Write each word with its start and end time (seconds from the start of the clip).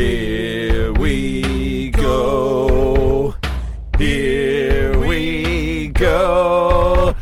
Here 0.00 0.94
we 0.94 1.90
go. 1.90 3.34
Here 3.98 4.98
we 4.98 5.88
go. 5.88 7.14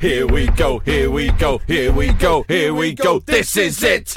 Here 0.00 0.26
we 0.26 0.46
go. 0.46 0.78
Here 0.78 1.10
we 1.10 1.30
go. 1.32 1.58
Here 1.58 1.92
we 1.92 2.14
go. 2.14 2.44
Here 2.48 2.72
we 2.72 2.94
go. 2.94 3.18
This 3.18 3.58
is 3.58 3.82
it. 3.82 4.16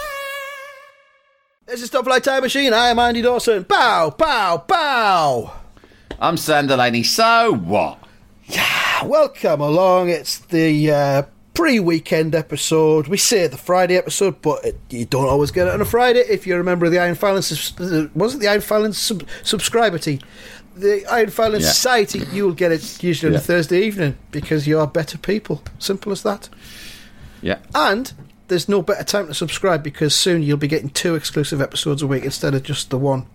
This 1.65 1.81
is 1.81 1.89
Top 1.89 2.05
Flight 2.05 2.23
Time 2.23 2.43
Machine. 2.43 2.71
I 2.71 2.91
am 2.91 2.99
Andy 2.99 3.21
Dawson. 3.21 3.63
Bow, 3.63 4.11
bow, 4.17 4.63
bow. 4.65 5.53
I'm 6.17 6.37
Sam 6.37 6.67
Delaney. 6.67 7.03
So 7.03 7.55
what? 7.55 7.99
Yeah, 8.45 9.03
Welcome 9.03 9.59
along. 9.59 10.07
It's 10.07 10.37
the 10.37 10.91
uh, 10.91 11.23
pre-weekend 11.63 12.35
episode. 12.35 13.07
We 13.07 13.17
say 13.17 13.45
the 13.47 13.57
Friday 13.57 13.97
episode, 13.97 14.41
but 14.41 14.63
it, 14.63 14.79
you 14.89 15.03
don't 15.05 15.27
always 15.27 15.51
get 15.51 15.67
it 15.67 15.73
on 15.73 15.81
a 15.81 15.85
Friday. 15.85 16.19
If 16.29 16.47
you're 16.47 16.61
a 16.61 16.63
member 16.63 16.85
of 16.85 16.91
the 16.93 16.99
Iron 16.99 17.15
Filings, 17.15 17.49
was 18.15 18.35
it 18.35 18.39
the 18.39 18.47
Iron 18.47 18.61
Filings 18.61 18.97
sub- 18.97 19.27
subscriber 19.43 19.97
team? 19.97 20.19
The 20.77 21.05
Iron 21.11 21.29
Filings 21.29 21.66
Yeah. 21.66 21.71
Society, 21.71 22.19
you 22.31 22.45
will 22.45 22.53
get 22.53 22.71
it 22.71 23.03
usually 23.03 23.27
on 23.27 23.33
Yeah. 23.33 23.39
a 23.39 23.41
Thursday 23.41 23.81
evening 23.81 24.17
because 24.31 24.67
you 24.67 24.79
are 24.79 24.88
better 24.88 25.17
people. 25.17 25.61
Simple 25.79 26.13
as 26.13 26.23
that. 26.23 26.47
Yeah. 27.41 27.57
And 27.75 28.13
there's 28.47 28.69
no 28.69 28.81
better 28.81 29.03
time 29.03 29.27
to 29.27 29.33
subscribe 29.33 29.83
because 29.83 30.16
soon 30.16 30.41
you'll 30.41 30.55
be 30.57 30.67
getting 30.69 30.89
two 30.89 31.16
exclusive 31.16 31.59
episodes 31.61 32.01
a 32.01 32.07
week 32.07 32.23
instead 32.23 32.55
of 32.55 32.63
just 32.63 32.89
the 32.89 32.97
one. 32.97 33.25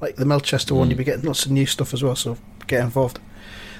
Like 0.00 0.14
the 0.14 0.24
Melchester 0.24 0.74
Hmm. 0.74 0.78
one, 0.80 0.90
you'll 0.90 0.98
be 0.98 1.04
getting 1.04 1.24
lots 1.24 1.44
of 1.44 1.50
new 1.50 1.66
stuff 1.66 1.92
as 1.92 2.04
well, 2.04 2.14
so 2.14 2.36
get 2.68 2.82
involved. 2.82 3.18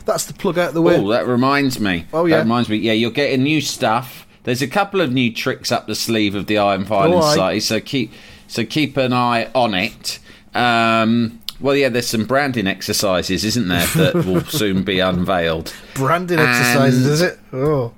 That's 0.05 0.27
the 0.27 0.35
plug 0.35 0.59
out 0.59 0.69
of 0.69 0.75
the 0.75 0.83
way. 0.83 0.97
Oh, 0.97 1.09
that 1.11 1.27
reminds 1.27 1.81
me. 1.81 2.07
Oh, 2.13 2.27
yeah. 2.27 2.37
That 2.37 2.43
reminds 2.43 2.69
me. 2.69 2.77
Yeah, 2.77 2.93
you're 2.93 3.11
getting 3.11 3.43
new 3.43 3.61
stuff. 3.61 4.27
There's 4.45 4.61
a 4.63 4.69
couple 4.69 5.01
of 5.01 5.11
new 5.13 5.33
tricks 5.33 5.73
up 5.73 5.87
the 5.87 5.95
sleeve 5.95 6.35
of 6.35 6.47
the 6.47 6.59
Iron 6.59 6.85
Filing 6.85 7.15
Oh. 7.19 7.23
Society, 7.23 7.61
so 7.61 7.81
keep 7.81 8.13
so 8.47 8.65
keep 8.65 8.97
an 8.99 9.13
eye 9.15 9.51
on 9.55 9.73
it. 9.75 10.19
Um, 10.55 11.41
well, 11.61 11.75
yeah, 11.75 11.89
there's 11.89 12.07
some 12.07 12.27
branding 12.27 12.67
exercises, 12.67 13.45
isn't 13.45 13.69
there, 13.69 13.87
that 13.87 14.15
will 14.27 14.43
soon 14.45 14.83
be 14.85 15.01
unveiled. 15.01 15.73
Branding 15.95 16.39
And- 16.39 16.49
exercises, 16.49 17.07
is 17.07 17.23
it? 17.23 17.39
Oh. 17.53 17.95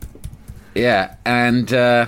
Yeah, 0.74 1.16
and 1.24 1.72
uh, 1.72 2.06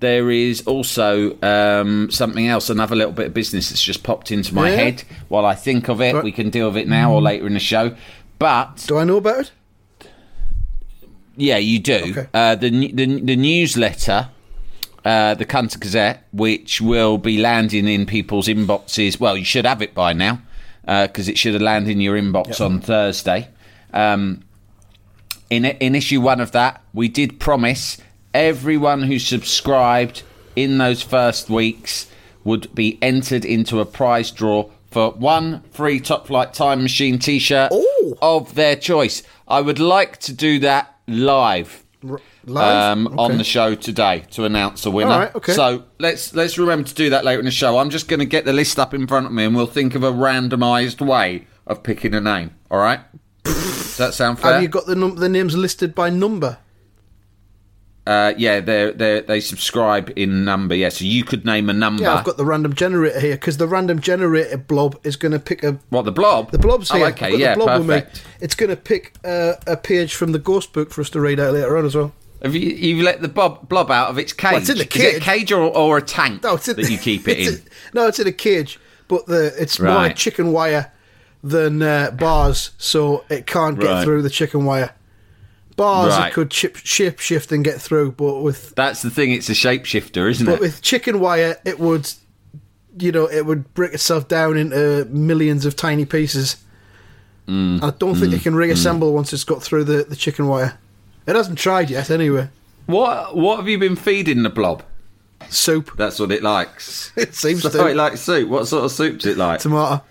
there 0.00 0.30
is 0.30 0.62
also 0.66 1.36
um, 1.42 2.10
something 2.10 2.46
else, 2.48 2.70
another 2.70 2.96
little 2.96 3.12
bit 3.12 3.26
of 3.28 3.34
business 3.34 3.68
that's 3.70 3.82
just 3.82 4.02
popped 4.02 4.30
into 4.30 4.54
my 4.54 4.70
Yeah? 4.70 4.76
head. 4.76 5.04
While 5.28 5.44
I 5.46 5.54
think 5.54 5.88
of 5.88 6.00
it, 6.00 6.14
Right. 6.14 6.24
we 6.24 6.32
can 6.32 6.50
deal 6.50 6.68
with 6.68 6.76
it 6.78 6.88
now 6.88 7.12
or 7.12 7.20
later 7.22 7.46
in 7.46 7.54
the 7.54 7.60
show. 7.60 7.94
But 8.38 8.84
Do 8.86 8.96
I 8.98 9.04
know 9.04 9.18
about 9.18 9.40
it? 9.40 9.52
Yeah, 11.36 11.58
you 11.58 11.78
do. 11.78 11.94
Okay. 12.10 12.26
Uh, 12.34 12.54
the, 12.56 12.70
the 12.92 13.06
the 13.20 13.36
newsletter, 13.36 14.28
uh, 15.04 15.34
the 15.34 15.46
Cunter 15.46 15.78
Gazette, 15.80 16.26
which 16.32 16.80
will 16.80 17.16
be 17.18 17.38
landing 17.38 17.88
in 17.88 18.04
people's 18.06 18.48
inboxes. 18.48 19.18
Well, 19.18 19.36
you 19.36 19.44
should 19.44 19.64
have 19.64 19.80
it 19.80 19.94
by 19.94 20.12
now 20.12 20.42
because 20.84 21.28
it 21.28 21.38
should 21.38 21.54
have 21.54 21.62
landed 21.62 21.92
in 21.92 22.00
your 22.00 22.16
inbox 22.18 22.60
on 22.60 22.80
Thursday. 22.80 23.48
Um, 23.94 24.42
in 25.48 25.64
in 25.64 25.94
issue 25.94 26.20
one 26.20 26.40
of 26.40 26.52
that, 26.52 26.82
we 26.92 27.08
did 27.08 27.38
promise 27.40 27.98
everyone 28.34 29.02
who 29.02 29.18
subscribed 29.18 30.22
in 30.56 30.78
those 30.78 31.02
first 31.02 31.48
weeks 31.50 32.10
would 32.44 32.74
be 32.74 32.98
entered 33.02 33.44
into 33.44 33.80
a 33.80 33.84
prize 33.86 34.30
draw 34.30 34.70
for 34.90 35.12
one 35.12 35.62
free 35.70 36.00
Top 36.00 36.26
Flight 36.26 36.52
Time 36.52 36.82
Machine 36.82 37.18
T-shirt 37.18 37.72
of 38.20 38.54
their 38.54 38.76
choice. 38.76 39.22
I 39.46 39.60
would 39.60 39.78
like 39.78 40.18
to 40.20 40.32
do 40.32 40.58
that 40.60 40.96
live. 41.06 41.84
Live? 42.46 42.96
Um, 42.98 43.18
on 43.18 43.36
the 43.36 43.44
show 43.44 43.74
today 43.74 44.24
to 44.30 44.46
announce 44.46 44.86
a 44.86 44.90
winner. 44.90 45.10
Right, 45.10 45.34
okay. 45.34 45.52
So 45.52 45.84
let's 45.98 46.34
let's 46.34 46.56
remember 46.56 46.88
to 46.88 46.94
do 46.94 47.10
that 47.10 47.24
later 47.24 47.40
in 47.40 47.44
the 47.44 47.50
show. 47.50 47.78
I'm 47.78 47.90
just 47.90 48.08
going 48.08 48.20
to 48.20 48.26
get 48.26 48.46
the 48.46 48.54
list 48.54 48.78
up 48.78 48.94
in 48.94 49.06
front 49.06 49.26
of 49.26 49.32
me, 49.32 49.44
and 49.44 49.54
we'll 49.54 49.66
think 49.66 49.94
of 49.94 50.02
a 50.02 50.10
randomised 50.10 51.06
way 51.06 51.46
of 51.66 51.82
picking 51.82 52.14
a 52.14 52.20
name. 52.20 52.52
All 52.70 52.78
right? 52.78 53.00
Does 53.44 53.98
that 53.98 54.14
sound 54.14 54.40
fair? 54.40 54.54
Have 54.54 54.62
you 54.62 54.68
got 54.68 54.86
the 54.86 54.94
num- 54.94 55.16
the 55.16 55.28
names 55.28 55.54
listed 55.54 55.94
by 55.94 56.08
number? 56.08 56.58
Uh, 58.06 58.32
yeah, 58.38 58.60
they 58.60 58.90
they 58.92 59.20
they 59.20 59.40
subscribe 59.40 60.10
in 60.16 60.44
number. 60.44 60.74
Yeah, 60.74 60.88
so 60.88 61.04
you 61.04 61.22
could 61.22 61.44
name 61.44 61.68
a 61.68 61.72
number. 61.72 62.02
Yeah, 62.02 62.14
I've 62.14 62.24
got 62.24 62.38
the 62.38 62.44
random 62.46 62.72
generator 62.74 63.20
here 63.20 63.34
because 63.34 63.58
the 63.58 63.68
random 63.68 64.00
generator 64.00 64.56
blob 64.56 64.98
is 65.04 65.16
going 65.16 65.32
to 65.32 65.38
pick 65.38 65.62
a. 65.62 65.78
what 65.90 66.06
the 66.06 66.12
blob? 66.12 66.50
The 66.50 66.58
blob's 66.58 66.90
Oh, 66.90 66.96
here. 66.96 67.06
okay, 67.08 67.36
yeah, 67.36 67.54
the 67.54 67.64
blob 67.64 67.78
with 67.80 67.88
me. 67.88 67.94
perfect. 68.00 68.24
It's 68.40 68.54
going 68.54 68.70
to 68.70 68.76
pick 68.76 69.14
uh, 69.24 69.52
a 69.66 69.76
page 69.76 70.14
from 70.14 70.32
the 70.32 70.38
ghost 70.38 70.72
book 70.72 70.90
for 70.92 71.02
us 71.02 71.10
to 71.10 71.20
read 71.20 71.38
out 71.38 71.52
later 71.52 71.76
on 71.76 71.84
as 71.84 71.94
well. 71.94 72.12
Have 72.42 72.54
you 72.54 72.70
you 72.70 73.02
let 73.02 73.20
the 73.20 73.28
blob 73.28 73.68
blob 73.68 73.90
out 73.90 74.08
of 74.08 74.18
its 74.18 74.32
cage? 74.32 74.52
Well, 74.52 74.60
it's 74.62 74.70
in 74.70 74.78
the 74.78 74.86
cage. 74.86 75.02
Is 75.02 75.14
it 75.16 75.16
a 75.18 75.24
cage. 75.24 75.52
or, 75.52 75.60
or 75.76 75.98
a 75.98 76.02
tank 76.02 76.42
No, 76.42 76.54
it's 76.54 76.68
in, 76.68 76.76
that 76.76 76.90
you 76.90 76.96
keep 76.98 77.28
it 77.28 77.38
in? 77.38 77.54
in- 77.54 77.62
no, 77.92 78.06
it's 78.08 78.18
in 78.18 78.26
a 78.26 78.32
cage, 78.32 78.80
but 79.08 79.26
the 79.26 79.52
it's 79.60 79.78
more 79.78 79.94
like 79.94 80.16
chicken 80.16 80.52
wire 80.52 80.90
than 81.44 81.82
uh, 81.82 82.10
bars, 82.12 82.70
so 82.78 83.24
it 83.28 83.46
can't 83.46 83.78
get 83.78 83.86
Right. 83.90 84.04
through 84.04 84.22
the 84.22 84.30
chicken 84.30 84.64
wire. 84.64 84.94
Bars 85.80 86.12
Right. 86.12 86.28
it 86.28 86.34
could 86.34 86.50
chip, 86.50 86.76
shape 86.76 87.18
shift 87.20 87.50
and 87.52 87.64
get 87.64 87.80
through, 87.80 88.12
but 88.12 88.40
with 88.42 88.74
That's 88.74 89.00
the 89.00 89.08
thing. 89.08 89.32
It's 89.32 89.48
a 89.48 89.52
shapeshifter, 89.54 90.30
isn't 90.30 90.44
but 90.44 90.52
it? 90.52 90.54
But 90.56 90.60
with 90.60 90.82
chicken 90.82 91.20
wire, 91.20 91.56
it 91.64 91.80
would, 91.80 92.12
you 92.98 93.10
know, 93.12 93.24
it 93.26 93.46
would 93.46 93.72
break 93.72 93.94
itself 93.94 94.28
down 94.28 94.58
into 94.58 95.06
millions 95.06 95.64
of 95.64 95.76
tiny 95.76 96.04
pieces. 96.04 96.58
Mm. 97.48 97.82
I 97.82 97.90
don't 97.98 98.14
think 98.14 98.34
it 98.34 98.42
can 98.42 98.54
reassemble 98.54 99.14
once 99.14 99.32
it's 99.32 99.42
got 99.42 99.62
through 99.62 99.84
the, 99.84 100.04
the 100.04 100.16
chicken 100.16 100.48
wire. 100.48 100.78
It 101.26 101.34
hasn't 101.34 101.58
tried 101.58 101.88
yet, 101.88 102.10
anyway. 102.10 102.50
What 102.84 103.34
what 103.34 103.56
have 103.56 103.66
you 103.68 103.78
been 103.78 103.96
feeding 103.96 104.42
the 104.42 104.50
blob? 104.50 104.82
Soup. 105.48 105.90
That's 105.96 106.18
what 106.18 106.30
it 106.30 106.42
likes. 106.42 107.10
It 107.16 107.34
seems 107.34 107.62
so 107.62 107.70
to. 107.70 107.86
it 107.86 107.96
likes 107.96 108.20
soup. 108.20 108.50
What 108.50 108.68
sort 108.68 108.84
of 108.84 108.92
soup 108.92 109.20
does 109.20 109.32
it 109.32 109.38
like? 109.38 109.60
Tomato. 109.60 110.04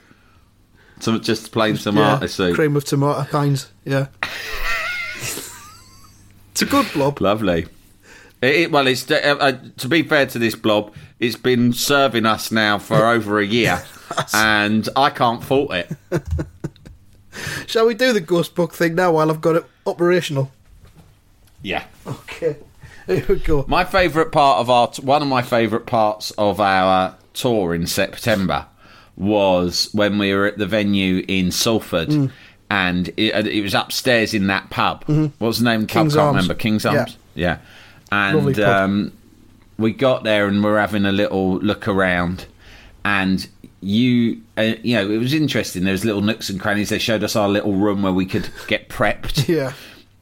Some 0.99 1.21
just 1.21 1.51
plain 1.51 1.77
tomato 1.77 2.21
yeah, 2.21 2.27
soup. 2.27 2.55
Cream 2.55 2.75
of 2.75 2.85
tomato 2.85 3.23
kinds. 3.25 3.71
Yeah. 3.85 4.07
It's 6.61 6.69
a 6.69 6.71
good 6.71 6.91
blob. 6.93 7.21
Lovely. 7.21 7.67
It, 8.41 8.55
it- 8.55 8.71
well, 8.71 8.87
it's 8.87 9.09
uh, 9.09 9.15
uh, 9.39 9.53
to 9.77 9.87
be 9.87 10.03
fair 10.03 10.25
to 10.27 10.39
this 10.39 10.55
blob, 10.55 10.93
it's 11.19 11.35
been 11.35 11.73
serving 11.73 12.25
us 12.25 12.51
now 12.51 12.77
for 12.79 13.05
over 13.13 13.39
a 13.39 13.45
year, 13.45 13.81
and 14.33 14.87
I 14.95 15.09
can't 15.09 15.43
fault 15.43 15.73
it. 15.73 15.91
Shall 17.67 17.85
we 17.85 17.93
do 17.93 18.11
the 18.11 18.19
ghost 18.21 18.55
book 18.55 18.73
thing 18.73 18.95
now 18.95 19.13
while 19.13 19.29
I've 19.29 19.41
got 19.41 19.55
it 19.55 19.65
operational? 19.85 20.51
Yeah. 21.61 21.83
Okay. 22.05 22.57
Here 23.07 23.25
we 23.27 23.39
go. 23.39 23.65
My 23.67 23.85
favourite 23.85 24.31
part 24.31 24.59
of 24.59 24.69
our 24.69 24.87
one 25.01 25.21
of 25.21 25.27
my 25.27 25.41
favourite 25.41 25.85
parts 25.85 26.31
of 26.31 26.59
our 26.59 27.15
tour 27.33 27.73
in 27.73 27.87
September 27.87 28.65
was 29.15 29.89
when 29.93 30.17
we 30.17 30.33
were 30.33 30.45
at 30.45 30.57
the 30.57 30.65
venue 30.65 31.23
in 31.27 31.51
Salford. 31.51 32.09
Mm. 32.09 32.31
And 32.69 33.07
it, 33.17 33.47
it 33.47 33.61
was 33.63 33.73
upstairs 33.73 34.33
in 34.33 34.47
that 34.47 34.69
pub. 34.69 35.03
What 35.05 35.47
was 35.47 35.59
the 35.59 35.65
name? 35.65 35.81
the 35.81 35.87
pub? 35.87 35.95
Mm-hmm. 35.95 35.99
King's 35.99 36.15
Can't 36.15 36.27
remember. 36.35 36.53
King's 36.53 36.85
Yeah. 36.85 36.91
Arms. 36.99 37.17
Yeah. 37.35 37.57
Lovely 38.11 38.53
And 38.53 38.59
um, 38.63 39.11
we 39.77 39.91
got 39.93 40.23
there 40.23 40.47
and 40.47 40.63
we're 40.63 40.79
having 40.79 41.05
a 41.05 41.11
little 41.11 41.57
look 41.59 41.87
around, 41.87 42.45
and 43.05 43.47
you, 43.81 44.41
uh, 44.57 44.73
you 44.83 44.95
know, 44.95 45.09
it 45.09 45.17
was 45.17 45.33
interesting. 45.33 45.83
There 45.83 45.93
was 45.93 46.03
little 46.05 46.21
nooks 46.21 46.49
and 46.49 46.59
crannies. 46.59 46.89
They 46.89 46.99
showed 46.99 47.23
us 47.23 47.35
our 47.35 47.47
little 47.49 47.73
room 47.73 48.01
where 48.03 48.11
we 48.13 48.25
could 48.25 48.49
get 48.67 48.89
prepped 48.89 49.47
Yeah. 49.47 49.73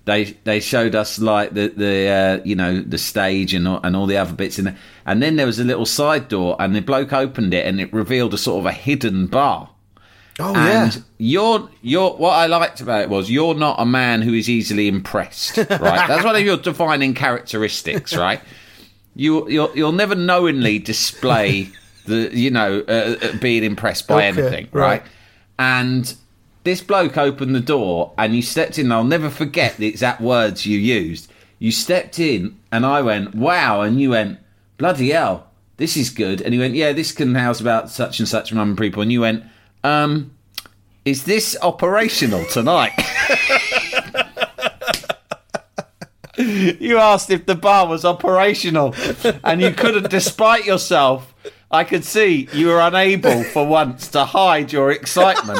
they 0.06 0.26
they 0.44 0.60
showed 0.60 0.96
us 0.96 1.20
like 1.20 1.54
the 1.54 1.68
the 1.70 2.08
uh, 2.08 2.42
you 2.46 2.56
know 2.56 2.80
the 2.82 2.98
stage 2.98 3.54
and 3.54 3.68
all, 3.68 3.80
and 3.84 3.96
all 3.96 4.06
the 4.06 4.18
other 4.18 4.34
bits 4.34 4.60
in 4.60 4.66
there. 4.66 4.78
And 5.06 5.22
then 5.24 5.36
there 5.38 5.46
was 5.46 5.60
a 5.60 5.64
little 5.64 5.86
side 5.86 6.28
door, 6.28 6.56
and 6.60 6.76
the 6.76 6.82
bloke 6.82 7.12
opened 7.14 7.54
it, 7.54 7.66
and 7.66 7.82
it 7.82 7.92
revealed 7.92 8.34
a 8.34 8.38
sort 8.38 8.60
of 8.60 8.66
a 8.68 8.72
hidden 8.72 9.28
bar. 9.28 9.70
Oh, 10.40 10.54
yeah. 10.54 10.92
You're 11.18 11.70
you're 11.82 12.12
what 12.12 12.32
I 12.34 12.46
liked 12.46 12.80
about 12.82 13.02
it 13.02 13.10
was 13.10 13.30
you're 13.32 13.56
not 13.56 13.80
a 13.80 13.86
man 13.86 14.22
who 14.22 14.34
is 14.34 14.50
easily 14.50 14.88
impressed, 14.88 15.58
right? 15.58 15.68
That's 16.08 16.24
one 16.24 16.36
of 16.36 16.42
your 16.44 16.58
defining 16.58 17.14
characteristics, 17.16 18.16
right? 18.26 18.40
You 19.16 19.50
you'll 19.50 19.76
you'll 19.76 19.92
never 19.94 20.14
knowingly 20.14 20.78
display 20.80 21.70
the 22.06 22.30
you 22.32 22.52
know 22.52 22.84
uh, 22.88 23.16
uh, 23.22 23.38
being 23.38 23.64
impressed 23.64 24.08
by 24.08 24.28
Okay, 24.28 24.42
anything, 24.42 24.68
right. 24.72 25.02
right? 25.02 25.04
And 25.58 26.14
this 26.64 26.82
bloke 26.82 27.18
opened 27.18 27.56
the 27.56 27.62
door 27.62 28.14
and 28.18 28.36
you 28.36 28.42
stepped 28.42 28.78
in. 28.78 28.92
I'll 28.92 29.04
never 29.04 29.30
forget 29.30 29.78
the 29.78 29.88
exact 29.88 30.22
words 30.22 30.66
you 30.66 30.78
used. 30.78 31.32
You 31.60 31.72
stepped 31.72 32.20
in 32.20 32.60
and 32.72 32.86
I 32.86 33.02
went, 33.02 33.34
wow. 33.34 33.82
And 33.82 34.00
you 34.00 34.10
went, 34.12 34.40
bloody 34.78 35.12
hell, 35.12 35.48
this 35.78 35.96
is 35.96 36.10
good. 36.10 36.42
And 36.42 36.54
he 36.54 36.60
went, 36.60 36.76
yeah, 36.76 36.92
this 36.92 37.12
can 37.14 37.34
house 37.36 37.62
about 37.62 37.90
such 37.90 38.20
and 38.20 38.28
such 38.28 38.52
number 38.54 38.74
of 38.74 38.86
people. 38.86 39.02
And 39.02 39.12
you 39.12 39.22
went, 39.22 39.46
um, 39.88 40.32
is 41.06 41.24
this 41.24 41.56
operational 41.62 42.46
tonight? 42.46 42.92
you 46.38 46.98
asked 46.98 47.30
if 47.32 47.46
the 47.46 47.56
bar 47.56 47.88
was 47.88 48.06
operational, 48.06 48.94
and 49.44 49.62
you 49.62 49.72
couldn't, 49.72 50.10
despite 50.10 50.66
yourself. 50.66 51.34
I 51.70 51.84
could 51.84 52.06
see 52.06 52.48
you 52.54 52.68
were 52.68 52.80
unable 52.80 53.44
for 53.44 53.68
once 53.68 54.08
to 54.10 54.24
hide 54.24 54.72
your 54.72 54.90
excitement. 54.90 55.60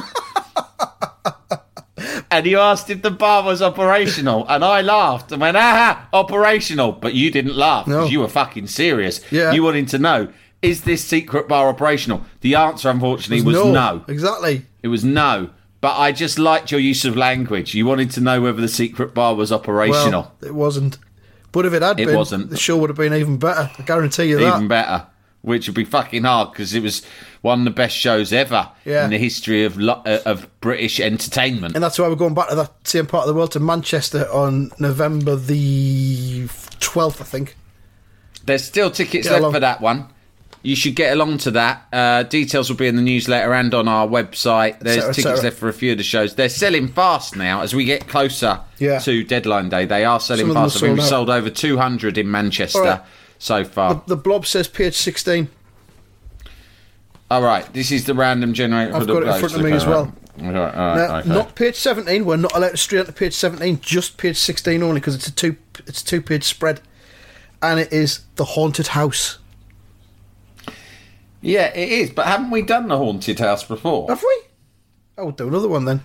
and 2.32 2.46
you 2.46 2.60
asked 2.60 2.90
if 2.90 3.02
the 3.02 3.12
bar 3.12 3.44
was 3.44 3.62
operational, 3.62 4.46
and 4.48 4.64
I 4.64 4.80
laughed 4.82 5.32
and 5.34 5.42
went, 5.42 5.58
"Aha, 5.58 6.08
operational!" 6.14 6.94
But 6.94 7.14
you 7.14 7.30
didn't 7.30 7.58
laugh 7.58 7.86
because 7.86 8.06
No. 8.06 8.10
you 8.12 8.20
were 8.22 8.30
fucking 8.30 8.68
serious. 8.68 9.20
Yeah. 9.32 9.52
You 9.52 9.64
wanted 9.64 9.90
to 9.90 10.00
know 10.00 10.30
is 10.62 10.84
this 10.84 11.04
secret 11.04 11.48
bar 11.48 11.68
operational? 11.70 12.24
The 12.42 12.56
answer, 12.56 12.90
unfortunately, 12.90 13.46
was 13.46 13.56
no. 13.56 14.04
Exactly. 14.08 14.66
It 14.84 14.88
was 14.90 15.04
no. 15.04 15.50
But 15.80 15.98
I 15.98 16.12
just 16.12 16.40
liked 16.40 16.72
your 16.72 16.80
use 16.80 17.06
of 17.06 17.16
language. 17.16 17.76
You 17.76 17.86
wanted 17.86 18.10
to 18.12 18.22
know 18.22 18.42
whether 18.42 18.60
the 18.60 18.68
secret 18.68 19.14
bar 19.14 19.36
was 19.36 19.52
operational. 19.52 20.34
Well, 20.42 20.50
it 20.50 20.56
wasn't. 20.56 20.98
But 21.52 21.66
if 21.66 21.74
it 21.74 21.82
had 21.84 22.00
It 22.00 22.08
been, 22.08 22.16
wasn't. 22.16 22.50
the 22.50 22.58
show 22.58 22.78
would 22.78 22.90
have 22.90 22.98
been 22.98 23.14
even 23.14 23.38
better. 23.38 23.70
I 23.78 23.82
guarantee 23.84 24.26
you 24.26 24.40
that. 24.40 24.56
Even 24.56 24.68
better. 24.68 25.06
Which 25.44 25.68
would 25.68 25.76
be 25.76 25.86
fucking 25.86 26.24
hard 26.24 26.52
because 26.52 26.74
it 26.74 26.82
was 26.82 27.04
one 27.42 27.60
of 27.60 27.66
the 27.66 27.72
best 27.72 27.96
shows 27.96 28.34
ever 28.34 28.70
Yeah. 28.86 29.06
in 29.06 29.12
the 29.12 29.18
history 29.20 29.64
of 29.64 29.78
lo- 29.78 30.02
uh, 30.06 30.20
of 30.26 30.48
British 30.60 31.00
entertainment. 31.00 31.76
And 31.76 31.84
that's 31.84 31.98
why 32.00 32.08
we're 32.08 32.16
going 32.16 32.34
back 32.34 32.50
to 32.50 32.56
that 32.56 32.72
same 32.84 33.06
part 33.06 33.22
of 33.24 33.28
the 33.28 33.34
world 33.36 33.52
to 33.52 33.60
Manchester 33.60 34.28
on 34.32 34.72
November 34.80 35.36
the 35.36 36.48
12th, 36.80 37.22
I 37.22 37.26
think. 37.26 37.56
There's 38.46 38.64
still 38.64 38.90
tickets 38.92 39.28
Get 39.28 39.34
left 39.34 39.42
along. 39.42 39.54
for 39.54 39.60
that 39.60 39.80
one. 39.80 40.08
You 40.64 40.76
should 40.76 40.96
get 40.96 41.14
along 41.14 41.38
to 41.40 41.52
that. 41.52 41.88
Uh, 41.94 42.24
details 42.24 42.70
will 42.70 42.78
be 42.78 42.88
in 42.88 42.96
the 42.96 43.02
newsletter 43.02 43.54
and 43.54 43.74
on 43.74 43.88
our 43.88 44.08
website. 44.08 44.80
There's 44.80 44.98
Cetera, 44.98 45.14
tickets 45.14 45.24
cetera. 45.24 45.44
left 45.44 45.58
for 45.58 45.70
a 45.70 45.74
few 45.74 45.92
of 45.94 45.98
the 45.98 46.04
shows. 46.04 46.36
They're 46.36 46.50
selling 46.50 46.88
fast 46.90 47.36
now 47.36 47.62
as 47.62 47.74
we 47.74 47.86
get 47.86 48.08
closer 48.08 48.60
Yeah. 48.80 49.00
to 49.00 49.24
deadline 49.24 49.70
day. 49.70 49.86
They 49.86 50.04
are 50.04 50.20
selling 50.20 50.48
Some 50.48 50.50
of 50.50 50.56
them 50.56 50.64
fast. 50.66 50.78
I 50.78 50.80
think 50.88 50.98
we've 51.00 51.08
sold 51.08 51.30
over 51.30 51.50
200 51.50 52.18
in 52.18 52.30
Manchester 52.30 52.82
right. 52.82 53.02
so 53.40 53.64
far. 53.64 54.02
The 54.08 54.18
blob 54.18 54.46
says 54.46 54.68
page 54.68 54.96
16. 54.96 55.48
All 57.30 57.42
right, 57.42 57.72
this 57.74 57.92
is 57.92 58.06
the 58.06 58.14
random 58.14 58.54
generator. 58.54 58.94
I've 58.94 59.02
for 59.02 59.06
the 59.06 59.14
got 59.14 59.24
it 59.24 59.28
in 59.36 59.40
front 59.40 59.56
of 59.56 59.62
me 59.62 59.72
as 59.74 59.86
well. 59.86 60.06
right. 60.06 60.46
All 60.46 60.52
right, 60.54 60.76
all 60.76 60.88
right, 60.88 60.96
Now, 61.10 61.18
okay. 61.20 61.30
Not 61.30 61.56
page 61.56 61.76
17. 61.76 62.26
We're 62.26 62.38
not 62.38 62.56
allowed 62.56 62.70
to 62.72 62.78
straight 62.78 63.06
to 63.06 63.12
page 63.12 63.34
17, 63.34 63.80
just 63.82 64.18
page 64.18 64.38
16 64.38 64.82
only 64.84 65.00
because 65.02 65.16
it's 65.16 65.28
a 65.28 65.34
two 65.34 65.58
it's 65.86 66.02
a 66.02 66.06
two 66.06 66.22
page 66.22 66.44
spread. 66.44 66.80
And 67.62 67.80
it 67.80 67.92
is 67.92 68.22
The 68.36 68.46
Haunted 68.46 68.88
House. 68.88 69.40
Yeah, 71.42 71.68
it 71.74 71.90
is. 71.90 72.10
But 72.10 72.26
haven't 72.28 72.52
we 72.52 72.62
done 72.62 72.88
the 72.88 72.98
haunted 72.98 73.40
house 73.40 73.64
before? 73.64 74.08
Have 74.10 74.22
we? 74.24 74.42
I 75.18 75.22
will 75.22 75.32
do 75.32 75.48
another 75.48 75.68
one 75.68 75.86
then. 75.86 76.02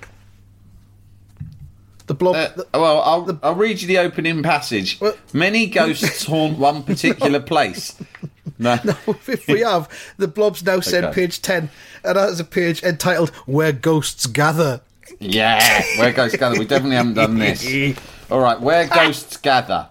The 2.06 2.14
blob. 2.14 2.36
Uh, 2.36 2.48
the- 2.56 2.66
well, 2.74 3.00
I'll, 3.00 3.38
I'll 3.42 3.54
read 3.54 3.80
you 3.80 3.88
the 3.88 3.98
opening 3.98 4.42
passage. 4.42 4.98
What? 4.98 5.18
Many 5.34 5.66
ghosts 5.66 6.24
haunt 6.26 6.58
one 6.58 6.82
particular 6.82 7.40
place. 7.40 7.96
No. 8.58 8.74
if 9.26 9.48
we 9.48 9.60
have, 9.60 9.88
the 10.18 10.28
blob's 10.28 10.64
now 10.64 10.78
said 10.78 11.04
Okay. 11.04 11.22
page 11.22 11.42
10, 11.42 11.68
and 12.04 12.16
that 12.16 12.28
is 12.28 12.38
a 12.38 12.44
page 12.44 12.82
entitled 12.82 13.30
Where 13.46 13.72
Ghosts 13.72 14.26
Gather. 14.26 14.82
Yeah, 15.18 15.82
where 15.98 16.12
ghosts 16.12 16.36
gather. 16.38 16.58
We 16.58 16.66
definitely 16.66 16.96
haven't 16.96 17.14
done 17.14 17.38
this. 17.38 17.96
All 18.30 18.40
right, 18.40 18.60
where 18.60 18.86
ghosts 18.86 19.36
gather. 19.36 19.88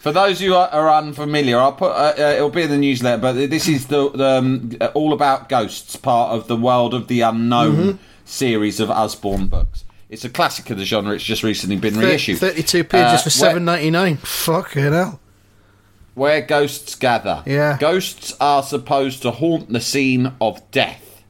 For 0.00 0.12
those 0.12 0.40
who 0.40 0.54
are, 0.54 0.68
are 0.68 0.90
unfamiliar, 1.02 1.58
I'll 1.58 1.72
put 1.72 1.90
uh, 1.92 2.14
uh, 2.18 2.22
it'll 2.36 2.48
be 2.50 2.62
in 2.62 2.70
the 2.70 2.78
newsletter. 2.78 3.20
But 3.20 3.34
this 3.34 3.68
is 3.68 3.86
the, 3.86 4.10
the 4.10 4.26
um, 4.38 4.72
all 4.94 5.12
about 5.12 5.48
ghosts, 5.48 5.94
part 5.96 6.32
of 6.32 6.48
the 6.48 6.56
World 6.56 6.94
of 6.94 7.06
the 7.06 7.20
Unknown 7.20 7.76
Mm-hmm. 7.76 7.96
series 8.24 8.80
of 8.80 8.90
Usborne 8.90 9.46
books. 9.48 9.84
It's 10.08 10.24
a 10.24 10.30
classic 10.30 10.70
of 10.70 10.78
the 10.78 10.84
genre. 10.84 11.14
It's 11.14 11.22
just 11.22 11.42
recently 11.42 11.76
been 11.76 11.98
reissued. 11.98 12.38
32 12.38 12.82
pages 12.84 13.20
Uh, 13.20 13.24
for 13.24 13.30
seven 13.30 13.64
ninety 13.64 13.90
nine. 13.90 14.16
Fucking 14.16 14.92
hell. 14.92 15.20
Where 16.14 16.40
ghosts 16.40 16.94
gather. 16.96 17.42
Yeah. 17.46 17.76
Ghosts 17.78 18.34
are 18.40 18.62
supposed 18.62 19.22
to 19.22 19.30
haunt 19.30 19.70
the 19.72 19.80
scene 19.80 20.32
of 20.40 20.68
death. 20.70 21.22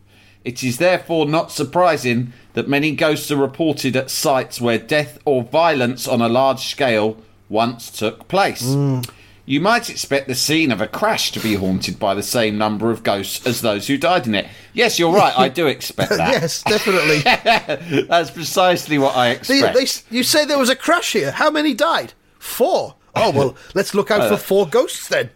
It 0.45 0.65
is 0.65 0.79
therefore 0.79 1.27
not 1.27 1.53
surprising 1.53 2.33
that 2.55 2.69
many 2.69 2.93
ghosts 2.93 3.31
are 3.31 3.37
reported 3.37 3.95
at 3.97 4.11
sites 4.11 4.61
where 4.61 4.79
death 4.79 5.19
or 5.25 5.43
violence 5.43 6.09
on 6.09 6.23
a 6.23 6.29
large 6.29 6.61
scale 6.69 7.19
once 7.51 7.91
took 7.91 8.27
place. 8.29 8.73
Hmm. 8.73 9.01
You 9.47 9.61
might 9.61 9.91
expect 9.91 10.29
the 10.29 10.35
scene 10.37 10.71
of 10.71 10.81
a 10.81 10.87
crash 10.87 11.33
to 11.33 11.41
be 11.41 11.55
haunted 11.57 11.99
by 11.99 12.15
the 12.15 12.23
same 12.23 12.57
number 12.57 12.91
of 12.93 13.03
ghosts 13.03 13.45
as 13.47 13.61
those 13.63 13.89
who 13.89 13.99
died 13.99 14.29
in 14.29 14.35
it. 14.37 14.47
Yes, 14.73 14.97
you're 14.99 15.13
right, 15.13 15.37
I 15.37 15.49
do 15.49 15.67
expect 15.67 16.11
that. 16.11 16.33
yes, 16.41 16.63
definitely. 16.63 17.19
That's 18.07 18.31
precisely 18.31 18.97
what 18.99 19.17
I 19.17 19.31
expect. 19.31 19.75
they- 19.75 20.17
you 20.17 20.23
say 20.23 20.45
there 20.45 20.59
was 20.59 20.69
a 20.71 20.77
crash 20.77 21.13
here. 21.13 21.33
How 21.33 21.51
many 21.51 21.75
died? 21.75 22.13
Four. 22.39 22.95
Oh, 23.17 23.33
well, 23.33 23.57
let's 23.75 23.93
look 23.93 24.13
out 24.13 24.29
for 24.29 24.37
four 24.37 24.69
ghosts 24.69 25.09
then. 25.09 25.31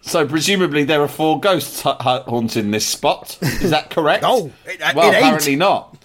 So 0.00 0.26
presumably 0.26 0.82
there 0.82 1.00
are 1.02 1.08
four 1.08 1.38
ghosts 1.38 1.82
ha- 1.82 1.96
ha- 2.00 2.24
haunting 2.24 2.72
this 2.72 2.86
spot. 2.86 3.38
Is 3.40 3.70
that 3.70 3.90
correct? 3.90 4.22
No, 4.30 4.50
it- 4.66 4.80
it 4.80 4.94
well, 4.96 5.06
ain't. 5.12 5.16
apparently 5.16 5.54
not. 5.54 5.96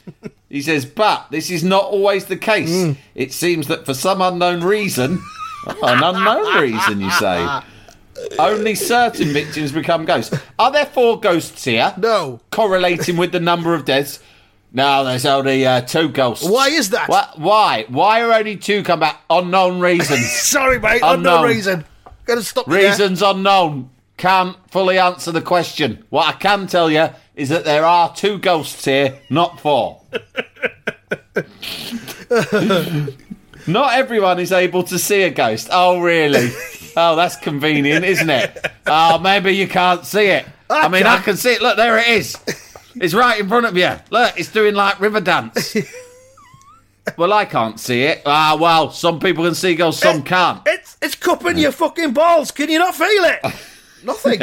He 0.50 0.62
says, 0.62 0.86
but 0.86 1.26
this 1.32 1.50
is 1.50 1.64
not 1.64 1.86
always 1.86 2.26
the 2.26 2.38
case. 2.38 2.70
Hmm. 2.86 2.92
It 3.16 3.34
seems 3.34 3.68
that 3.70 3.86
for 3.88 3.96
some 3.96 4.22
unknown 4.22 4.62
reason, 4.64 5.20
an 5.68 6.04
unknown 6.04 6.62
reason, 6.62 7.02
you 7.02 7.12
say, 7.12 7.62
only 8.40 8.76
certain 8.76 9.30
victims 9.30 9.72
become 9.72 10.06
ghosts. 10.06 10.38
Are 10.58 10.72
there 10.72 10.86
four 10.86 11.20
ghosts 11.20 11.64
here? 11.64 11.94
No. 11.98 12.40
Correlating 12.52 13.18
with 13.18 13.32
the 13.32 13.40
number 13.40 13.74
of 13.74 13.86
deaths? 13.86 14.20
No, 14.72 15.06
there's 15.06 15.26
only 15.26 15.66
uh, 15.66 15.82
two 15.82 16.10
ghosts. 16.10 16.48
Why 16.48 16.68
is 16.70 16.90
that? 16.90 17.08
Wha- 17.08 17.30
Why? 17.38 17.86
Why 17.88 18.22
are 18.22 18.34
only 18.34 18.58
two 18.58 18.84
come 18.84 19.00
back? 19.00 19.22
Unknown 19.30 19.80
reasons. 19.80 20.30
Sorry, 20.32 20.80
mate. 20.80 21.02
Unknown 21.04 21.36
Unknown. 21.36 21.46
reason. 21.48 21.86
Gotta 22.26 22.44
stop 22.44 22.68
you 22.68 22.74
there. 22.74 22.90
Reasons 22.92 23.22
unknown. 23.22 23.90
Can't 24.18 24.56
fully 24.72 24.98
answer 24.98 25.32
the 25.32 25.42
question. 25.42 26.06
What 26.10 26.28
I 26.28 26.32
can 26.38 26.68
tell 26.68 26.90
you 26.92 27.10
is 27.36 27.50
that 27.50 27.66
there 27.66 27.86
are 27.86 28.14
two 28.16 28.38
ghosts 28.38 28.86
here, 28.86 29.20
not 29.30 29.60
four. 29.60 30.02
not 33.68 33.94
everyone 33.94 34.40
is 34.40 34.52
able 34.52 34.84
to 34.84 35.00
see 35.00 35.24
a 35.24 35.30
ghost. 35.30 35.70
Oh, 35.72 36.00
really? 36.00 36.52
Oh, 36.98 37.18
that's 37.18 37.36
convenient, 37.36 38.06
isn't 38.06 38.30
it? 38.30 38.66
Oh, 38.88 39.20
maybe 39.20 39.52
you 39.52 39.68
can't 39.68 40.06
see 40.06 40.28
it. 40.28 40.46
I 40.70 40.88
mean, 40.88 41.06
I 41.06 41.18
can 41.18 41.36
see 41.36 41.52
it. 41.52 41.62
Look, 41.62 41.76
there 41.76 41.98
it 41.98 42.08
is. 42.08 42.38
It's 43.02 43.14
right 43.14 43.38
in 43.38 43.50
front 43.50 43.66
of 43.66 43.76
you. 43.76 43.92
Look, 44.10 44.40
it's 44.40 44.50
doing 44.50 44.74
like 44.74 45.02
river 45.02 45.20
dance. 45.20 45.76
Well, 47.18 47.34
I 47.34 47.46
can't 47.46 47.80
see 47.80 48.04
it. 48.04 48.24
Ah, 48.26 48.58
well, 48.60 48.92
some 48.92 49.20
people 49.20 49.44
can 49.44 49.54
see 49.54 49.76
ghosts, 49.76 50.02
some 50.02 50.24
can't. 50.24 50.62
It's 50.66 50.98
it's 51.02 51.14
cupping 51.16 51.58
your 51.58 51.72
fucking 51.72 52.14
balls. 52.14 52.50
Can 52.52 52.70
you 52.70 52.80
not 52.80 52.96
feel 52.96 53.24
it? 53.26 53.42
Nothing. 54.04 54.40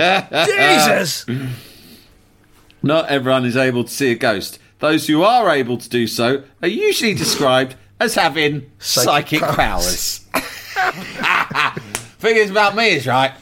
Jesus. 0.47 1.27
Not 2.83 3.09
everyone 3.09 3.45
is 3.47 3.57
able 3.57 3.83
to 3.85 3.91
see 3.91 4.13
a 4.13 4.15
ghost. 4.15 4.59
Those 4.79 5.07
who 5.07 5.23
are 5.23 5.51
able 5.51 5.77
to 5.79 5.89
do 5.89 6.07
so 6.07 6.45
are 6.63 6.69
usually 6.69 7.15
described 7.15 7.75
as 8.03 8.15
having 8.15 8.71
psychic, 8.79 9.41
Psychic 9.41 9.57
powers. 9.57 10.19
Thing 12.19 12.37
is 12.37 12.51
about 12.51 12.77
me 12.77 12.91
is 12.91 13.07
right. 13.07 13.33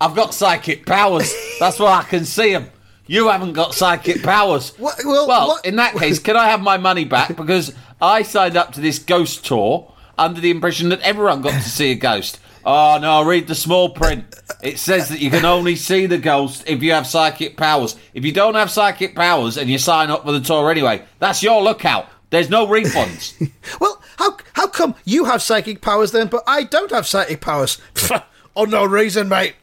I've 0.00 0.14
got 0.14 0.32
psychic 0.34 0.86
powers. 0.86 1.32
That's 1.58 1.78
why 1.78 1.98
I 1.98 2.02
can 2.04 2.24
see 2.24 2.52
them. 2.52 2.70
You 3.06 3.28
haven't 3.28 3.54
got 3.54 3.74
psychic 3.74 4.22
powers. 4.22 4.70
What- 4.78 5.00
well, 5.04 5.26
well 5.26 5.48
what- 5.48 5.64
in 5.66 5.76
that 5.76 5.94
case, 5.96 6.18
can 6.18 6.36
I 6.36 6.48
have 6.48 6.60
my 6.60 6.76
money 6.76 7.04
back? 7.04 7.36
Because 7.36 7.74
I 8.00 8.22
signed 8.22 8.56
up 8.56 8.72
to 8.74 8.80
this 8.80 8.98
ghost 8.98 9.44
tour 9.46 9.92
under 10.16 10.40
the 10.40 10.50
impression 10.50 10.90
that 10.90 11.00
everyone 11.00 11.40
got 11.42 11.52
to 11.54 11.68
see 11.68 11.90
a 11.92 11.94
ghost. 11.96 12.38
Oh 12.64 12.98
no, 13.00 13.22
I 13.22 13.24
read 13.24 13.46
the 13.48 13.54
small 13.54 13.88
print. 13.90 14.24
It 14.62 14.78
says 14.78 15.08
that 15.08 15.20
you 15.20 15.30
can 15.30 15.44
only 15.44 15.74
see 15.74 16.06
the 16.06 16.18
ghost 16.18 16.64
if 16.66 16.82
you 16.82 16.92
have 16.92 17.06
psychic 17.06 17.56
powers. 17.56 17.96
If 18.14 18.24
you 18.24 18.32
don't 18.32 18.54
have 18.56 18.70
psychic 18.70 19.14
powers 19.14 19.56
and 19.56 19.70
you 19.70 19.78
sign 19.78 20.10
up 20.10 20.24
for 20.24 20.32
the 20.32 20.40
tour 20.40 20.70
anyway, 20.70 21.02
that's 21.18 21.42
your 21.42 21.62
lookout. 21.62 22.08
There's 22.30 22.50
no 22.50 22.66
refunds. 22.66 23.50
Well, 23.80 23.97
how 24.18 24.36
how 24.54 24.66
come 24.66 24.94
you 25.04 25.24
have 25.26 25.40
psychic 25.42 25.80
powers 25.80 26.10
then, 26.12 26.26
but 26.26 26.42
I 26.46 26.64
don't 26.64 26.90
have 26.90 27.06
psychic 27.06 27.40
powers? 27.40 27.80
On 28.54 28.68
no 28.68 28.84
reason, 28.84 29.28
mate. 29.28 29.54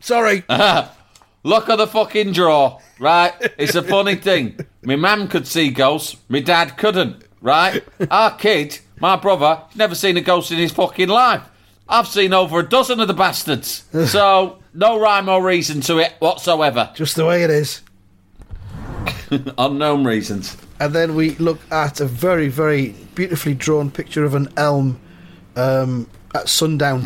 Sorry. 0.00 0.44
Look 1.44 1.68
at 1.68 1.76
the 1.76 1.86
fucking 1.86 2.32
draw, 2.32 2.80
right? 2.98 3.32
It's 3.56 3.74
a 3.74 3.82
funny 3.82 4.16
thing. 4.16 4.58
My 4.82 4.96
mum 4.96 5.28
could 5.28 5.46
see 5.46 5.70
ghosts, 5.70 6.16
my 6.28 6.40
dad 6.40 6.76
couldn't, 6.76 7.22
right? 7.40 7.84
Our 8.10 8.34
kid, 8.36 8.80
my 8.98 9.16
brother, 9.16 9.62
never 9.74 9.94
seen 9.94 10.16
a 10.16 10.22
ghost 10.22 10.50
in 10.50 10.58
his 10.58 10.72
fucking 10.72 11.08
life. 11.08 11.42
I've 11.88 12.08
seen 12.08 12.32
over 12.32 12.60
a 12.60 12.68
dozen 12.68 12.98
of 13.00 13.08
the 13.08 13.14
bastards. 13.14 13.84
So, 14.08 14.58
no 14.72 14.98
rhyme 14.98 15.28
or 15.28 15.44
reason 15.44 15.80
to 15.82 15.98
it 15.98 16.14
whatsoever. 16.18 16.90
Just 16.94 17.14
the 17.14 17.26
way 17.26 17.44
it 17.44 17.50
is. 17.50 17.82
Unknown 19.58 20.04
reasons. 20.04 20.56
And 20.80 20.92
then 20.94 21.14
we 21.14 21.30
look 21.36 21.60
at 21.70 22.00
a 22.00 22.04
very, 22.06 22.48
very 22.48 22.94
beautifully 23.14 23.54
drawn 23.54 23.90
picture 23.90 24.24
of 24.24 24.34
an 24.34 24.48
elm 24.56 24.98
um, 25.56 26.08
at 26.34 26.48
sundown, 26.48 27.04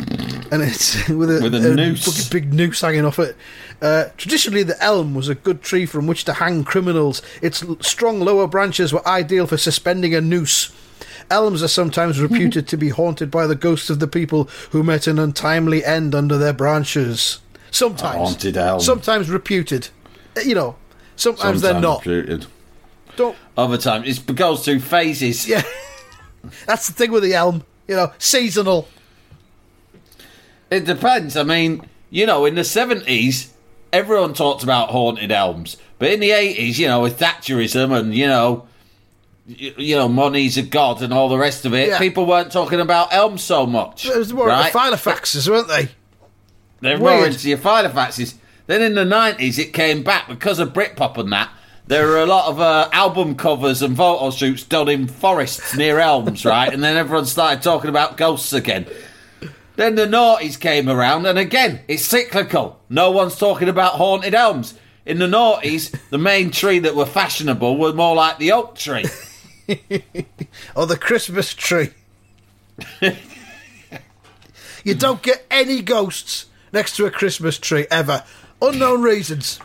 and 0.51 0.63
it's 0.63 1.07
with 1.09 1.29
a, 1.29 1.39
With 1.41 1.53
a 1.53 1.75
noose. 1.75 2.29
big 2.29 2.51
noose 2.53 2.81
hanging 2.81 3.05
off 3.05 3.19
it. 3.19 3.35
Uh, 3.81 4.05
traditionally, 4.17 4.63
the 4.63 4.81
elm 4.83 5.13
was 5.13 5.29
a 5.29 5.35
good 5.35 5.61
tree 5.61 5.85
from 5.85 6.07
which 6.07 6.25
to 6.25 6.33
hang 6.33 6.63
criminals. 6.63 7.21
Its 7.41 7.63
strong 7.81 8.19
lower 8.19 8.47
branches 8.47 8.91
were 8.91 9.07
ideal 9.07 9.45
for 9.47 9.57
suspending 9.57 10.15
a 10.15 10.21
noose. 10.21 10.71
Elms 11.29 11.61
are 11.61 11.67
sometimes 11.67 12.19
reputed 12.27 12.67
to 12.69 12.75
be 12.77 12.89
haunted 12.89 13.29
by 13.29 13.45
the 13.45 13.55
ghosts 13.55 13.89
of 13.91 13.99
the 13.99 14.07
people 14.07 14.45
who 14.71 14.81
met 14.83 15.05
an 15.05 15.19
untimely 15.19 15.85
end 15.85 16.15
under 16.15 16.37
their 16.37 16.53
branches. 16.53 17.39
Sometimes. 17.71 18.17
haunted 18.17 18.57
elm. 18.57 18.79
Sometimes 18.81 19.29
reputed. 19.29 19.89
Uh, 20.35 20.41
You 20.41 20.55
know, 20.55 20.75
sometimes, 21.19 21.61
they're 21.61 21.79
not. 21.79 22.05
Reputed. 22.05 22.45
Don't. 23.15 23.35
Other 23.57 23.77
times 23.77 24.07
it 24.19 24.35
goes 24.35 24.63
through 24.65 24.79
phases. 24.79 25.47
Yeah. 25.47 25.61
That's 26.65 26.87
the 26.87 26.93
thing 26.93 27.11
with 27.11 27.23
the 27.23 27.33
elm. 27.33 27.63
You 27.87 27.95
know, 27.95 28.13
seasonal. 28.17 28.87
It 30.69 30.85
depends. 30.85 31.35
I 31.35 31.43
mean, 31.43 31.87
you 32.09 32.25
know, 32.25 32.45
in 32.45 32.55
the 32.55 32.63
seventies, 32.63 33.53
everyone 33.91 34.33
talked 34.33 34.63
about 34.63 34.89
haunted 34.89 35.31
elms, 35.31 35.77
but 35.97 36.11
in 36.11 36.19
the 36.19 36.31
eighties, 36.31 36.79
you 36.79 36.87
know, 36.87 37.01
with 37.01 37.19
Thatcherism 37.19 37.97
and 37.97 38.13
you 38.13 38.27
know, 38.27 38.67
you, 39.47 39.73
you 39.77 39.95
know, 39.95 40.07
money's 40.07 40.57
a 40.57 40.61
god 40.61 41.01
and 41.01 41.11
all 41.13 41.27
the 41.29 41.37
rest 41.37 41.65
of 41.65 41.73
it, 41.73 41.89
Yeah. 41.89 41.97
people 41.97 42.25
weren't 42.25 42.51
talking 42.51 42.79
about 42.79 43.11
elms 43.11 43.43
so 43.43 43.65
much. 43.65 44.05
It 44.05 44.15
was 44.15 44.31
more 44.31 44.47
right? 44.47 44.71
Filofaxes, 44.71 45.49
weren't 45.49 45.67
they? 45.67 45.89
They're 46.81 46.97
more 46.99 47.09
Weird. 47.17 47.33
into 47.33 47.49
your 47.49 47.57
Filofaxes. 47.57 48.35
Then 48.69 48.83
in 48.83 48.93
the 48.93 49.03
nineties, 49.03 49.57
it 49.57 49.73
came 49.73 50.03
back 50.03 50.27
because 50.27 50.59
of 50.59 50.73
Britpop 50.73 51.17
and 51.17 51.33
that. 51.33 51.49
There 51.87 52.05
were 52.05 52.19
a 52.19 52.27
lot 52.27 52.49
of 52.49 52.59
uh, 52.59 52.87
album 52.93 53.33
covers 53.33 53.81
and 53.81 53.97
photo 53.97 54.29
shoots 54.29 54.63
done 54.63 54.87
in 54.87 55.07
forests 55.07 55.75
near 55.75 55.97
elms, 55.97 56.45
right? 56.45 56.71
And 56.71 56.83
then 56.83 56.95
everyone 56.95 57.25
started 57.25 57.63
talking 57.63 57.89
about 57.89 58.15
ghosts 58.15 58.53
again. 58.53 58.85
Then 59.75 59.95
the 59.95 60.05
noughties 60.05 60.59
came 60.59 60.87
around, 60.87 61.25
and 61.25 61.39
again, 61.39 61.79
it's 61.87 62.05
cyclical. 62.05 62.79
No 62.89 63.09
one's 63.09 63.39
talking 63.39 63.69
about 63.69 63.93
haunted 63.93 64.35
elms. 64.35 64.75
In 65.03 65.17
the 65.17 65.25
noughties, 65.25 65.89
the 66.11 66.19
main 66.19 66.51
tree 66.51 66.77
that 66.77 66.95
were 66.95 67.07
fashionable 67.07 67.75
were 67.75 67.93
more 67.93 68.15
like 68.15 68.37
the 68.37 68.51
oak 68.51 68.75
tree. 68.75 69.05
Or 70.75 70.85
the 70.85 70.97
Christmas 70.97 71.55
tree. 71.55 71.89
you 74.83 74.93
don't 74.93 75.23
get 75.23 75.43
any 75.49 75.81
ghosts 75.81 76.45
next 76.71 76.95
to 76.97 77.05
a 77.05 77.11
Christmas 77.11 77.57
tree 77.57 77.87
ever. 77.89 78.23
Unknown 78.61 79.01
reasons. 79.01 79.59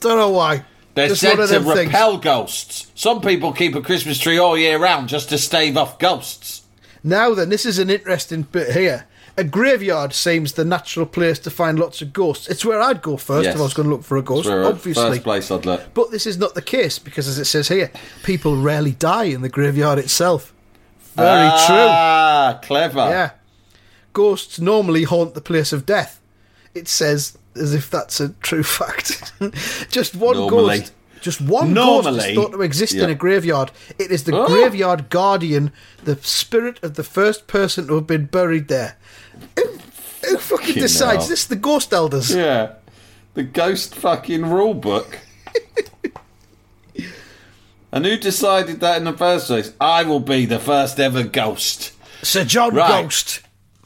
Don't 0.00 0.18
know 0.18 0.30
why. 0.30 0.64
They're 0.94 1.08
Just 1.08 1.20
said 1.20 1.36
to 1.36 1.46
them 1.46 1.64
things. 1.64 1.86
repel 1.86 2.18
ghosts. 2.18 2.90
Some 2.94 3.20
people 3.20 3.52
keep 3.52 3.74
a 3.74 3.80
Christmas 3.82 4.18
tree 4.18 4.38
all 4.38 4.58
year 4.58 4.78
round 4.78 5.08
just 5.08 5.28
to 5.28 5.38
stave 5.38 5.76
off 5.76 5.98
ghosts. 5.98 6.62
Now 7.04 7.32
then, 7.34 7.48
this 7.48 7.64
is 7.64 7.78
an 7.78 7.90
interesting 7.90 8.42
bit 8.42 8.72
here. 8.74 9.06
A 9.36 9.44
graveyard 9.44 10.12
seems 10.12 10.52
the 10.54 10.64
natural 10.64 11.06
place 11.06 11.38
to 11.40 11.50
find 11.50 11.78
lots 11.78 12.02
of 12.02 12.12
ghosts. 12.12 12.48
It's 12.48 12.64
where 12.64 12.80
I'd 12.82 13.00
go 13.00 13.16
first 13.16 13.44
Yes. 13.46 13.54
if 13.54 13.60
I 13.60 13.64
was 13.64 13.72
going 13.74 13.88
to 13.88 13.94
look 13.94 14.04
for 14.04 14.18
a 14.18 14.22
ghost, 14.22 14.48
uh, 14.48 14.66
obviously. 14.68 15.02
First 15.10 15.22
place 15.22 15.50
I'd 15.50 15.64
look. 15.64 15.94
But 15.94 16.10
this 16.10 16.26
is 16.26 16.36
not 16.36 16.54
the 16.54 16.60
case 16.62 16.98
because, 16.98 17.28
as 17.28 17.38
it 17.38 17.44
says 17.46 17.68
here, 17.68 17.90
people 18.24 18.56
rarely 18.60 18.90
die 18.92 19.24
in 19.24 19.40
the 19.42 19.48
graveyard 19.48 19.98
itself. 19.98 20.52
Very 21.14 21.48
true. 21.66 21.86
Ah, 21.88 22.58
clever. 22.62 22.98
Yeah. 23.08 23.30
Ghosts 24.12 24.58
normally 24.60 25.04
haunt 25.04 25.34
the 25.34 25.40
place 25.40 25.72
of 25.72 25.86
death. 25.86 26.20
It 26.74 26.88
says 26.88 27.38
as 27.56 27.74
if 27.74 27.90
that's 27.90 28.20
a 28.20 28.30
true 28.40 28.62
fact. 28.78 29.32
just 29.90 30.14
one 30.14 30.36
Normally. 30.36 30.78
ghost. 30.80 30.92
Just 31.20 31.40
one 31.42 31.74
ghost 31.74 32.04
Normally. 32.06 32.30
is 32.30 32.34
thought 32.34 32.52
to 32.52 32.62
exist 32.62 32.94
in 32.94 33.10
a 33.10 33.14
graveyard. 33.14 33.70
It 33.98 34.10
is 34.10 34.24
the 34.24 34.34
Oh. 34.34 34.46
graveyard 34.46 35.10
guardian, 35.10 35.70
the 36.04 36.16
spirit 36.22 36.82
of 36.82 36.94
the 36.94 37.04
first 37.04 37.46
person 37.46 37.88
to 37.88 37.96
have 37.96 38.06
been 38.06 38.24
buried 38.24 38.68
there. 38.68 38.96
Who, 39.56 39.62
who 39.66 39.78
fucking 40.38 40.38
Fucking 40.38 40.74
decides 40.76 41.24
hell. 41.24 41.28
this? 41.28 41.44
The 41.44 41.56
ghost 41.56 41.92
elders. 41.92 42.34
Yeah. 42.34 42.72
The 43.34 43.42
ghost 43.42 43.94
fucking 43.94 44.46
rule 44.46 44.72
book. 44.74 45.18
and 47.92 48.04
who 48.06 48.16
decided 48.16 48.80
that 48.80 48.96
in 48.98 49.04
the 49.04 49.12
first 49.12 49.46
place? 49.48 49.72
I 49.80 50.04
will 50.04 50.20
be 50.20 50.46
the 50.46 50.58
first 50.58 50.98
ever 51.00 51.22
ghost. 51.22 51.92
Sir 52.22 52.44
John 52.44 52.74
Right. 52.74 53.02
Ghost. 53.02 53.42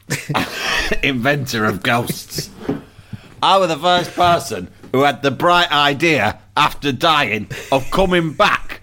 Inventor 1.03 1.65
of 1.65 1.83
ghosts. 1.83 2.51
I 3.45 3.59
was 3.59 3.69
the 3.69 3.77
first 3.77 4.15
person 4.15 4.71
who 4.93 5.03
had 5.03 5.21
the 5.21 5.31
bright 5.31 5.71
idea 5.71 6.39
after 6.57 6.93
dying 6.93 7.51
of 7.71 7.91
coming 7.91 8.33
back, 8.33 8.81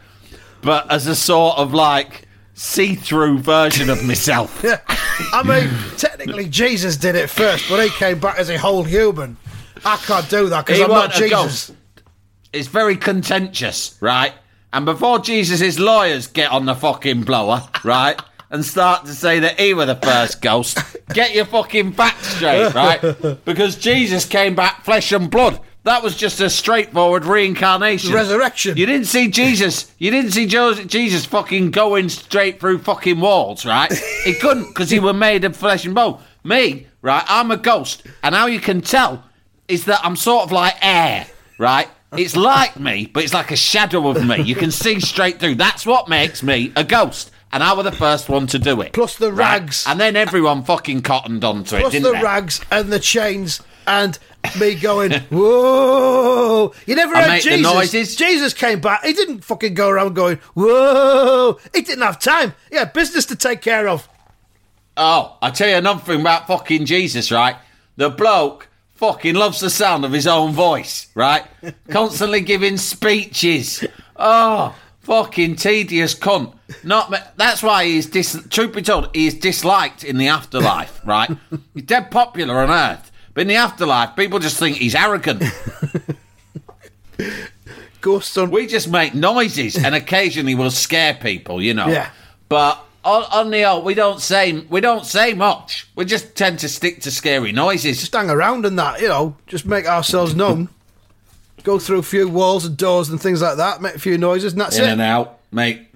but 0.61 0.91
as 0.91 1.07
a 1.07 1.15
sort 1.15 1.57
of 1.57 1.73
like 1.73 2.27
see 2.53 2.93
through 2.93 3.39
version 3.39 3.89
of 3.89 4.03
myself. 4.05 4.61
Yeah. 4.63 4.79
I 4.87 5.41
mean, 5.41 5.67
technically 5.97 6.47
Jesus 6.47 6.95
did 6.95 7.15
it 7.15 7.27
first, 7.31 7.67
but 7.69 7.83
he 7.83 7.89
came 7.89 8.19
back 8.19 8.37
as 8.37 8.51
a 8.51 8.57
whole 8.59 8.83
human. 8.83 9.35
I 9.83 9.97
can't 9.97 10.29
do 10.29 10.49
that 10.49 10.67
because 10.67 10.79
I'm 10.79 10.89
not 10.89 11.13
Jesus. 11.13 11.71
It's 12.53 12.67
very 12.67 12.97
contentious, 12.97 13.97
right? 13.99 14.33
And 14.71 14.85
before 14.85 15.17
Jesus' 15.17 15.79
lawyers 15.79 16.27
get 16.27 16.51
on 16.51 16.67
the 16.67 16.75
fucking 16.75 17.23
blower, 17.23 17.67
right, 17.83 18.21
and 18.51 18.63
start 18.63 19.05
to 19.05 19.13
say 19.13 19.39
that 19.39 19.59
he 19.59 19.73
were 19.73 19.85
the 19.85 19.95
first 19.95 20.41
ghost, 20.41 20.77
get 21.13 21.33
your 21.33 21.45
fucking 21.45 21.93
facts 21.93 22.27
straight, 22.35 22.73
right? 22.73 23.01
Because 23.45 23.75
Jesus 23.77 24.25
came 24.25 24.55
back 24.55 24.83
flesh 24.83 25.11
and 25.11 25.31
blood. 25.31 25.59
That 25.83 26.03
was 26.03 26.15
just 26.15 26.39
a 26.41 26.49
straightforward 26.49 27.25
reincarnation. 27.25 28.13
Resurrection. 28.13 28.77
You 28.77 28.85
didn't 28.85 29.07
see 29.07 29.29
Jesus. 29.29 29.91
You 29.97 30.11
didn't 30.11 30.31
see 30.31 30.45
Jesus 30.45 31.25
fucking 31.25 31.71
going 31.71 32.09
straight 32.09 32.59
through 32.59 32.79
fucking 32.79 33.19
walls, 33.19 33.65
right? 33.65 33.91
He 34.23 34.35
couldn't 34.35 34.67
because 34.67 34.91
he 34.91 34.99
were 34.99 35.13
made 35.13 35.43
of 35.43 35.55
flesh 35.55 35.85
and 35.85 35.95
bone. 35.95 36.21
Me, 36.43 36.87
right? 37.01 37.23
I'm 37.27 37.49
a 37.49 37.57
ghost, 37.57 38.03
and 38.21 38.35
how 38.35 38.45
you 38.45 38.59
can 38.59 38.81
tell 38.81 39.23
is 39.67 39.85
that 39.85 40.01
I'm 40.03 40.15
sort 40.15 40.43
of 40.43 40.51
like 40.51 40.75
air, 40.81 41.25
right? 41.57 41.87
It's 42.17 42.35
like 42.35 42.77
me, 42.77 43.05
but 43.05 43.23
it's 43.23 43.33
like 43.33 43.51
a 43.51 43.55
shadow 43.55 44.09
of 44.09 44.25
me. 44.25 44.41
You 44.43 44.55
can 44.55 44.69
see 44.69 44.99
straight 44.99 45.39
through. 45.39 45.55
That's 45.55 45.85
what 45.85 46.09
makes 46.09 46.43
me 46.43 46.73
a 46.75 46.83
ghost. 46.83 47.31
And 47.53 47.63
I 47.63 47.73
were 47.73 47.83
the 47.83 47.91
first 47.91 48.29
one 48.29 48.47
to 48.47 48.59
do 48.59 48.81
it. 48.81 48.93
Plus 48.93 49.17
the 49.17 49.31
right? 49.31 49.61
rags. 49.61 49.85
And 49.87 49.99
then 49.99 50.15
everyone 50.15 50.63
fucking 50.63 51.01
cottoned 51.01 51.43
onto 51.43 51.75
it, 51.75 51.81
Plus 51.81 51.93
the 51.93 51.99
they? 51.99 52.21
rags 52.21 52.61
and 52.71 52.91
the 52.91 52.99
chains 52.99 53.61
and 53.85 54.17
me 54.59 54.75
going, 54.75 55.11
whoa. 55.29 56.73
You 56.85 56.95
never 56.95 57.15
I 57.15 57.39
heard 57.39 57.41
Jesus. 57.41 58.15
Jesus 58.15 58.53
came 58.53 58.79
back. 58.79 59.03
He 59.03 59.13
didn't 59.13 59.43
fucking 59.43 59.73
go 59.73 59.89
around 59.89 60.13
going, 60.15 60.37
whoa. 60.53 61.59
He 61.73 61.81
didn't 61.81 62.03
have 62.03 62.19
time. 62.19 62.53
He 62.69 62.77
had 62.77 62.93
business 62.93 63.25
to 63.27 63.35
take 63.35 63.61
care 63.61 63.87
of. 63.87 64.07
Oh, 64.97 65.37
I 65.41 65.51
tell 65.51 65.69
you 65.69 65.75
another 65.75 66.01
thing 66.01 66.21
about 66.21 66.47
fucking 66.47 66.85
Jesus, 66.85 67.31
right? 67.31 67.55
The 67.97 68.09
bloke 68.09 68.67
fucking 68.95 69.35
loves 69.35 69.59
the 69.59 69.69
sound 69.69 70.05
of 70.05 70.11
his 70.11 70.27
own 70.27 70.51
voice, 70.51 71.07
right? 71.15 71.43
Constantly 71.89 72.41
giving 72.41 72.77
speeches. 72.77 73.83
Oh, 74.15 74.75
fucking 75.01 75.55
tedious 75.57 76.15
cunt. 76.15 76.53
Not 76.83 77.13
that's 77.37 77.61
why 77.61 77.85
he's 77.85 78.05
dis- 78.07 78.47
truth 78.49 78.73
be 78.73 78.81
told, 78.81 79.09
he 79.13 79.27
is 79.27 79.35
disliked 79.35 80.03
in 80.03 80.17
the 80.17 80.29
afterlife, 80.29 81.01
right? 81.05 81.29
he's 81.73 81.83
dead 81.83 82.11
popular 82.11 82.59
on 82.59 82.69
Earth, 82.69 83.11
but 83.33 83.41
in 83.41 83.47
the 83.47 83.55
afterlife, 83.55 84.15
people 84.15 84.39
just 84.39 84.57
think 84.57 84.77
he's 84.77 84.95
arrogant. 84.95 85.43
Ghosts 88.01 88.35
on. 88.37 88.49
We 88.49 88.65
just 88.65 88.89
make 88.89 89.13
noises, 89.13 89.77
and 89.77 89.93
occasionally 89.93 90.55
we'll 90.55 90.71
scare 90.71 91.13
people, 91.13 91.61
you 91.61 91.75
know. 91.75 91.87
Yeah. 91.87 92.09
But 92.49 92.83
on, 93.05 93.23
on 93.31 93.51
the 93.51 93.63
old, 93.65 93.85
we 93.85 93.93
don't 93.93 94.19
say 94.19 94.59
we 94.69 94.81
don't 94.81 95.05
say 95.05 95.33
much. 95.33 95.87
We 95.95 96.05
just 96.05 96.35
tend 96.35 96.59
to 96.59 96.69
stick 96.69 97.01
to 97.01 97.11
scary 97.11 97.51
noises. 97.51 97.99
Just 97.99 98.13
hang 98.13 98.29
around 98.29 98.65
and 98.65 98.79
that, 98.79 99.01
you 99.01 99.07
know, 99.07 99.35
just 99.45 99.65
make 99.65 99.85
ourselves 99.85 100.35
known. 100.35 100.69
Go 101.63 101.79
through 101.79 101.99
a 101.99 102.03
few 102.03 102.27
walls 102.27 102.65
and 102.65 102.75
doors 102.77 103.09
and 103.09 103.21
things 103.21 103.41
like 103.41 103.57
that, 103.57 103.81
make 103.81 103.95
a 103.95 103.99
few 103.99 104.17
noises, 104.17 104.53
and 104.53 104.61
that's 104.61 104.77
in 104.77 104.83
it. 104.85 104.89
and 104.89 105.01
out, 105.01 105.39
make 105.51 105.87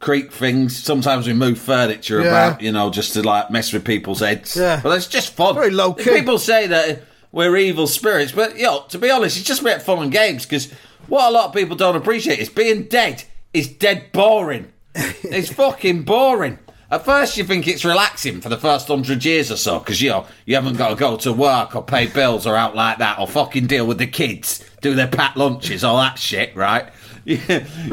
creak 0.00 0.32
things. 0.32 0.76
Sometimes 0.76 1.26
we 1.26 1.32
move 1.32 1.58
furniture 1.58 2.20
Yeah. 2.20 2.28
about, 2.48 2.60
you 2.62 2.72
know, 2.72 2.90
just 2.90 3.14
to 3.14 3.22
like 3.22 3.50
mess 3.50 3.72
with 3.72 3.84
people's 3.84 4.20
heads. 4.20 4.54
Yeah. 4.56 4.80
But 4.82 4.96
it's 4.96 5.06
just 5.06 5.32
fun. 5.34 5.54
Very 5.54 5.70
low 5.70 5.94
key. 5.94 6.04
People 6.10 6.38
say 6.38 6.66
that 6.66 7.02
we're 7.32 7.56
evil 7.56 7.86
spirits, 7.86 8.32
but 8.32 8.56
you 8.56 8.64
know, 8.64 8.84
to 8.90 8.98
be 8.98 9.10
honest, 9.10 9.36
it's 9.38 9.46
just 9.46 9.62
about 9.62 9.82
fun 9.82 10.02
and 10.02 10.12
games. 10.12 10.44
Because 10.44 10.70
what 11.08 11.28
a 11.28 11.30
lot 11.32 11.46
of 11.46 11.54
people 11.54 11.74
don't 11.76 11.96
appreciate 11.96 12.38
is 12.38 12.48
being 12.50 12.82
dead 12.84 13.24
is 13.54 13.68
dead 13.68 14.12
boring. 14.12 14.72
it's 14.94 15.50
fucking 15.52 16.02
boring. 16.02 16.58
At 16.90 17.04
first, 17.04 17.36
you 17.36 17.44
think 17.44 17.66
it's 17.66 17.84
relaxing 17.84 18.40
for 18.40 18.48
the 18.50 18.58
first 18.58 18.86
hundred 18.86 19.24
years 19.24 19.50
or 19.50 19.56
so, 19.56 19.78
because 19.78 20.00
you 20.02 20.10
know 20.10 20.26
you 20.44 20.54
haven't 20.54 20.76
got 20.76 20.90
to 20.90 20.94
go 20.96 21.16
to 21.16 21.32
work 21.32 21.74
or 21.74 21.82
pay 21.82 22.06
bills 22.06 22.46
or 22.46 22.54
out 22.56 22.76
like 22.76 22.98
that, 22.98 23.18
or 23.18 23.26
fucking 23.26 23.66
deal 23.66 23.86
with 23.86 23.98
the 23.98 24.06
kids, 24.06 24.62
do 24.84 24.94
their 24.94 25.08
pat 25.08 25.34
lunches, 25.34 25.82
all 25.82 25.96
that 25.96 26.18
shit, 26.18 26.54
right? 26.54 26.92
You, 27.26 27.38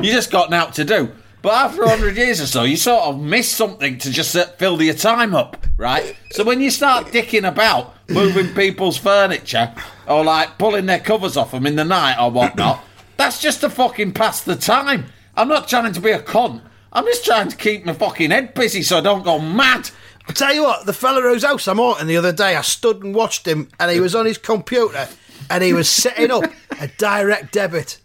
just 0.03 0.29
got 0.29 0.51
out 0.51 0.73
to 0.73 0.83
do. 0.83 1.09
But 1.41 1.53
after 1.53 1.85
100 1.85 2.17
years 2.17 2.41
or 2.41 2.47
so, 2.47 2.63
you 2.63 2.75
sort 2.75 3.03
of 3.03 3.17
miss 3.17 3.49
something 3.49 3.97
to 3.99 4.11
just 4.11 4.35
uh, 4.35 4.45
fill 4.57 4.81
your 4.81 4.93
time 4.93 5.33
up, 5.33 5.65
right? 5.77 6.17
So 6.31 6.43
when 6.43 6.59
you 6.59 6.69
start 6.69 7.07
dicking 7.07 7.47
about, 7.47 7.95
moving 8.09 8.53
people's 8.53 8.97
furniture, 8.97 9.73
or 10.05 10.25
like 10.25 10.57
pulling 10.57 10.85
their 10.85 10.99
covers 10.99 11.37
off 11.37 11.51
them 11.51 11.65
in 11.65 11.77
the 11.77 11.85
night 11.85 12.21
or 12.21 12.29
whatnot, 12.29 12.83
that's 13.15 13.39
just 13.39 13.61
to 13.61 13.69
fucking 13.69 14.11
pass 14.11 14.41
the 14.41 14.57
time. 14.57 15.05
I'm 15.37 15.47
not 15.47 15.69
trying 15.69 15.93
to 15.93 16.01
be 16.01 16.11
a 16.11 16.19
cunt. 16.19 16.61
I'm 16.91 17.05
just 17.05 17.23
trying 17.23 17.47
to 17.47 17.55
keep 17.55 17.85
my 17.85 17.93
fucking 17.93 18.31
head 18.31 18.53
busy 18.53 18.83
so 18.83 18.97
I 18.97 19.01
don't 19.01 19.23
go 19.23 19.39
mad. 19.39 19.89
I'll 20.27 20.35
tell 20.35 20.53
you 20.53 20.63
what, 20.63 20.85
the 20.85 20.93
fella 20.93 21.21
whose 21.21 21.45
house 21.45 21.69
I'm 21.69 21.77
haunting 21.77 22.07
the 22.07 22.17
other 22.17 22.33
day, 22.33 22.57
I 22.57 22.61
stood 22.61 23.01
and 23.01 23.15
watched 23.15 23.47
him, 23.47 23.69
and 23.79 23.89
he 23.89 24.01
was 24.01 24.13
on 24.13 24.25
his 24.25 24.37
computer, 24.37 25.07
and 25.51 25.63
he 25.63 25.73
was 25.73 25.89
setting 25.89 26.31
up 26.31 26.43
a 26.79 26.87
direct 26.97 27.51
debit. 27.53 27.99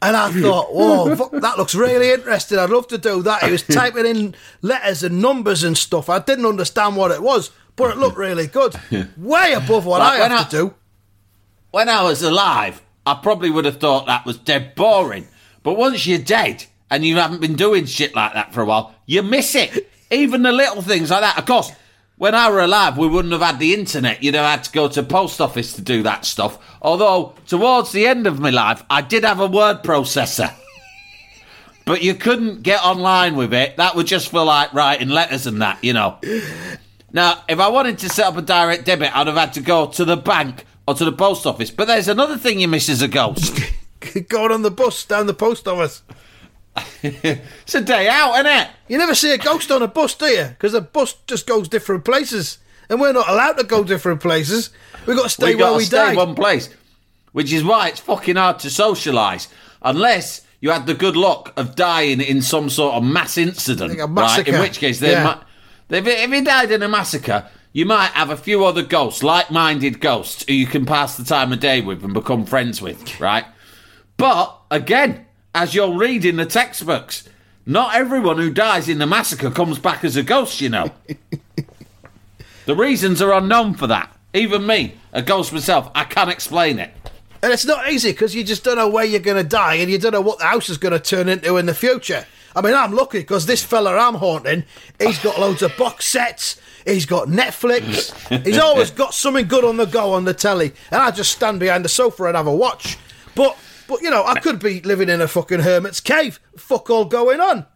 And 0.00 0.16
I 0.16 0.30
thought, 0.30 0.72
whoa, 0.72 1.16
fuck, 1.16 1.32
that 1.32 1.58
looks 1.58 1.74
really 1.74 2.12
interesting. 2.12 2.56
I'd 2.58 2.70
love 2.70 2.86
to 2.88 2.98
do 2.98 3.20
that. 3.22 3.42
He 3.42 3.50
was 3.50 3.62
typing 3.66 4.06
in 4.06 4.34
letters 4.62 5.02
and 5.02 5.20
numbers 5.20 5.64
and 5.64 5.76
stuff. 5.76 6.08
I 6.08 6.20
didn't 6.20 6.46
understand 6.46 6.94
what 6.96 7.10
it 7.10 7.20
was, 7.20 7.50
but 7.74 7.90
it 7.90 7.98
looked 7.98 8.16
really 8.16 8.46
good. 8.46 8.74
Way 9.16 9.54
above 9.54 9.86
what 9.86 9.98
Like, 9.98 10.20
I 10.30 10.38
I- 10.40 10.44
to 10.44 10.50
do. 10.50 10.74
when 11.72 11.88
I 11.88 12.04
was 12.04 12.22
alive, 12.22 12.80
I 13.04 13.14
probably 13.22 13.50
would 13.50 13.64
have 13.64 13.80
thought 13.80 14.06
that 14.06 14.24
was 14.24 14.38
dead 14.38 14.74
boring. 14.76 15.26
But 15.64 15.74
once 15.76 16.06
you're 16.06 16.18
dead 16.20 16.64
and 16.90 17.04
you 17.04 17.16
haven't 17.16 17.40
been 17.40 17.56
doing 17.56 17.86
shit 17.86 18.14
like 18.14 18.34
that 18.34 18.54
for 18.54 18.60
a 18.60 18.66
while, 18.66 18.94
you 19.06 19.22
miss 19.24 19.54
it. 19.56 19.90
Even 20.12 20.42
the 20.42 20.52
little 20.52 20.80
things 20.80 21.10
like 21.10 21.22
that. 21.22 21.38
Of 21.38 21.44
course, 21.46 21.72
when 22.18 22.34
I 22.34 22.50
were 22.50 22.60
alive, 22.60 22.98
we 22.98 23.08
wouldn't 23.08 23.32
have 23.32 23.42
had 23.42 23.58
the 23.58 23.72
internet. 23.74 24.22
You'd 24.22 24.34
have 24.34 24.44
had 24.44 24.64
to 24.64 24.72
go 24.72 24.88
to 24.88 25.02
post 25.02 25.40
office 25.40 25.72
to 25.74 25.82
do 25.82 26.02
that 26.02 26.24
stuff. 26.24 26.58
Although, 26.82 27.34
towards 27.46 27.92
the 27.92 28.06
end 28.06 28.26
of 28.26 28.40
my 28.40 28.50
life, 28.50 28.82
I 28.90 29.02
did 29.02 29.24
have 29.24 29.40
a 29.40 29.46
word 29.46 29.82
processor. 29.82 30.52
But 31.84 32.02
you 32.02 32.14
couldn't 32.14 32.64
get 32.64 32.84
online 32.84 33.34
with 33.34 33.54
it. 33.54 33.78
That 33.78 33.94
would 33.94 34.06
just 34.06 34.28
for 34.28 34.44
like 34.44 34.74
writing 34.74 35.08
letters 35.08 35.46
and 35.46 35.62
that, 35.62 35.82
you 35.82 35.94
know. 35.94 36.18
Now, 37.14 37.42
if 37.48 37.58
I 37.58 37.68
wanted 37.68 37.96
to 38.00 38.10
set 38.10 38.26
up 38.26 38.36
a 38.36 38.42
direct 38.42 38.84
debit, 38.84 39.16
I'd 39.16 39.26
have 39.26 39.36
had 39.36 39.54
to 39.54 39.62
go 39.62 39.86
to 39.86 40.04
the 40.04 40.18
bank 40.18 40.66
or 40.86 40.92
to 40.92 41.06
the 41.06 41.12
post 41.12 41.46
office. 41.46 41.70
But 41.70 41.86
there's 41.86 42.08
another 42.08 42.36
thing 42.36 42.60
you 42.60 42.68
miss 42.68 42.90
as 42.90 43.00
a 43.00 43.08
ghost. 43.08 43.58
Going 44.28 44.52
on 44.52 44.60
the 44.60 44.70
bus 44.70 45.02
down 45.06 45.28
the 45.28 45.32
post 45.32 45.66
office. 45.66 46.02
it's 47.02 47.74
a 47.74 47.80
day 47.80 48.08
out, 48.08 48.34
isn't 48.34 48.46
it? 48.46 48.68
You 48.88 48.98
never 48.98 49.14
see 49.14 49.32
a 49.32 49.38
ghost 49.38 49.70
on 49.70 49.82
a 49.82 49.88
bus, 49.88 50.14
do 50.14 50.26
you? 50.26 50.44
Because 50.46 50.72
the 50.72 50.80
bus 50.80 51.14
just 51.26 51.46
goes 51.46 51.68
different 51.68 52.04
places. 52.04 52.58
And 52.90 53.00
we're 53.00 53.12
not 53.12 53.28
allowed 53.28 53.54
to 53.58 53.64
go 53.64 53.84
different 53.84 54.20
places. 54.20 54.70
We've 55.06 55.16
got 55.16 55.24
to 55.24 55.28
stay 55.28 55.52
we 55.52 55.58
got 55.58 55.58
where 55.64 55.70
to 55.72 55.76
we 55.76 55.84
stay 55.84 56.16
one 56.16 56.34
place, 56.34 56.70
which 57.32 57.52
is 57.52 57.62
why 57.62 57.88
it's 57.88 58.00
fucking 58.00 58.36
hard 58.36 58.58
to 58.60 58.68
socialise 58.68 59.48
unless 59.82 60.46
you 60.60 60.70
had 60.70 60.86
the 60.86 60.94
good 60.94 61.16
luck 61.16 61.52
of 61.56 61.76
dying 61.76 62.20
in 62.20 62.42
some 62.42 62.68
sort 62.70 62.94
of 62.94 63.04
mass 63.04 63.38
incident, 63.38 63.98
Like 63.98 64.08
right? 64.10 64.48
In 64.48 64.58
which 64.58 64.78
case, 64.78 64.98
they 65.00 65.12
Yeah. 65.12 65.24
might, 65.24 65.98
if, 65.98 66.06
if 66.06 66.30
you 66.30 66.44
died 66.44 66.72
in 66.72 66.82
a 66.82 66.88
massacre, 66.88 67.46
you 67.72 67.86
might 67.86 68.10
have 68.12 68.30
a 68.30 68.36
few 68.36 68.64
other 68.64 68.82
ghosts, 68.82 69.22
like-minded 69.22 70.00
ghosts, 70.00 70.44
who 70.48 70.54
you 70.54 70.66
can 70.66 70.84
pass 70.84 71.16
the 71.16 71.22
time 71.24 71.52
of 71.52 71.60
day 71.60 71.80
with 71.80 72.02
and 72.02 72.12
become 72.14 72.44
friends 72.44 72.82
with, 72.82 73.20
right? 73.20 73.44
But 74.16 74.58
again, 74.70 75.26
as 75.54 75.74
you'll 75.74 75.96
read 75.96 76.24
in 76.24 76.36
the 76.36 76.46
textbooks, 76.46 77.28
not 77.66 77.94
everyone 77.94 78.38
who 78.38 78.50
dies 78.50 78.88
in 78.88 78.98
the 78.98 79.06
massacre 79.06 79.50
comes 79.50 79.78
back 79.78 80.04
as 80.04 80.16
a 80.16 80.22
ghost, 80.22 80.60
you 80.60 80.68
know. 80.68 80.90
the 82.66 82.74
reasons 82.74 83.20
are 83.20 83.32
unknown 83.32 83.74
for 83.74 83.86
that. 83.86 84.14
Even 84.34 84.66
me, 84.66 84.94
a 85.12 85.22
ghost 85.22 85.52
myself, 85.52 85.90
I 85.94 86.04
can't 86.04 86.30
explain 86.30 86.78
it. 86.78 86.92
And 87.42 87.52
it's 87.52 87.64
not 87.64 87.90
easy 87.90 88.12
because 88.12 88.34
you 88.34 88.42
just 88.42 88.64
don't 88.64 88.76
know 88.76 88.88
where 88.88 89.04
you're 89.04 89.20
going 89.20 89.42
to 89.42 89.48
die 89.48 89.74
and 89.74 89.90
you 89.90 89.98
don't 89.98 90.12
know 90.12 90.20
what 90.20 90.38
the 90.38 90.46
house 90.46 90.68
is 90.68 90.78
going 90.78 90.92
to 90.92 91.00
turn 91.00 91.28
into 91.28 91.56
in 91.56 91.66
the 91.66 91.74
future. 91.74 92.26
I 92.56 92.60
mean, 92.60 92.74
I'm 92.74 92.92
lucky 92.92 93.20
because 93.20 93.46
this 93.46 93.62
fella 93.62 93.96
I'm 93.96 94.14
haunting, 94.14 94.64
he's 94.98 95.18
got 95.20 95.38
loads 95.38 95.62
of 95.62 95.76
box 95.76 96.06
sets, 96.06 96.60
he's 96.84 97.06
got 97.06 97.28
Netflix, 97.28 98.12
he's 98.44 98.58
always 98.58 98.90
got 98.90 99.14
something 99.14 99.46
good 99.46 99.64
on 99.64 99.76
the 99.76 99.86
go 99.86 100.14
on 100.14 100.24
the 100.24 100.34
telly, 100.34 100.72
and 100.90 101.00
I 101.00 101.10
just 101.10 101.32
stand 101.32 101.60
behind 101.60 101.84
the 101.84 101.88
sofa 101.88 102.24
and 102.24 102.36
have 102.36 102.46
a 102.46 102.54
watch. 102.54 102.98
But, 103.34 103.56
but 103.88 104.02
you 104.02 104.10
know, 104.10 104.24
I 104.24 104.38
could 104.38 104.60
be 104.60 104.80
living 104.82 105.08
in 105.08 105.20
a 105.20 105.26
fucking 105.26 105.60
hermit's 105.60 106.00
cave. 106.00 106.38
Fuck 106.56 106.90
all 106.90 107.06
going 107.06 107.40
on. 107.40 107.66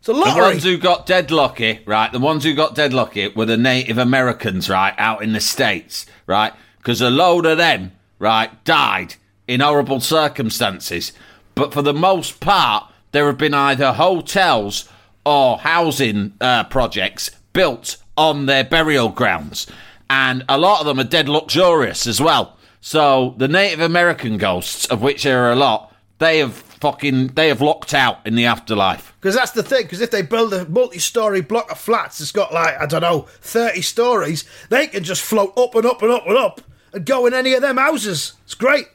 It's 0.00 0.08
a 0.08 0.12
The 0.12 0.42
ones 0.42 0.64
who 0.64 0.76
got 0.76 1.06
dead 1.06 1.30
lucky, 1.30 1.80
right? 1.86 2.12
The 2.12 2.18
ones 2.18 2.44
who 2.44 2.54
got 2.54 2.74
dead 2.74 2.92
lucky 2.92 3.28
were 3.28 3.46
the 3.46 3.56
Native 3.56 3.96
Americans, 3.96 4.68
right, 4.68 4.94
out 4.98 5.22
in 5.22 5.32
the 5.32 5.40
States, 5.40 6.04
right? 6.26 6.52
Because 6.78 7.00
a 7.00 7.10
load 7.10 7.46
of 7.46 7.58
them, 7.58 7.92
right, 8.18 8.62
died 8.64 9.14
in 9.48 9.60
horrible 9.60 10.00
circumstances. 10.00 11.12
But 11.54 11.72
for 11.72 11.82
the 11.82 11.94
most 11.94 12.40
part, 12.40 12.92
there 13.12 13.26
have 13.26 13.38
been 13.38 13.54
either 13.54 13.94
hotels 13.94 14.88
or 15.24 15.58
housing 15.58 16.34
uh, 16.40 16.64
projects 16.64 17.30
built 17.52 17.96
on 18.16 18.46
their 18.46 18.64
burial 18.64 19.08
grounds. 19.08 19.66
And 20.08 20.44
a 20.48 20.58
lot 20.58 20.80
of 20.80 20.86
them 20.86 21.00
are 21.00 21.08
dead 21.08 21.28
luxurious 21.28 22.06
as 22.06 22.20
well. 22.20 22.55
So 22.86 23.34
the 23.36 23.48
Native 23.48 23.80
American 23.80 24.38
ghosts, 24.38 24.86
of 24.86 25.02
which 25.02 25.24
there 25.24 25.46
are 25.46 25.50
a 25.50 25.56
lot, 25.56 25.92
they 26.18 26.38
have 26.38 26.54
fucking, 26.54 27.34
they 27.34 27.48
have 27.48 27.60
locked 27.60 27.92
out 27.92 28.24
in 28.24 28.36
the 28.36 28.46
afterlife. 28.46 29.12
Because 29.20 29.34
that's 29.34 29.50
the 29.50 29.64
thing. 29.64 29.82
Because 29.82 30.00
if 30.00 30.12
they 30.12 30.22
build 30.22 30.54
a 30.54 30.68
multi-story 30.68 31.40
block 31.40 31.68
of 31.72 31.80
flats, 31.80 32.20
it's 32.20 32.30
got 32.30 32.54
like 32.54 32.80
I 32.80 32.86
don't 32.86 33.00
know, 33.00 33.22
thirty 33.40 33.82
stories. 33.82 34.44
They 34.68 34.86
can 34.86 35.02
just 35.02 35.22
float 35.22 35.58
up 35.58 35.74
and 35.74 35.84
up 35.84 36.00
and 36.00 36.12
up 36.12 36.28
and 36.28 36.36
up 36.36 36.60
and 36.92 37.04
go 37.04 37.26
in 37.26 37.34
any 37.34 37.54
of 37.54 37.60
them 37.60 37.76
houses. 37.76 38.34
It's 38.44 38.54
great. 38.54 38.86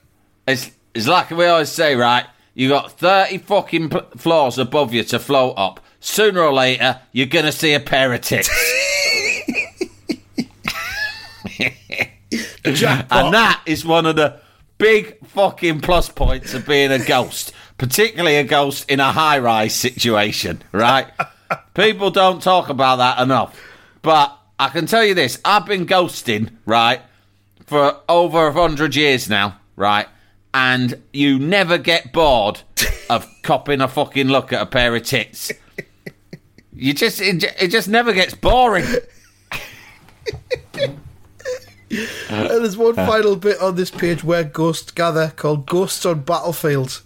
It's, 0.48 0.72
it's 0.94 1.10
like 1.10 1.30
we 1.30 1.46
always 1.48 1.68
say, 1.68 1.94
right? 1.94 2.28
You 2.54 2.70
got 2.70 2.94
30 2.94 3.40
fucking 3.40 3.90
p- 3.90 4.00
floors 4.16 4.58
above 4.58 4.94
you 4.94 5.04
to 5.04 5.20
float 5.20 5.56
up. 5.58 5.82
Sooner 6.00 6.42
or 6.42 6.54
later, 6.54 7.02
you're 7.12 7.28
going 7.28 7.44
to 7.44 7.52
see 7.52 7.74
a 7.74 7.82
pair 7.82 8.14
of 8.14 8.22
tits. 8.22 8.50
Jackpot. 12.74 13.26
and 13.26 13.34
that 13.34 13.62
is 13.66 13.86
one 13.86 14.06
of 14.06 14.16
the 14.16 14.40
big 14.78 15.26
fucking 15.28 15.82
plus 15.82 16.10
points 16.10 16.54
of 16.54 16.66
being 16.66 16.92
a 16.92 17.00
ghost, 17.00 17.54
particularly 17.78 18.38
a 18.38 18.44
ghost 18.44 18.90
in 18.90 19.00
a 19.00 19.12
high 19.12 19.40
rise 19.40 19.76
situation, 19.76 20.62
right? 20.72 21.08
People 21.74 22.12
don't 22.12 22.42
talk 22.42 22.70
about 22.70 22.98
that 22.98 23.20
enough. 23.20 23.60
But 24.02 24.38
I 24.60 24.70
can 24.70 24.86
tell 24.86 25.04
you 25.04 25.14
this 25.14 25.40
I've 25.46 25.66
been 25.66 25.86
ghosting, 25.86 26.52
right, 26.66 27.02
for 27.66 27.98
over 28.10 28.48
a 28.48 28.54
hundred 28.54 28.96
years 28.96 29.30
now, 29.30 29.60
right? 29.76 30.08
And 30.54 31.02
you 31.14 31.40
never 31.40 31.78
get 31.78 32.12
bored 32.12 32.62
of 33.10 33.28
copping 33.44 33.82
a 33.82 33.88
fucking 33.88 34.28
look 34.28 34.52
at 34.52 34.62
a 34.62 34.66
pair 34.66 34.96
of 34.96 35.04
tits. 35.04 35.52
You 36.74 36.94
just, 36.94 37.22
it, 37.22 37.44
it 37.62 37.68
just 37.68 37.88
never 37.88 38.14
gets 38.14 38.34
boring. 38.34 38.86
Uh, 42.30 42.34
and 42.34 42.64
there's 42.64 42.78
one 42.78 42.98
uh. 42.98 43.06
final 43.06 43.36
bit 43.36 43.60
on 43.62 43.76
this 43.76 43.92
page 43.92 44.24
where 44.24 44.44
ghosts 44.44 44.92
gather 44.92 45.32
called 45.36 45.66
Ghosts 45.66 46.06
on 46.06 46.22
Battlefields. 46.22 47.02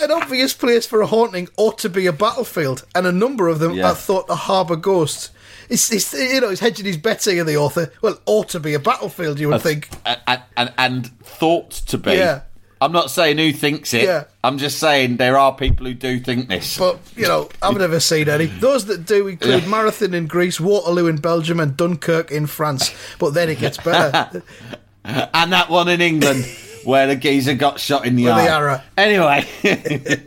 An- 0.00 0.10
obvious 0.10 0.52
place 0.52 0.86
for 0.86 1.00
a 1.00 1.06
haunting 1.06 1.48
ought 1.56 1.78
to 1.78 1.88
be 1.88 2.06
a 2.06 2.12
battlefield, 2.12 2.84
and 2.94 3.06
a 3.06 3.12
number 3.12 3.48
of 3.48 3.58
them 3.60 3.74
Yeah. 3.74 3.90
are 3.90 3.94
thought 3.94 4.26
to 4.28 4.34
harbour 4.34 4.76
ghosts. 4.76 5.30
It's, 5.68 5.90
it's 5.92 6.12
you 6.12 6.40
know, 6.40 6.50
he's 6.50 6.60
hedging 6.60 6.84
his 6.84 6.96
bets 6.96 7.24
here, 7.26 7.44
the 7.44 7.56
author. 7.56 7.92
Well, 8.02 8.18
ought 8.26 8.48
to 8.50 8.60
be 8.60 8.74
a 8.74 8.78
battlefield, 8.78 9.38
you 9.38 9.48
would 9.48 9.62
think. 9.62 9.88
and, 10.04 10.42
and, 10.56 10.72
and 10.76 11.06
thought 11.20 11.70
to 11.70 11.98
be. 11.98 12.12
Yeah. 12.12 12.42
I'm 12.82 12.90
not 12.90 13.12
saying 13.12 13.38
who 13.38 13.52
thinks 13.52 13.94
it. 13.94 14.02
Yeah. 14.02 14.24
I'm 14.42 14.58
just 14.58 14.80
saying 14.80 15.16
there 15.16 15.38
are 15.38 15.54
people 15.54 15.86
who 15.86 15.94
do 15.94 16.18
think 16.18 16.48
this. 16.48 16.76
But, 16.76 16.98
you 17.14 17.28
know, 17.28 17.48
I've 17.62 17.76
never 17.76 18.00
seen 18.00 18.28
any. 18.28 18.46
Those 18.46 18.86
that 18.86 19.06
do 19.06 19.28
include 19.28 19.68
Marathon 19.68 20.14
in 20.14 20.26
Greece, 20.26 20.58
Waterloo 20.58 21.06
in 21.06 21.18
Belgium, 21.18 21.60
and 21.60 21.76
Dunkirk 21.76 22.32
in 22.32 22.48
France. 22.48 22.92
But 23.20 23.34
then 23.34 23.48
it 23.50 23.60
gets 23.60 23.76
better. 23.76 24.42
and 25.04 25.52
that 25.52 25.70
one 25.70 25.88
in 25.88 26.00
England 26.00 26.44
where 26.84 27.06
the 27.06 27.14
geezer 27.14 27.54
got 27.54 27.78
shot 27.78 28.04
in 28.04 28.16
the 28.16 28.24
With 28.24 28.32
eye. 28.32 28.44
the 28.46 28.50
arrow. 28.50 28.80
Anyway, 28.96 29.46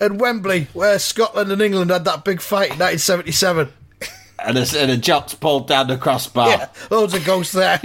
and 0.00 0.18
Wembley, 0.18 0.68
where 0.72 0.98
Scotland 0.98 1.52
and 1.52 1.60
England 1.60 1.90
had 1.90 2.06
that 2.06 2.24
big 2.24 2.40
fight 2.40 2.72
in 2.72 2.78
1977. 2.78 3.68
and 4.38 4.56
a, 4.56 4.80
and 4.80 4.90
a 4.90 4.96
jock's 4.96 5.34
pulled 5.34 5.68
down 5.68 5.88
the 5.88 5.98
crossbar. 5.98 6.48
Yeah, 6.48 6.68
loads 6.90 7.12
of 7.12 7.22
ghosts 7.26 7.52
there. 7.52 7.82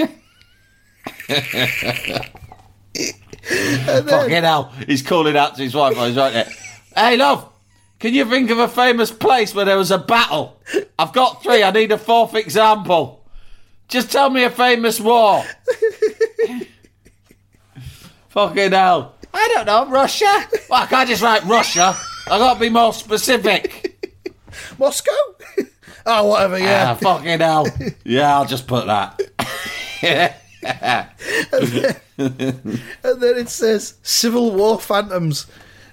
Then, 2.94 4.08
Fucking 4.08 4.44
hell. 4.44 4.72
He's 4.88 5.02
calling 5.02 5.36
out 5.38 5.56
to 5.58 5.64
his 5.64 5.74
wife 5.76 5.96
while 5.96 6.08
he's 6.08 6.18
right 6.18 6.34
there. 6.34 6.50
Hey, 6.96 7.18
love, 7.18 7.48
can 8.00 8.14
you 8.14 8.26
think 8.26 8.50
of 8.50 8.60
a 8.60 8.68
famous 8.68 9.12
place 9.12 9.54
where 9.56 9.66
there 9.66 9.78
was 9.78 9.92
a 9.92 9.98
battle? 9.98 10.60
I've 11.00 11.14
got 11.14 11.42
three. 11.44 11.64
I 11.64 11.72
need 11.72 11.92
a 11.92 11.98
fourth 11.98 12.36
example. 12.36 13.26
Just 13.88 14.12
tell 14.12 14.30
me 14.30 14.44
a 14.44 14.50
famous 14.50 15.00
war. 15.00 15.44
Fucking 18.30 18.72
hell. 18.72 19.16
I 19.34 19.48
don't 19.54 19.66
know. 19.66 19.86
Russia? 19.92 20.48
Well, 20.70 20.84
I 20.84 20.86
can't 20.86 21.10
just 21.10 21.22
write 21.22 21.44
Russia. 21.46 21.96
i 22.28 22.38
got 22.38 22.54
to 22.56 22.60
be 22.60 22.70
more 22.70 22.94
specific. 22.94 23.88
Moscow? 24.80 25.12
oh, 26.06 26.28
whatever, 26.28 26.56
Ah, 26.56 26.60
yeah. 26.60 26.94
fucking 26.96 27.40
hell. 27.40 27.68
Yeah, 28.06 28.36
I'll 28.36 28.46
just 28.46 28.68
put 28.68 28.86
that. 28.88 29.22
And 32.18 33.20
then 33.22 33.38
it 33.38 33.50
says 33.50 33.96
Civil 34.04 34.52
War 34.52 34.80
Phantoms. 34.80 35.48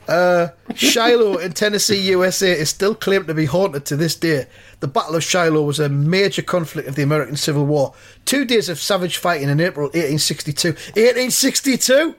Uh, 0.07 0.49
Shiloh 0.75 1.37
in 1.37 1.53
Tennessee, 1.53 2.01
USA 2.11 2.53
is 2.53 2.71
still 2.71 2.95
claimed 2.95 3.27
to 3.27 3.35
be 3.35 3.45
haunted 3.45 3.85
to 3.87 3.97
this 3.97 4.15
day. 4.15 4.47
The 4.81 4.89
Battle 4.89 5.17
of 5.17 5.23
Shiloh 5.25 5.63
was 5.63 5.79
a 5.79 5.89
major 5.91 6.41
conflict 6.43 6.89
of 6.89 6.95
the 6.95 7.03
American 7.03 7.37
Civil 7.37 7.67
War. 7.67 7.93
Two 8.25 8.45
days 8.47 8.69
of 8.71 8.79
savage 8.79 9.19
fighting 9.19 9.49
in 9.51 9.61
April 9.61 9.87
1862. 9.89 10.69
1862! 10.71 12.15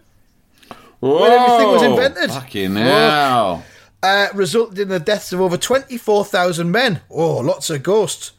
When 0.99 1.31
everything 1.31 1.67
was 1.71 1.81
invented. 1.83 2.29
Fucking 2.29 2.75
hell. 2.75 3.63
uh, 4.03 4.27
resulted 4.35 4.77
in 4.79 4.89
the 4.89 4.99
deaths 4.99 5.33
of 5.33 5.41
over 5.41 5.57
24,000 5.57 6.69
men. 6.69 7.01
Oh, 7.09 7.37
lots 7.37 7.69
of 7.71 7.81
ghosts. 7.83 8.33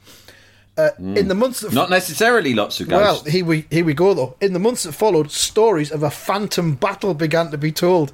Uh, 0.89 0.91
In 0.99 1.29
the 1.29 1.35
months 1.35 1.61
that 1.61 1.73
Not 1.73 1.91
necessarily 1.91 2.55
lots 2.55 2.81
of 2.81 2.89
guns. 2.89 3.03
well, 3.03 3.25
here 3.25 3.45
we 3.45 3.67
here 3.71 3.85
we 3.85 3.95
go 3.95 4.15
though. 4.15 4.37
In 4.41 4.53
the 4.53 4.59
months 4.59 4.83
that 4.85 4.93
followed, 4.93 5.31
stories 5.31 5.91
of 5.91 6.03
a 6.03 6.11
phantom 6.11 6.75
battle 6.75 7.15
began 7.15 7.51
to 7.51 7.59
be 7.59 7.73
told. 7.73 8.13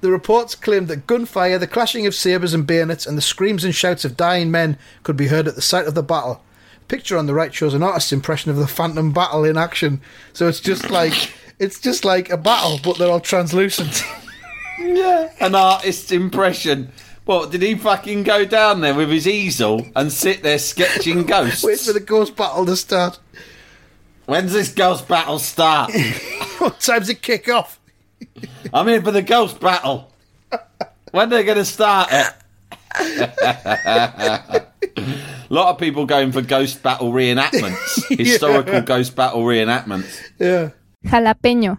The 0.00 0.10
reports 0.10 0.54
claimed 0.54 0.88
that 0.88 1.06
gunfire, 1.06 1.58
the 1.58 1.66
clashing 1.66 2.06
of 2.06 2.14
sabres 2.14 2.52
and 2.52 2.66
bayonets, 2.66 3.06
and 3.06 3.16
the 3.16 3.22
screams 3.22 3.64
and 3.64 3.74
shouts 3.74 4.04
of 4.04 4.16
dying 4.16 4.50
men 4.50 4.76
could 5.02 5.16
be 5.16 5.28
heard 5.28 5.48
at 5.48 5.54
the 5.54 5.62
site 5.62 5.86
of 5.86 5.94
the 5.94 6.02
battle. 6.02 6.42
Picture 6.88 7.16
on 7.16 7.26
the 7.26 7.32
right 7.32 7.54
shows 7.54 7.72
an 7.72 7.82
artist's 7.82 8.12
impression 8.12 8.50
of 8.50 8.58
the 8.58 8.66
phantom 8.66 9.12
battle 9.12 9.44
in 9.44 9.56
action. 9.56 10.02
So 10.34 10.46
it's 10.46 10.60
just 10.60 10.90
like 10.90 11.32
it's 11.58 11.80
just 11.80 12.04
like 12.04 12.28
a 12.30 12.36
battle, 12.36 12.78
but 12.84 12.98
they're 12.98 13.10
all 13.10 13.20
translucent. 13.20 14.02
yeah. 14.78 15.30
An 15.40 15.54
artist's 15.54 16.12
impression. 16.12 16.92
What, 17.24 17.50
did 17.50 17.62
he 17.62 17.74
fucking 17.74 18.22
go 18.24 18.44
down 18.44 18.82
there 18.82 18.94
with 18.94 19.08
his 19.08 19.26
easel 19.26 19.86
and 19.96 20.12
sit 20.12 20.42
there 20.42 20.58
sketching 20.58 21.24
ghosts? 21.24 21.64
Wait 21.64 21.80
for 21.80 21.94
the 21.94 22.00
ghost 22.00 22.36
battle 22.36 22.66
to 22.66 22.76
start. 22.76 23.18
When's 24.26 24.52
this 24.52 24.72
ghost 24.72 25.08
battle 25.08 25.38
start? 25.38 25.92
What 26.58 26.78
time's 26.78 27.08
it 27.08 27.20
kick 27.20 27.48
off? 27.48 27.80
I'm 28.72 28.86
here 28.86 29.02
for 29.02 29.10
the 29.10 29.22
ghost 29.22 29.58
battle. 29.58 30.12
When 31.10 31.26
are 31.26 31.36
they 31.36 31.42
going 31.42 31.58
to 31.58 31.64
start 31.64 32.08
it? 32.12 32.32
A 32.96 34.62
lot 35.50 35.70
of 35.70 35.78
people 35.78 36.06
going 36.06 36.30
for 36.30 36.42
ghost 36.42 36.80
battle 36.80 37.12
reenactments, 37.12 38.16
historical 38.16 38.82
ghost 38.82 39.16
battle 39.16 39.42
reenactments. 39.42 40.22
Yeah. 40.38 40.70
Jalapeño. 41.04 41.78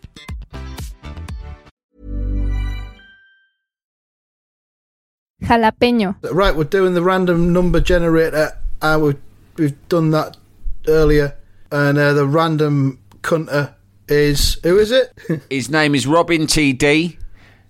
Jalapeño. 5.51 6.15
Right, 6.31 6.55
we're 6.55 6.63
doing 6.63 6.93
the 6.93 7.01
random 7.01 7.51
number 7.51 7.81
generator. 7.81 8.57
Uh, 8.81 8.99
we've, 9.01 9.17
we've 9.57 9.89
done 9.89 10.11
that 10.11 10.37
earlier. 10.87 11.35
And 11.71 11.97
uh, 11.97 12.13
the 12.13 12.25
random 12.25 12.99
cunter 13.21 13.73
is. 14.07 14.57
Who 14.63 14.77
is 14.79 14.91
it? 14.91 15.11
His 15.49 15.69
name 15.69 15.93
is 15.93 16.07
Robin 16.07 16.43
TD. 16.47 17.17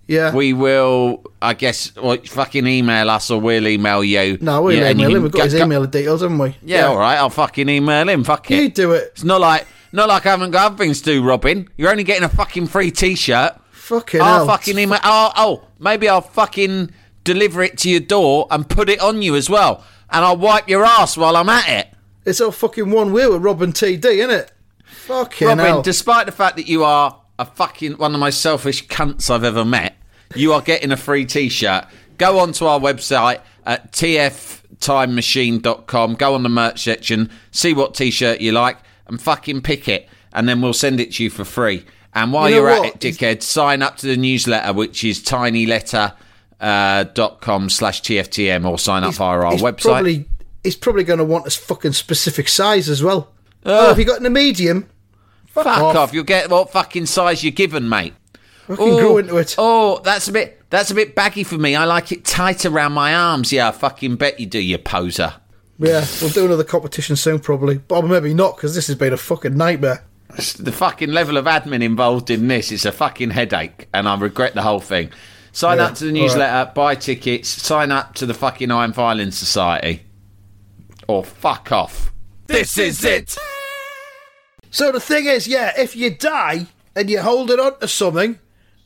yeah. 0.06 0.32
We 0.34 0.52
will, 0.52 1.24
I 1.40 1.54
guess, 1.54 1.94
well, 1.96 2.16
fucking 2.24 2.66
email 2.66 3.10
us 3.10 3.30
or 3.30 3.40
we'll 3.40 3.66
email 3.66 4.04
you. 4.04 4.38
no, 4.40 4.62
we'll 4.62 4.76
Yeah, 4.76 4.90
email 4.90 5.16
him. 5.16 5.22
We've 5.24 5.32
got 5.32 5.38
go- 5.38 5.44
his 5.44 5.54
go- 5.54 5.64
email 5.64 5.84
details, 5.86 6.22
haven't 6.22 6.38
we? 6.38 6.56
Yeah, 6.62 6.86
all 6.86 6.98
right. 6.98 7.16
I'll 7.16 7.30
fucking 7.30 7.68
email 7.68 8.08
him. 8.08 8.22
Fuck 8.24 8.50
it. 8.52 8.62
You 8.62 8.68
do 8.70 8.92
it. 8.92 9.10
It's 9.12 9.24
not 9.24 9.40
like 9.40 9.66
not 9.92 10.08
like 10.08 10.24
I 10.24 10.30
haven't 10.30 10.52
got 10.52 10.66
other 10.72 10.76
things 10.78 11.00
to 11.02 11.12
do, 11.12 11.24
Robin. 11.24 11.68
You're 11.76 11.90
only 11.90 12.04
getting 12.04 12.24
a 12.24 12.28
fucking 12.28 12.68
free 12.68 12.90
T-shirt. 12.92 13.52
Fucking 13.72 14.20
I'll 14.20 14.38
hell. 14.38 14.46
fucking 14.46 14.78
email. 14.78 14.98
Oh, 15.04 15.32
oh, 15.36 15.64
maybe 15.78 16.08
I'll 16.08 16.20
fucking 16.22 16.92
deliver 17.24 17.62
it 17.62 17.78
to 17.78 17.90
your 17.90 18.00
door 18.00 18.46
and 18.50 18.68
put 18.68 18.88
it 18.88 19.00
on 19.00 19.22
you 19.22 19.34
as 19.36 19.48
well, 19.50 19.84
and 20.10 20.24
I'll 20.24 20.36
wipe 20.36 20.68
your 20.68 20.84
ass 20.84 21.16
while 21.16 21.36
I'm 21.36 21.48
at 21.48 21.68
it. 21.68 21.88
It's 22.24 22.40
all 22.40 22.52
fucking 22.52 22.90
one 22.90 23.12
wheel 23.12 23.32
with 23.32 23.42
Robin 23.42 23.72
TD, 23.72 24.04
isn't 24.04 24.30
it? 24.30 24.52
Fucking 24.84 25.48
Robin, 25.48 25.64
hell. 25.64 25.82
despite 25.82 26.26
the 26.26 26.32
fact 26.32 26.56
that 26.56 26.68
you 26.68 26.84
are 26.84 27.18
a 27.38 27.44
fucking 27.44 27.94
one 27.94 28.14
of 28.14 28.20
my 28.20 28.30
selfish 28.30 28.86
cunts 28.86 29.30
I've 29.30 29.44
ever 29.44 29.64
met, 29.64 29.96
you 30.34 30.52
are 30.52 30.60
getting 30.60 30.92
a 30.92 30.96
free 30.96 31.24
T-shirt. 31.26 31.86
Go 32.18 32.38
onto 32.38 32.66
our 32.66 32.78
website 32.78 33.40
at 33.66 33.92
tftimemachine.com. 33.92 36.14
Go 36.14 36.34
on 36.34 36.42
the 36.42 36.48
merch 36.48 36.84
section, 36.84 37.30
see 37.50 37.74
what 37.74 37.94
T-shirt 37.94 38.40
you 38.40 38.52
like, 38.52 38.78
and 39.06 39.20
fucking 39.20 39.62
pick 39.62 39.88
it, 39.88 40.08
and 40.32 40.48
then 40.48 40.60
we'll 40.60 40.72
send 40.72 41.00
it 41.00 41.12
to 41.14 41.24
you 41.24 41.30
for 41.30 41.44
free. 41.44 41.84
And 42.14 42.32
while 42.32 42.50
You 42.50 42.56
know 42.56 42.64
are 42.64 42.84
at 42.84 42.84
it, 42.84 43.00
dickhead, 43.00 43.42
sign 43.42 43.82
up 43.82 43.96
to 43.98 44.06
the 44.06 44.16
newsletter, 44.16 44.72
which 44.72 45.02
is 45.02 45.20
tinyletter. 45.22 46.12
Uh, 46.12 46.14
Uh, 46.62 47.02
dot 47.02 47.40
com 47.40 47.68
slash 47.68 48.02
TFTM 48.02 48.64
or 48.64 48.78
sign 48.78 49.02
up 49.02 49.14
via 49.14 49.40
our 49.40 49.52
website. 49.54 49.82
Probably, 49.82 50.28
he's 50.62 50.76
probably 50.76 51.02
going 51.02 51.18
to 51.18 51.24
want 51.24 51.44
a 51.44 51.50
fucking 51.50 51.92
specific 51.92 52.46
size 52.46 52.88
as 52.88 53.02
well. 53.02 53.32
Uh. 53.66 53.70
oh, 53.70 53.88
have 53.88 53.98
you 53.98 54.04
got 54.04 54.20
in 54.20 54.26
a 54.26 54.30
medium? 54.30 54.88
Fuck 55.46 55.66
off. 55.66 55.96
off. 55.96 56.14
You'll 56.14 56.22
get 56.22 56.50
what 56.50 56.70
fucking 56.70 57.06
size 57.06 57.42
you're 57.42 57.50
given, 57.50 57.88
mate. 57.88 58.14
Fucking 58.68 58.76
grow 58.76 59.14
oh, 59.14 59.18
into 59.18 59.36
it. 59.38 59.56
Oh, 59.58 60.00
that's 60.04 60.28
a 60.28 60.32
bit 60.32 60.62
that's 60.70 60.90
a 60.90 60.94
bit 60.94 61.14
baggy 61.14 61.42
for 61.42 61.58
me. 61.58 61.74
I 61.74 61.84
like 61.84 62.12
it 62.12 62.24
tight 62.24 62.64
around 62.64 62.92
my 62.92 63.14
arms. 63.14 63.52
Yeah, 63.52 63.68
I 63.68 63.72
fucking 63.72 64.16
bet 64.16 64.38
you 64.38 64.46
do, 64.46 64.60
you 64.60 64.78
poser. 64.78 65.34
Yeah, 65.78 66.06
we'll 66.20 66.30
do 66.30 66.46
another 66.46 66.64
competition 66.64 67.16
soon, 67.16 67.40
probably. 67.40 67.78
But 67.78 68.02
maybe 68.02 68.34
not, 68.34 68.56
because 68.56 68.74
this 68.74 68.86
has 68.86 68.96
been 68.96 69.12
a 69.12 69.16
fucking 69.16 69.56
nightmare. 69.56 70.04
The 70.58 70.72
fucking 70.72 71.10
level 71.10 71.36
of 71.36 71.44
admin 71.44 71.82
involved 71.82 72.30
in 72.30 72.48
this 72.48 72.72
is 72.72 72.86
a 72.86 72.92
fucking 72.92 73.30
headache, 73.30 73.88
and 73.92 74.08
I 74.08 74.16
regret 74.16 74.54
the 74.54 74.62
whole 74.62 74.80
thing. 74.80 75.10
Sign 75.52 75.78
Yeah, 75.78 75.84
up 75.84 75.94
to 75.96 76.04
the 76.04 76.12
newsletter, 76.12 76.72
buy 76.74 76.94
tickets, 76.94 77.48
sign 77.48 77.92
up 77.92 78.14
to 78.14 78.26
the 78.26 78.34
fucking 78.34 78.70
Iron 78.70 78.94
Filing 78.94 79.30
Society, 79.30 80.02
or 81.06 81.22
fuck 81.22 81.70
off. 81.70 82.10
This 82.46 82.78
is 82.78 83.04
it. 83.04 83.36
So 84.70 84.90
the 84.90 85.00
thing 85.00 85.26
is, 85.26 85.46
yeah, 85.46 85.72
if 85.78 85.94
you 85.94 86.10
die 86.14 86.66
and 86.96 87.10
you're 87.10 87.22
holding 87.22 87.60
on 87.60 87.78
to 87.80 87.88
something, 87.88 88.38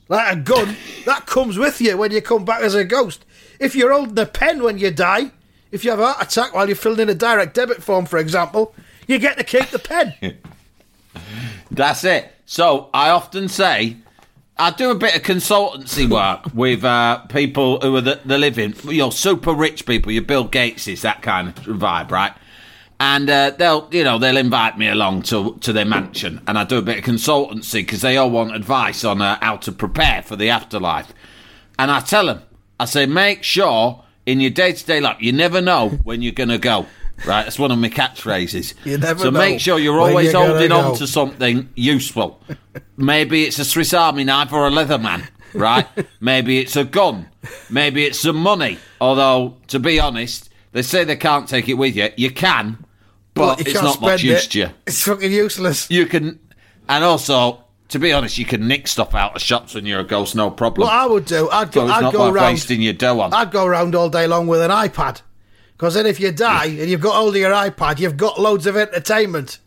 like 0.08 0.32
a 0.32 0.36
gun, 0.36 0.76
that 1.04 1.26
comes 1.26 1.56
with 1.56 1.80
you 1.80 1.96
when 1.96 2.10
you 2.10 2.20
come 2.20 2.44
back 2.44 2.62
as 2.62 2.74
a 2.74 2.84
ghost. 2.84 3.24
If 3.60 3.76
you're 3.76 3.92
holding 3.92 4.18
a 4.18 4.26
pen 4.26 4.62
when 4.62 4.78
you 4.78 4.90
die, 4.90 5.30
if 5.70 5.84
you 5.84 5.90
have 5.90 6.00
a 6.00 6.12
heart 6.12 6.26
attack 6.26 6.54
while 6.54 6.66
you're 6.66 6.76
filling 6.76 7.00
in 7.00 7.08
a 7.08 7.14
direct 7.14 7.54
debit 7.54 7.82
form, 7.82 8.06
for 8.06 8.18
example, 8.18 8.74
you 9.06 9.18
get 9.18 9.38
to 9.38 9.44
keep 9.44 9.68
the 9.70 9.78
pen. 9.78 10.14
That's 11.70 12.04
it. 12.04 12.32
So 12.44 12.90
I 12.92 13.10
often 13.10 13.48
say 13.48 13.96
I 14.58 14.70
do 14.70 14.90
a 14.90 14.94
bit 14.94 15.14
of 15.14 15.22
consultancy 15.22 16.08
work 16.08 16.46
with 16.54 16.82
uh, 16.82 17.18
people 17.26 17.78
who 17.80 17.94
are 17.96 18.00
the, 18.00 18.20
the 18.24 18.38
living, 18.38 18.74
you 18.84 18.98
know, 18.98 19.10
super 19.10 19.52
rich 19.52 19.84
people. 19.84 20.10
Your 20.12 20.22
Bill 20.22 20.48
Gateses, 20.48 21.02
that 21.02 21.20
kind 21.20 21.48
of 21.48 21.56
vibe, 21.56 22.10
right? 22.10 22.32
And 22.98 23.28
uh, 23.28 23.50
they'll, 23.50 23.86
you 23.92 24.02
know, 24.02 24.18
they'll 24.18 24.38
invite 24.38 24.78
me 24.78 24.88
along 24.88 25.22
to 25.24 25.56
to 25.60 25.74
their 25.74 25.84
mansion, 25.84 26.40
and 26.46 26.56
I 26.56 26.64
do 26.64 26.78
a 26.78 26.82
bit 26.82 26.98
of 26.98 27.04
consultancy 27.04 27.80
because 27.80 28.00
they 28.00 28.16
all 28.16 28.30
want 28.30 28.56
advice 28.56 29.04
on 29.04 29.20
uh, 29.20 29.38
how 29.42 29.58
to 29.58 29.72
prepare 29.72 30.22
for 30.22 30.36
the 30.36 30.48
afterlife. 30.48 31.12
And 31.78 31.90
I 31.90 32.00
tell 32.00 32.24
them, 32.24 32.40
I 32.80 32.86
say, 32.86 33.04
make 33.04 33.42
sure 33.42 34.04
in 34.24 34.40
your 34.40 34.50
day 34.50 34.72
to 34.72 34.86
day 34.86 35.00
life, 35.00 35.18
you 35.20 35.32
never 35.32 35.60
know 35.60 35.90
when 36.04 36.22
you're 36.22 36.32
gonna 36.32 36.56
go. 36.56 36.86
Right, 37.24 37.44
that's 37.44 37.58
one 37.58 37.70
of 37.70 37.78
my 37.78 37.88
catchphrases. 37.88 38.74
You 38.84 38.98
never 38.98 39.20
so 39.20 39.30
know 39.30 39.38
make 39.38 39.60
sure 39.60 39.78
you're 39.78 39.98
always 39.98 40.32
you're 40.32 40.46
holding 40.46 40.72
on 40.72 40.96
to 40.96 41.06
something 41.06 41.68
useful. 41.74 42.40
Maybe 42.96 43.44
it's 43.44 43.58
a 43.58 43.64
Swiss 43.64 43.94
Army 43.94 44.24
knife 44.24 44.52
or 44.52 44.66
a 44.66 44.70
Leatherman, 44.70 45.26
right? 45.54 45.86
Maybe 46.20 46.58
it's 46.58 46.76
a 46.76 46.84
gun. 46.84 47.28
Maybe 47.70 48.04
it's 48.04 48.20
some 48.20 48.36
money. 48.36 48.78
Although, 49.00 49.56
to 49.68 49.78
be 49.78 49.98
honest, 49.98 50.50
they 50.72 50.82
say 50.82 51.04
they 51.04 51.16
can't 51.16 51.48
take 51.48 51.68
it 51.68 51.74
with 51.74 51.96
you. 51.96 52.10
You 52.16 52.30
can, 52.30 52.84
but 53.34 53.58
you 53.58 53.64
it's 53.66 53.72
can't 53.72 53.84
much 54.00 54.20
spend 54.20 54.22
use 54.22 54.46
to 54.48 54.58
you. 54.58 54.68
It's 54.86 55.02
fucking 55.02 55.32
useless. 55.32 55.90
You 55.90 56.06
can, 56.06 56.38
and 56.88 57.02
also, 57.04 57.64
to 57.88 57.98
be 57.98 58.12
honest, 58.12 58.36
you 58.38 58.44
can 58.44 58.68
nick 58.68 58.86
stuff 58.88 59.14
out 59.14 59.36
of 59.36 59.42
shops 59.42 59.74
when 59.74 59.86
you're 59.86 60.00
a 60.00 60.04
ghost, 60.04 60.34
no 60.34 60.50
problem. 60.50 60.86
What 60.86 60.94
I 60.94 61.06
would 61.06 61.24
do, 61.24 61.48
I'd 61.50 61.72
so 61.72 61.80
go, 61.80 61.86
it's 61.86 61.96
I'd 61.96 62.02
not 62.02 62.12
go 62.12 62.30
around. 62.30 62.52
wasting 62.52 62.82
your 62.82 62.92
dough 62.92 63.20
on. 63.20 63.32
I'd 63.32 63.50
go 63.50 63.64
around 63.64 63.94
all 63.94 64.10
day 64.10 64.26
long 64.26 64.46
with 64.46 64.60
an 64.60 64.70
iPad. 64.70 65.22
Because 65.76 65.94
then 65.94 66.06
if 66.06 66.18
you 66.18 66.32
die 66.32 66.66
and 66.66 66.88
you've 66.88 67.02
got 67.02 67.16
hold 67.16 67.34
of 67.34 67.40
your 67.40 67.52
iPad, 67.52 67.98
you've 67.98 68.16
got 68.16 68.40
loads 68.40 68.66
of 68.66 68.76
entertainment. 68.76 69.58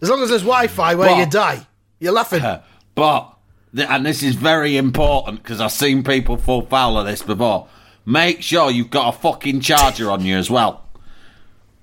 As 0.00 0.08
long 0.08 0.22
as 0.22 0.28
there's 0.28 0.42
Wi-Fi 0.42 0.94
where 0.94 1.08
Well- 1.08 1.18
you 1.18 1.26
die, 1.26 1.66
you're 1.98 2.12
laughing. 2.12 2.42
But, 2.94 3.32
and 3.76 4.04
this 4.04 4.24
is 4.24 4.34
very 4.34 4.76
important 4.76 5.40
because 5.40 5.60
I've 5.60 5.70
seen 5.70 6.02
people 6.02 6.36
fall 6.36 6.62
foul 6.62 6.98
of 6.98 7.06
this 7.06 7.22
before. 7.22 7.68
Make 8.04 8.42
sure 8.42 8.72
you've 8.72 8.90
got 8.90 9.14
a 9.14 9.18
fucking 9.18 9.60
charger 9.60 10.10
on 10.10 10.24
you 10.24 10.36
as 10.36 10.50
well. 10.50 10.84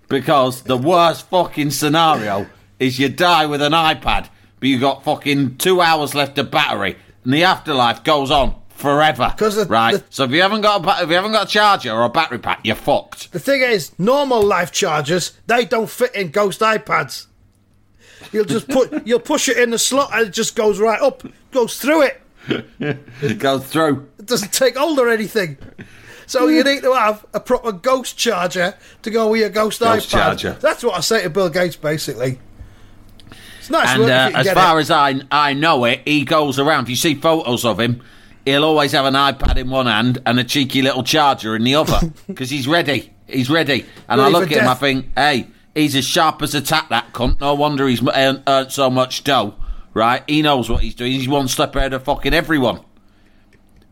Because 0.10 0.64
the 0.64 0.76
worst 0.76 1.30
fucking 1.30 1.72
scenario 1.72 2.48
is 2.80 3.00
you 3.00 3.08
die 3.08 3.46
with 3.46 3.62
an 3.62 3.72
iPad, 3.72 4.28
but 4.60 4.68
you've 4.68 4.82
got 4.82 5.06
fucking 5.06 5.56
two 5.56 5.80
hours 5.80 6.14
left 6.14 6.38
of 6.38 6.52
battery, 6.52 6.98
and 7.24 7.34
the 7.34 7.46
afterlife 7.46 8.04
goes 8.04 8.30
on 8.30 8.56
forever. 8.76 9.34
'Cause 9.38 9.56
the- 9.56 9.66
right. 9.66 9.96
the- 9.96 10.04
so 10.10 10.24
if 10.26 10.32
you 10.32 10.42
haven't 10.42 10.62
got 10.62 10.86
a 10.86 11.04
if 11.04 11.10
you 11.10 11.16
haven't 11.16 11.32
got 11.32 11.48
a 11.48 11.52
charger 11.52 11.92
or 11.92 12.04
a 12.04 12.10
battery 12.10 12.38
pack, 12.40 12.60
you're 12.64 12.76
fucked. 12.76 13.32
The 13.32 13.40
thing 13.40 13.62
is, 13.62 13.92
normal 13.98 14.42
life 14.44 14.72
chargers 14.72 15.32
they 15.48 15.66
don't 15.66 15.90
fit 15.90 16.14
in 16.16 16.30
ghost 16.30 16.60
iPads. 16.62 17.26
You'll 18.32 18.46
just 18.46 18.68
put 18.68 19.02
you'll 19.08 19.20
push 19.20 19.50
it 19.50 19.58
in 19.58 19.70
the 19.72 19.80
slot 19.80 20.12
and 20.14 20.28
it 20.28 20.34
just 20.34 20.56
goes 20.56 20.80
right 20.80 21.02
up, 21.02 21.24
goes 21.52 21.78
through 21.78 22.04
it. 22.04 22.22
It 22.80 23.40
goes 23.40 23.66
through. 23.66 24.08
It 24.20 24.28
doesn't 24.28 24.52
take 24.54 24.78
hold 24.78 25.00
or 25.00 25.10
anything. 25.10 25.58
So 26.28 26.48
you 26.48 26.64
need 26.64 26.82
to 26.82 26.94
have 26.94 27.26
a 27.34 27.40
proper 27.40 27.72
ghost 27.72 28.18
charger 28.18 28.76
to 29.04 29.10
go 29.12 29.30
with 29.30 29.42
your 29.42 29.50
ghost, 29.50 29.80
Ghost 29.80 30.10
iPad. 30.10 30.12
charger. 30.12 30.58
That's 30.60 30.84
what 30.84 30.96
I 30.96 31.00
say 31.02 31.22
to 31.24 31.30
Bill 31.30 31.50
Gates, 31.50 31.76
basically. 31.76 32.40
It's 33.60 33.70
nice 33.70 33.90
And 33.96 34.04
uh, 34.04 34.32
as 34.34 34.52
far 34.52 34.78
it. 34.78 34.82
as 34.82 34.92
I 34.92 35.22
I 35.32 35.54
know 35.54 35.86
it, 35.86 36.02
he 36.06 36.24
goes 36.26 36.60
around. 36.60 36.84
If 36.84 36.90
you 36.90 36.96
see 36.96 37.16
photos 37.16 37.64
of 37.66 37.80
him, 37.80 38.02
he'll 38.46 38.64
always 38.64 38.92
have 38.94 39.06
an 39.06 39.16
iPad 39.16 39.58
in 39.58 39.70
one 39.70 39.88
hand 39.88 40.20
and 40.26 40.40
a 40.40 40.44
cheeky 40.44 40.82
little 40.82 41.04
charger 41.04 41.56
in 41.56 41.64
the 41.64 41.76
other 41.76 42.00
because 42.28 42.50
he's 42.50 42.68
ready. 42.68 43.12
He's 43.28 43.50
ready. 43.50 43.86
And 44.08 44.22
I 44.22 44.30
look 44.30 44.52
at 44.52 44.60
him, 44.60 44.68
I 44.68 44.76
think, 44.76 45.08
hey, 45.16 45.48
he's 45.74 45.96
as 45.96 46.06
sharp 46.06 46.42
as 46.42 46.54
a 46.56 46.62
tack. 46.62 46.90
That 46.90 47.12
cunt. 47.14 47.42
No 47.42 47.56
wonder 47.56 47.88
he's 47.88 48.08
earned, 48.08 48.44
earned 48.48 48.72
so 48.72 48.90
much 48.90 49.24
dough. 49.24 49.56
Right? 49.94 50.24
He 50.28 50.42
knows 50.42 50.70
what 50.70 50.82
he's 50.82 50.94
doing. 50.94 51.14
He's 51.14 51.28
one 51.28 51.48
step 51.48 51.76
ahead 51.76 51.94
of 51.94 52.04
fucking 52.04 52.34
everyone. 52.34 52.82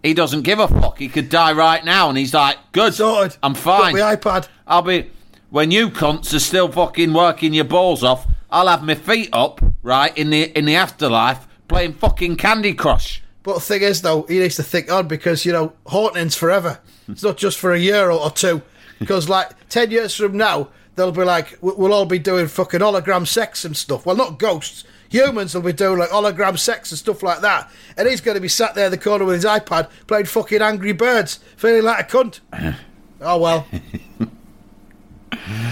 He 0.03 0.13
doesn't 0.13 0.41
give 0.41 0.59
a 0.59 0.67
fuck. 0.67 0.99
He 0.99 1.07
could 1.07 1.29
die 1.29 1.53
right 1.53 1.83
now, 1.83 2.09
and 2.09 2.17
he's 2.17 2.33
like, 2.33 2.57
good, 2.73 2.93
Sorted. 2.93 3.37
I'm 3.41 3.53
fine. 3.55 3.95
Got 3.95 4.21
the 4.21 4.29
iPad. 4.29 4.47
I'll 4.67 4.81
be 4.81 5.09
when 5.49 5.71
you 5.71 5.89
cunts 5.89 6.33
are 6.33 6.39
still 6.39 6.69
fucking 6.69 7.13
working 7.13 7.53
your 7.53 7.63
balls 7.63 8.03
off. 8.03 8.27
I'll 8.51 8.67
have 8.67 8.83
my 8.83 8.95
feet 8.95 9.29
up, 9.31 9.61
right 9.81 10.15
in 10.17 10.29
the 10.29 10.55
in 10.57 10.65
the 10.65 10.75
afterlife, 10.75 11.47
playing 11.69 11.93
fucking 11.93 12.35
Candy 12.35 12.73
Crush. 12.73 13.22
But 13.43 13.55
the 13.55 13.61
thing 13.61 13.81
is, 13.81 14.01
though, 14.01 14.23
he 14.23 14.39
needs 14.39 14.55
to 14.55 14.63
think 14.63 14.89
on 14.91 15.07
because, 15.07 15.45
you 15.45 15.51
know, 15.51 15.73
hauntings 15.87 16.35
forever. 16.35 16.79
It's 17.09 17.23
not 17.23 17.37
just 17.37 17.57
for 17.57 17.73
a 17.73 17.77
year 17.79 18.09
or 18.09 18.31
two. 18.31 18.61
Because, 18.99 19.27
like, 19.27 19.49
10 19.69 19.91
years 19.91 20.15
from 20.15 20.37
now, 20.37 20.69
they'll 20.95 21.11
be 21.11 21.23
like, 21.25 21.57
we- 21.59 21.73
we'll 21.75 21.91
all 21.93 22.05
be 22.05 22.19
doing 22.19 22.47
fucking 22.47 22.79
hologram 22.79 23.27
sex 23.27 23.65
and 23.65 23.75
stuff. 23.75 24.05
Well, 24.05 24.15
not 24.15 24.39
ghosts. 24.39 24.85
Humans 25.09 25.53
will 25.53 25.61
be 25.61 25.73
doing, 25.73 25.99
like, 25.99 26.09
hologram 26.11 26.57
sex 26.57 26.91
and 26.91 26.97
stuff 26.97 27.21
like 27.21 27.41
that. 27.41 27.69
And 27.97 28.07
he's 28.07 28.21
going 28.21 28.35
to 28.35 28.41
be 28.41 28.47
sat 28.47 28.75
there 28.75 28.85
in 28.85 28.91
the 28.91 28.97
corner 28.97 29.25
with 29.25 29.35
his 29.35 29.45
iPad 29.45 29.89
playing 30.07 30.25
fucking 30.25 30.61
Angry 30.61 30.93
Birds, 30.93 31.39
feeling 31.57 31.83
like 31.83 32.11
a 32.13 32.17
cunt. 32.17 32.39
oh, 33.21 33.37
well. 33.39 33.67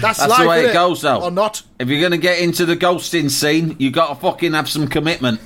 That's, 0.00 0.18
That's 0.18 0.28
life, 0.28 0.42
the 0.42 0.48
way 0.48 0.64
innit? 0.64 0.70
it 0.70 0.72
goes, 0.74 1.00
though. 1.00 1.22
Or 1.22 1.30
not. 1.30 1.62
If 1.78 1.88
you're 1.88 2.00
going 2.00 2.12
to 2.12 2.18
get 2.18 2.38
into 2.40 2.66
the 2.66 2.76
ghosting 2.76 3.30
scene, 3.30 3.76
you've 3.78 3.94
got 3.94 4.08
to 4.08 4.14
fucking 4.16 4.52
have 4.52 4.68
some 4.68 4.86
commitment. 4.88 5.40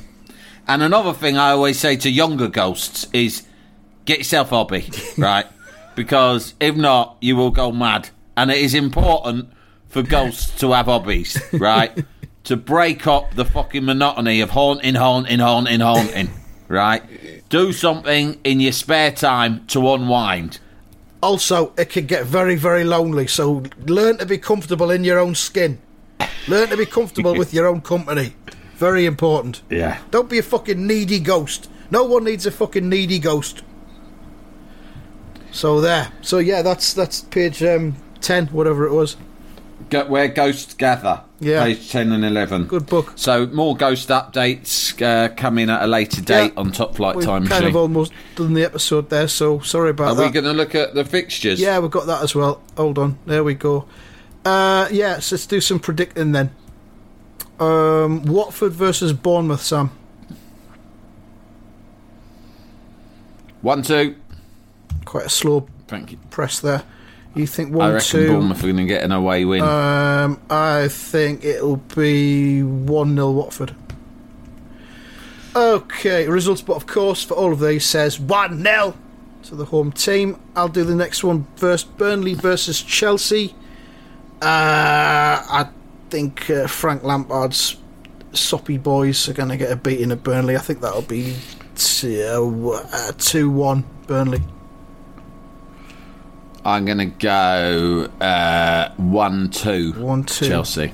And 0.69 0.83
another 0.83 1.13
thing 1.13 1.37
I 1.37 1.51
always 1.51 1.79
say 1.79 1.97
to 1.97 2.11
younger 2.11 2.49
ghosts 2.49 3.07
is 3.13 3.47
get 4.05 4.19
yourself 4.19 4.53
a 4.53 4.57
hobby, 4.57 4.91
right? 5.19 5.47
Because 5.95 6.55
if 6.61 6.77
not, 6.77 7.17
you 7.21 7.37
will 7.37 7.51
go 7.51 7.73
mad. 7.73 8.11
And 8.37 8.51
it 8.51 8.59
is 8.59 8.75
important 8.75 9.51
for 9.89 10.03
ghosts 10.03 10.59
to 10.61 10.73
have 10.73 10.87
hobbies, 10.87 11.41
right? 11.53 12.05
to 12.47 12.57
break 12.57 13.09
up 13.09 13.35
the 13.35 13.45
fucking 13.45 13.85
monotony 13.85 14.41
of 14.41 14.51
haunting, 14.51 14.95
haunting, 14.95 15.41
haunting, 15.41 15.81
haunting, 15.81 16.31
right? 16.69 17.03
Do 17.49 17.73
something 17.73 18.39
in 18.45 18.61
your 18.61 18.71
spare 18.71 19.11
time 19.11 19.67
to 19.67 19.93
unwind. 19.93 20.61
Also, 21.21 21.73
it 21.77 21.91
can 21.91 22.07
get 22.07 22.25
very, 22.25 22.55
very 22.55 22.85
lonely. 22.85 23.27
So 23.27 23.65
learn 23.87 24.19
to 24.19 24.27
be 24.27 24.39
comfortable 24.39 24.93
in 24.93 25.03
your 25.03 25.19
own 25.19 25.35
skin. 25.35 25.81
Learn 26.47 26.69
to 26.69 26.77
be 26.77 26.87
comfortable 26.87 27.35
with 27.39 27.53
your 27.53 27.67
own 27.67 27.81
company. 27.81 28.35
Very 28.77 29.07
important. 29.07 29.63
Yeah. 29.71 29.99
Don't 30.11 30.29
be 30.29 30.39
a 30.39 30.43
fucking 30.43 30.87
needy 30.87 31.19
ghost. 31.19 31.69
No 31.91 32.05
one 32.05 32.25
needs 32.25 32.47
a 32.47 32.51
fucking 32.51 32.89
needy 32.89 33.19
ghost. 33.19 33.63
So 35.53 35.81
there. 35.81 36.13
So 36.23 36.39
yeah, 36.39 36.63
that's 36.63 36.93
that's 36.93 37.23
page 37.23 37.63
um, 37.63 37.97
ten, 38.21 38.47
whatever 38.49 38.87
it 38.87 38.93
was. 38.93 39.17
Where 39.91 40.29
ghosts 40.29 40.75
gather. 40.75 41.23
Yeah. 41.39 41.63
Page 41.63 41.91
10 41.91 42.11
and 42.13 42.25
11. 42.25 42.65
Good 42.65 42.87
book. 42.87 43.13
So 43.15 43.47
more 43.47 43.77
ghost 43.77 44.09
updates 44.09 45.01
uh, 45.03 45.29
coming 45.35 45.69
at 45.69 45.83
a 45.83 45.87
later 45.87 46.23
date 46.23 46.53
Yeah. 46.55 46.61
on 46.61 46.73
Top 46.73 46.97
Flight 46.97 47.15
We've 47.17 47.27
Time 47.27 47.43
kind 47.47 47.51
Machine. 47.61 47.69
of 47.69 47.77
almost 47.77 48.13
done 48.37 48.55
the 48.55 48.65
episode 48.65 49.11
there, 49.11 49.29
so 49.29 49.61
sorry 49.61 49.91
about 49.91 50.09
Are 50.09 50.15
that. 50.15 50.27
we 50.27 50.33
going 50.33 50.45
to 50.47 50.55
look 50.55 50.75
at 50.75 50.95
the 50.95 51.05
fixtures? 51.05 51.61
Yeah, 51.61 51.79
we've 51.79 51.91
got 51.91 52.07
that 52.07 52.23
as 52.23 52.35
well. 52.35 52.63
Hold 52.79 52.99
on, 52.99 53.19
there 53.27 53.45
we 53.45 53.53
go. 53.53 53.85
Uh, 54.47 54.89
yeah, 54.91 55.19
so 55.21 55.37
let's 55.37 55.47
do 55.47 55.61
some 55.61 55.79
predicting 55.79 56.33
then. 56.33 56.51
Um, 57.59 58.23
Watford 58.25 58.73
versus 58.73 59.13
Bournemouth, 59.13 59.63
Sam. 59.63 59.91
One, 63.63 63.83
two. 63.83 64.17
Quite 65.05 65.27
a 65.27 65.31
slow 65.31 65.67
Thank 65.89 66.13
you. 66.13 66.19
press 66.31 66.61
there. 66.61 66.83
You 67.35 67.47
think 67.47 67.73
1 67.73 67.79
2. 67.79 67.83
I 67.83 67.95
reckon 67.95 68.09
two? 68.09 68.29
Bournemouth 68.29 68.59
are 68.59 68.63
going 68.63 68.77
to 68.77 68.85
get 68.87 69.03
an 69.03 69.13
away 69.13 69.45
win. 69.45 69.63
Um, 69.63 70.41
I 70.49 70.89
think 70.89 71.45
it'll 71.45 71.77
be 71.77 72.63
one 72.63 73.15
0 73.15 73.31
Watford. 73.33 73.75
Okay, 75.55 76.29
results, 76.29 76.63
but 76.63 76.77
of 76.77 76.87
course, 76.87 77.23
for 77.23 77.35
all 77.35 77.53
of 77.53 77.61
these, 77.61 77.85
says 77.85 78.19
one 78.21 78.63
0 78.63 78.95
to 79.45 79.55
the 79.55 79.67
home 79.67 79.93
team. 79.93 80.39
I'll 80.55 80.69
do 80.69 80.85
the 80.85 80.95
next 80.95 81.25
one 81.25 81.47
first. 81.57 81.97
Burnley 81.97 82.35
versus 82.35 82.83
Chelsea. 82.83 83.55
Uh, 84.43 85.43
I 85.49 85.69
think 86.17 86.49
uh, 86.49 86.67
Frank 86.67 87.03
Lampard's 87.03 87.77
soppy 88.33 88.79
boys 88.79 89.29
are 89.29 89.35
going 89.35 89.51
to 89.51 89.57
get 89.59 89.71
a 89.71 89.77
beating 89.77 90.11
at 90.13 90.23
Burnley. 90.23 90.57
I 90.57 90.61
think 90.61 90.81
that'll 90.81 91.03
be 91.03 91.37
uh, 92.03 93.13
two 93.19 93.51
one 93.51 93.85
Burnley. 94.07 94.41
I'm 96.65 96.87
going 96.87 96.99
to 96.99 97.05
go 97.05 98.09
uh, 98.19 98.93
one, 98.97 99.51
two. 99.51 99.93
One, 99.93 100.25
two. 100.25 100.49
Chelsea. 100.49 100.91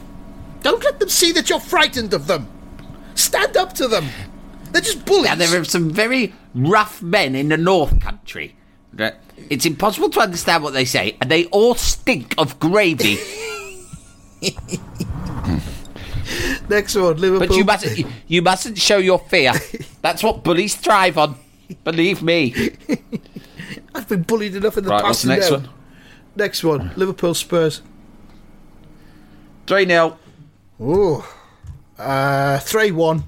Don't 0.62 0.82
let 0.82 0.98
them 0.98 1.08
see 1.08 1.30
that 1.32 1.48
you're 1.48 1.60
frightened 1.60 2.14
of 2.14 2.26
them. 2.26 2.48
Stand 3.14 3.56
up 3.56 3.74
to 3.74 3.86
them. 3.86 4.08
They're 4.72 4.82
just 4.82 5.06
bullies. 5.06 5.26
Now, 5.26 5.36
there 5.36 5.60
are 5.60 5.64
some 5.64 5.90
very 5.90 6.34
rough 6.52 7.00
men 7.00 7.36
in 7.36 7.48
the 7.50 7.56
North 7.56 8.00
Country. 8.00 8.56
It's 9.50 9.66
impossible 9.66 10.10
to 10.10 10.20
understand 10.20 10.64
what 10.64 10.72
they 10.72 10.84
say, 10.84 11.16
and 11.20 11.30
they 11.30 11.44
all 11.46 11.76
stink 11.76 12.34
of 12.38 12.58
gravy. 12.58 13.18
Next 16.68 16.94
one, 16.94 17.16
Liverpool. 17.16 17.46
But 17.48 17.56
you 17.56 17.64
mustn't, 17.64 18.06
you 18.28 18.42
mustn't 18.42 18.78
show 18.78 18.98
your 18.98 19.18
fear. 19.18 19.52
That's 20.00 20.22
what 20.22 20.42
bullies 20.44 20.74
thrive 20.74 21.18
on. 21.18 21.36
Believe 21.84 22.22
me. 22.22 22.54
I've 23.94 24.08
been 24.08 24.22
bullied 24.22 24.54
enough 24.56 24.76
in 24.78 24.84
the 24.84 24.90
Right, 24.90 25.02
past. 25.02 25.08
what's 25.08 25.22
the 25.22 25.28
next 25.28 25.50
now. 25.50 25.56
one? 25.58 25.68
Next 26.36 26.64
one, 26.64 26.92
Liverpool 26.96 27.34
Spurs. 27.34 27.82
3 29.66 29.86
0. 29.86 30.18
Oh, 30.80 31.34
uh, 31.98 32.58
three 32.58 32.90
one. 32.90 33.24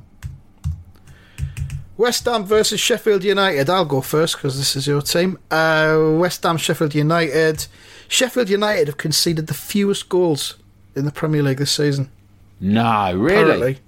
West 1.97 2.25
Ham 2.25 2.45
versus 2.45 2.81
Sheffield 2.81 3.23
United. 3.23 3.71
I'll 3.71 3.85
go 3.85 4.01
first 4.01 4.37
because 4.37 4.57
this 4.59 4.75
is 4.75 4.87
your 4.89 5.01
team. 5.01 5.39
Uh, 5.51 6.15
West 6.19 6.43
Ham 6.43 6.57
Sheffield 6.57 6.95
United. 6.95 7.67
Sheffield 8.09 8.49
United 8.51 8.89
have 8.89 8.97
conceded 8.97 9.47
the 9.47 9.55
fewest 9.55 10.09
goals 10.09 10.57
in 10.97 11.05
the 11.05 11.13
Premier 11.13 11.43
League 11.43 11.59
this 11.59 11.71
season. 11.71 12.11
No, 12.65 13.15
really? 13.17 13.41
Apparently. 13.43 13.79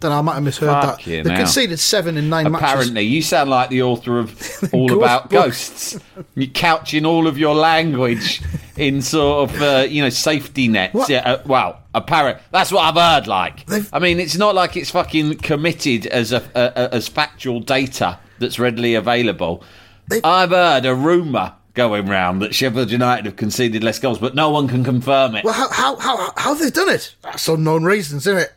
Don't 0.00 0.12
know, 0.12 0.18
I 0.18 0.20
might 0.20 0.34
have 0.34 0.42
misheard 0.44 0.68
that. 0.68 0.84
Fucking 0.98 1.24
They 1.24 1.30
hell. 1.30 1.38
conceded 1.40 1.80
seven 1.80 2.16
in 2.16 2.28
nine 2.28 2.52
matches. 2.52 2.68
Apparently, 2.70 3.02
you 3.02 3.20
sound 3.20 3.50
like 3.50 3.68
the 3.68 3.82
author 3.82 4.20
of 4.20 4.70
All 4.72 4.92
About. 4.96 5.28
Ghosts. 5.28 5.98
You're 6.36 6.46
couching 6.54 7.04
all 7.04 7.26
of 7.26 7.36
your 7.36 7.56
language 7.56 8.40
in 8.76 9.02
sort 9.02 9.50
of, 9.50 9.60
uh, 9.60 9.86
you 9.88 10.00
know, 10.00 10.08
safety 10.08 10.68
nets. 10.68 10.94
What? 10.94 11.08
Yeah, 11.08 11.28
uh, 11.28 11.42
well, 11.46 11.80
apparent. 11.94 12.38
That's 12.52 12.70
what 12.70 12.82
I've 12.82 12.94
heard. 12.94 13.26
Like, 13.26 13.66
They've- 13.66 13.90
I 13.92 13.98
mean, 13.98 14.20
it's 14.20 14.36
not 14.36 14.54
like 14.54 14.76
it's 14.76 14.90
fucking 14.90 15.38
committed 15.38 16.06
as 16.06 16.30
a, 16.30 16.48
a, 16.54 16.60
a 16.84 16.94
as 16.94 17.08
factual 17.08 17.58
data 17.58 18.20
that's 18.38 18.60
readily 18.60 18.94
available. 18.94 19.64
They- 20.08 20.22
I've 20.22 20.50
heard 20.50 20.86
a 20.86 20.94
rumor 20.94 21.54
going 21.78 22.06
round 22.06 22.42
that 22.42 22.54
Sheffield 22.54 22.90
United 22.90 23.24
have 23.24 23.36
conceded 23.36 23.84
less 23.84 24.00
goals, 24.00 24.18
but 24.18 24.34
no 24.34 24.50
one 24.50 24.66
can 24.66 24.82
confirm 24.82 25.36
it 25.36 25.44
Well, 25.44 25.54
how 25.54 25.68
how 25.70 25.96
how 25.96 26.32
how 26.36 26.54
have 26.54 26.58
they 26.58 26.70
done 26.70 26.88
it? 26.88 27.14
That's 27.22 27.46
unknown 27.48 27.84
reasons, 27.84 28.26
isn't 28.26 28.42
it? 28.42 28.52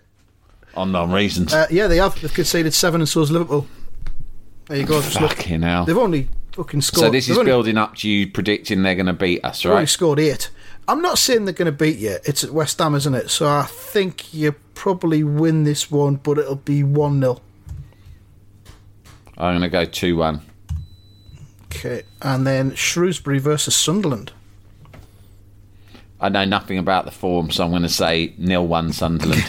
unknown 0.75 1.11
reasons. 1.11 1.53
Uh, 1.53 1.67
yeah, 1.69 1.87
they 1.87 1.97
have. 1.97 2.19
They've 2.19 2.33
conceded 2.33 2.73
seven, 2.73 3.01
and 3.01 3.07
so 3.07 3.19
has 3.19 3.29
Liverpool. 3.29 3.67
There 4.67 4.77
you 4.77 4.85
go. 4.85 5.01
Fucking 5.01 5.61
hell. 5.61 5.85
They've 5.85 5.97
only 5.97 6.29
fucking 6.53 6.81
scored. 6.81 7.05
So 7.05 7.11
this 7.11 7.29
is 7.29 7.37
only, 7.37 7.49
building 7.49 7.77
up 7.77 7.95
to 7.97 8.09
you 8.09 8.27
predicting 8.27 8.81
they're 8.81 8.95
going 8.95 9.05
to 9.05 9.13
beat 9.13 9.45
us, 9.45 9.61
they've 9.61 9.71
only 9.71 9.81
right? 9.83 9.89
scored 9.89 10.19
eight. 10.19 10.49
I'm 10.87 11.01
not 11.01 11.19
saying 11.19 11.45
they're 11.45 11.53
going 11.53 11.67
to 11.67 11.71
beat 11.71 11.99
you. 11.99 12.17
It's 12.25 12.43
at 12.43 12.51
West 12.51 12.79
Ham, 12.79 12.95
isn't 12.95 13.13
it? 13.13 13.29
So 13.29 13.47
I 13.47 13.63
think 13.63 14.33
you 14.33 14.53
probably 14.73 15.23
win 15.23 15.63
this 15.63 15.91
one, 15.91 16.15
but 16.15 16.39
it'll 16.39 16.55
be 16.55 16.83
one 16.83 17.21
0 17.21 17.39
I'm 19.37 19.59
going 19.59 19.61
to 19.61 19.69
go 19.69 19.85
2 19.85 20.17
1. 20.17 20.41
Okay, 21.75 22.03
and 22.21 22.45
then 22.45 22.75
Shrewsbury 22.75 23.39
versus 23.39 23.75
Sunderland. 23.75 24.33
I 26.19 26.29
know 26.29 26.45
nothing 26.45 26.77
about 26.77 27.05
the 27.05 27.11
form, 27.11 27.49
so 27.49 27.63
I'm 27.63 27.71
going 27.71 27.81
to 27.81 27.89
say 27.89 28.33
nil 28.37 28.67
one 28.67 28.91
Sunderland. 28.93 29.43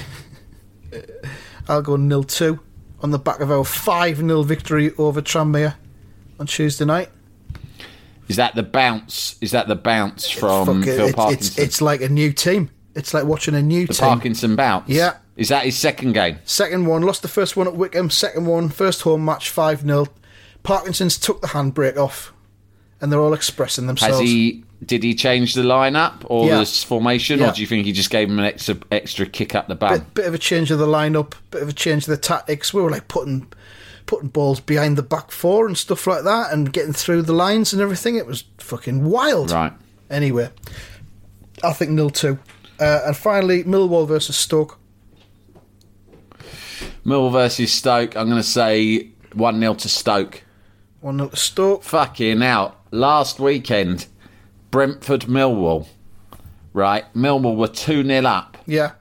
I'll 1.68 1.82
go 1.82 1.96
nil 1.96 2.24
two 2.24 2.60
on 3.00 3.10
the 3.10 3.18
back 3.18 3.40
of 3.40 3.50
our 3.50 3.64
five 3.64 4.18
0 4.18 4.42
victory 4.44 4.92
over 4.96 5.20
Tranmere 5.20 5.74
on 6.38 6.46
Tuesday 6.46 6.84
night. 6.84 7.10
Is 8.28 8.36
that 8.36 8.54
the 8.54 8.62
bounce? 8.62 9.36
Is 9.40 9.50
that 9.50 9.68
the 9.68 9.74
bounce 9.76 10.30
from 10.30 10.82
it, 10.82 10.86
Phil 10.86 11.06
it- 11.08 11.16
Parkinson? 11.16 11.48
it's 11.48 11.58
it's 11.58 11.82
like 11.82 12.00
a 12.00 12.08
new 12.08 12.32
team. 12.32 12.70
It's 12.94 13.12
like 13.12 13.24
watching 13.24 13.54
a 13.54 13.62
new 13.62 13.86
the 13.86 13.94
team. 13.94 14.08
Parkinson 14.08 14.54
bounce. 14.56 14.88
Yeah. 14.88 15.16
Is 15.36 15.48
that 15.48 15.64
his 15.64 15.76
second 15.76 16.12
game? 16.12 16.38
Second 16.44 16.86
one, 16.86 17.02
lost 17.02 17.22
the 17.22 17.28
first 17.28 17.56
one 17.56 17.66
at 17.66 17.74
Wycombe. 17.74 18.10
Second 18.10 18.44
one, 18.46 18.68
first 18.68 19.00
home 19.02 19.24
match, 19.24 19.48
5 19.48 19.80
0. 19.80 20.06
Parkinson's 20.62 21.18
took 21.18 21.40
the 21.40 21.48
handbrake 21.48 21.96
off, 21.96 22.32
and 23.00 23.10
they're 23.12 23.20
all 23.20 23.34
expressing 23.34 23.86
themselves. 23.86 24.18
Has 24.20 24.28
he? 24.28 24.64
Did 24.84 25.04
he 25.04 25.14
change 25.14 25.54
the 25.54 25.62
lineup 25.62 26.22
or 26.24 26.46
Yeah. 26.48 26.58
the 26.58 26.66
formation, 26.66 27.38
Yeah. 27.38 27.50
or 27.50 27.52
do 27.52 27.60
you 27.60 27.66
think 27.68 27.86
he 27.86 27.92
just 27.92 28.10
gave 28.10 28.28
him 28.28 28.38
an 28.40 28.44
extra 28.44 28.76
extra 28.90 29.26
kick 29.26 29.54
at 29.54 29.68
the 29.68 29.74
back? 29.76 29.92
Bit, 30.00 30.14
bit 30.14 30.26
of 30.26 30.34
a 30.34 30.38
change 30.38 30.70
of 30.72 30.78
the 30.80 30.86
lineup, 30.88 31.34
a 31.34 31.42
bit 31.52 31.62
of 31.62 31.68
a 31.68 31.72
change 31.72 32.02
of 32.04 32.08
the 32.10 32.16
tactics. 32.16 32.74
We 32.74 32.82
were 32.82 32.90
like 32.90 33.06
putting 33.08 33.46
putting 34.06 34.28
balls 34.28 34.58
behind 34.58 34.98
the 34.98 35.02
back 35.02 35.30
four 35.30 35.66
and 35.68 35.78
stuff 35.78 36.06
like 36.08 36.24
that, 36.24 36.52
and 36.52 36.72
getting 36.72 36.92
through 36.92 37.22
the 37.22 37.32
lines 37.32 37.72
and 37.72 37.80
everything. 37.80 38.16
It 38.16 38.26
was 38.26 38.42
fucking 38.58 39.04
wild. 39.04 39.52
Right. 39.52 39.72
Anyway, 40.10 40.50
I 41.62 41.72
think 41.72 41.92
nil 41.92 42.10
two, 42.10 42.38
uh, 42.80 43.02
and 43.06 43.16
finally 43.16 43.62
Millwall 43.62 44.06
versus 44.08 44.36
Stoke. 44.36 44.78
Mill 47.04 47.30
versus 47.30 47.72
Stoke. 47.72 48.16
I'm 48.16 48.26
going 48.28 48.42
to 48.42 48.46
say 48.48 49.08
one 49.34 49.58
0 49.60 49.74
to 49.74 49.88
Stoke. 49.88 50.41
One 51.02 51.16
nil 51.16 51.30
to 51.30 51.36
Stoke. 51.36 51.82
Fucking 51.82 52.44
out. 52.44 52.78
Last 52.92 53.40
weekend, 53.40 54.06
Brentford 54.70 55.22
Millwall. 55.22 55.88
Right, 56.72 57.12
Millwall 57.12 57.56
were 57.56 57.66
two 57.66 58.04
0 58.04 58.24
up. 58.24 58.56
Yeah, 58.66 58.92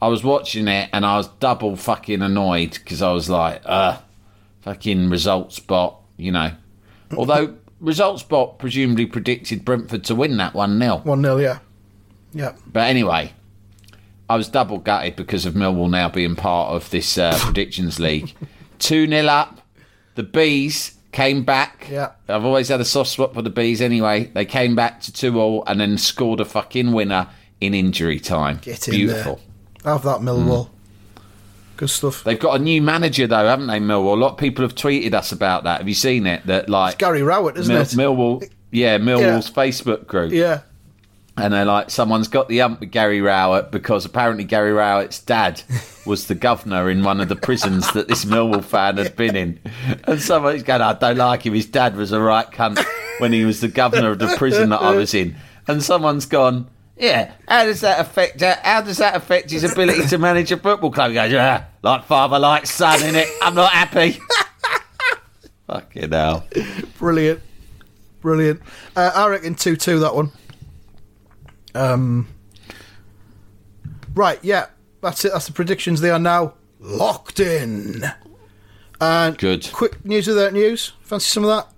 I 0.00 0.08
was 0.08 0.24
watching 0.24 0.66
it 0.68 0.88
and 0.92 1.04
I 1.04 1.18
was 1.18 1.28
double 1.28 1.76
fucking 1.76 2.22
annoyed 2.22 2.72
because 2.72 3.02
I 3.02 3.12
was 3.12 3.28
like, 3.28 3.60
uh, 3.66 3.98
fucking 4.62 5.10
results 5.10 5.58
bot, 5.58 6.00
you 6.16 6.32
know. 6.32 6.52
Although 7.16 7.58
results 7.78 8.22
bot 8.22 8.58
presumably 8.58 9.04
predicted 9.04 9.66
Brentford 9.66 10.02
to 10.04 10.14
win 10.14 10.38
that 10.38 10.54
1 10.54 10.78
0. 10.80 10.96
one 11.04 11.20
nil. 11.20 11.42
Yeah, 11.42 11.58
yeah. 12.32 12.54
But 12.66 12.88
anyway, 12.88 13.34
I 14.30 14.36
was 14.36 14.48
double 14.48 14.78
gutted 14.78 15.14
because 15.14 15.44
of 15.44 15.52
Millwall 15.52 15.90
now 15.90 16.08
being 16.08 16.36
part 16.36 16.72
of 16.74 16.88
this 16.88 17.18
uh, 17.18 17.36
predictions 17.38 18.00
league. 18.00 18.32
2 18.78 19.06
0 19.06 19.26
up. 19.26 19.60
The 20.14 20.22
Bees 20.22 20.93
came 21.14 21.44
back. 21.44 21.86
Yeah. 21.90 22.10
I've 22.28 22.44
always 22.44 22.68
had 22.68 22.80
a 22.80 22.84
soft 22.84 23.08
spot 23.10 23.32
for 23.32 23.40
the 23.40 23.48
Bees 23.50 23.80
anyway. 23.80 24.24
They 24.34 24.44
came 24.44 24.74
back 24.74 25.00
to 25.02 25.12
2 25.12 25.40
all 25.40 25.64
and 25.66 25.80
then 25.80 25.96
scored 25.96 26.40
a 26.40 26.44
fucking 26.44 26.92
winner 26.92 27.28
in 27.60 27.72
injury 27.72 28.20
time. 28.20 28.58
Get 28.60 28.86
in 28.88 28.92
Beautiful. 28.94 29.40
there. 29.82 29.92
Have 29.94 30.02
that 30.02 30.20
Millwall. 30.20 30.66
Mm. 30.66 31.22
Good 31.76 31.90
stuff. 31.90 32.24
They've 32.24 32.38
got 32.38 32.60
a 32.60 32.62
new 32.62 32.82
manager 32.82 33.26
though, 33.26 33.46
haven't 33.46 33.68
they, 33.68 33.80
Millwall? 33.80 34.12
A 34.12 34.20
lot 34.20 34.32
of 34.32 34.38
people 34.38 34.62
have 34.64 34.74
tweeted 34.74 35.14
us 35.14 35.32
about 35.32 35.64
that. 35.64 35.78
Have 35.78 35.88
you 35.88 35.94
seen 35.94 36.26
it? 36.26 36.44
That 36.46 36.68
like 36.68 36.98
Gary 36.98 37.22
Rowett, 37.22 37.56
isn't 37.56 37.72
Mill- 37.72 37.82
it? 37.82 37.88
Millwall, 37.88 38.50
yeah, 38.70 38.98
Millwall's 38.98 39.50
Facebook 39.50 40.06
group, 40.06 40.32
yeah. 40.32 40.60
And 41.36 41.52
they're 41.52 41.64
like, 41.64 41.90
someone's 41.90 42.28
got 42.28 42.48
the 42.48 42.60
ump 42.62 42.80
with 42.80 42.90
Gary 42.90 43.20
Rowett 43.20 43.70
because 43.70 44.04
apparently 44.04 44.44
Gary 44.44 44.72
Rowett's 44.72 45.18
dad 45.20 45.62
was 46.06 46.26
the 46.26 46.34
governor 46.34 46.88
in 46.90 47.02
one 47.02 47.20
of 47.20 47.28
the 47.28 47.36
prisons 47.36 47.90
that 47.92 48.08
this 48.08 48.24
Millwall 48.24 48.62
fan 48.64 48.98
had 48.98 49.16
been 49.16 49.34
in, 49.34 49.60
and 50.04 50.20
someone's 50.20 50.62
going, 50.62 50.80
I 50.80 50.92
don't 50.92 51.16
like 51.16 51.44
him. 51.44 51.54
His 51.54 51.66
dad 51.66 51.96
was 51.96 52.12
a 52.12 52.20
right 52.20 52.48
cunt 52.50 52.84
when 53.18 53.32
he 53.32 53.44
was 53.44 53.60
the 53.60 53.68
governor 53.68 54.12
of 54.12 54.18
the 54.18 54.34
prison 54.36 54.68
that 54.70 54.80
I 54.80 54.94
was 54.94 55.14
in, 55.14 55.34
and 55.66 55.82
someone's 55.82 56.26
gone. 56.26 56.68
Yeah, 56.96 57.32
how 57.48 57.64
does 57.64 57.80
that 57.80 57.98
affect? 57.98 58.40
How 58.40 58.80
does 58.80 58.98
that 58.98 59.16
affect 59.16 59.50
his 59.50 59.64
ability 59.64 60.06
to 60.06 60.18
manage 60.18 60.52
a 60.52 60.56
football 60.56 60.92
club? 60.92 61.10
He 61.10 61.14
goes, 61.14 61.32
yeah, 61.32 61.64
like 61.82 62.04
father, 62.04 62.38
like 62.38 62.66
son, 62.66 63.02
in 63.02 63.16
it. 63.16 63.28
I'm 63.42 63.54
not 63.54 63.72
happy. 63.72 64.20
Fucking 65.66 66.12
hell. 66.12 66.46
Brilliant. 66.98 67.40
Brilliant. 68.20 68.60
Uh, 68.94 69.10
I 69.14 69.28
reckon 69.28 69.54
2 69.54 69.76
2 69.76 69.98
that 70.00 70.14
one. 70.14 70.30
Um. 71.74 72.28
Right, 74.14 74.38
yeah. 74.42 74.66
That's 75.00 75.24
it. 75.24 75.32
That's 75.32 75.46
the 75.46 75.52
predictions. 75.52 76.00
They 76.00 76.10
are 76.10 76.18
now 76.18 76.54
locked 76.80 77.40
in. 77.40 78.04
And 79.00 79.36
Good. 79.36 79.70
quick 79.72 80.04
news 80.04 80.26
without 80.26 80.52
news. 80.52 80.92
Fancy 81.02 81.28
some 81.28 81.44
of 81.44 81.50
that? 81.50 81.68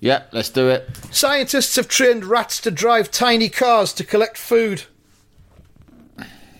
Yeah, 0.00 0.24
let's 0.32 0.48
do 0.48 0.68
it. 0.68 0.88
Scientists 1.10 1.76
have 1.76 1.86
trained 1.88 2.24
rats 2.24 2.60
to 2.62 2.70
drive 2.70 3.10
tiny 3.10 3.48
cars 3.48 3.92
to 3.94 4.04
collect 4.04 4.36
food. 4.36 4.84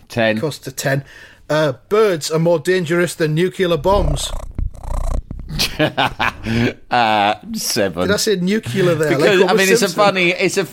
Ten. 0.08 0.38
Cost 0.38 0.64
to 0.64 0.72
10. 0.72 1.04
Uh, 1.48 1.72
birds 1.88 2.30
are 2.30 2.38
more 2.38 2.58
dangerous 2.58 3.14
than 3.14 3.34
nuclear 3.34 3.76
bombs. 3.76 4.30
Seven. 5.78 6.76
Did 6.90 8.10
I 8.10 8.16
say 8.16 8.36
nuclear 8.36 8.94
there? 8.94 9.16
Because, 9.16 9.20
Like 9.20 9.30
I 9.30 9.36
mean, 9.36 9.48
Homer 9.48 9.62
it's 9.62 9.82
a 9.82 9.88
funny, 9.88 10.30
it's 10.30 10.56
a, 10.56 10.66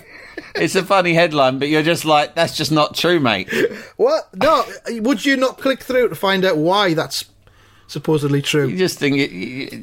it's 0.55 0.75
a 0.75 0.83
funny 0.83 1.13
headline, 1.13 1.59
but 1.59 1.69
you're 1.69 1.83
just 1.83 2.05
like, 2.05 2.35
that's 2.35 2.55
just 2.55 2.71
not 2.71 2.95
true, 2.95 3.19
mate. 3.19 3.49
What? 3.97 4.29
No. 4.35 4.65
Would 4.89 5.25
you 5.25 5.38
not 5.38 5.57
click 5.57 5.81
through 5.81 6.09
to 6.09 6.15
find 6.15 6.45
out 6.45 6.57
why 6.57 6.93
that's 6.93 7.25
supposedly 7.88 8.41
true? 8.41 8.67
You 8.67 8.77
just 8.77 8.99
think, 8.99 9.17
it, 9.17 9.31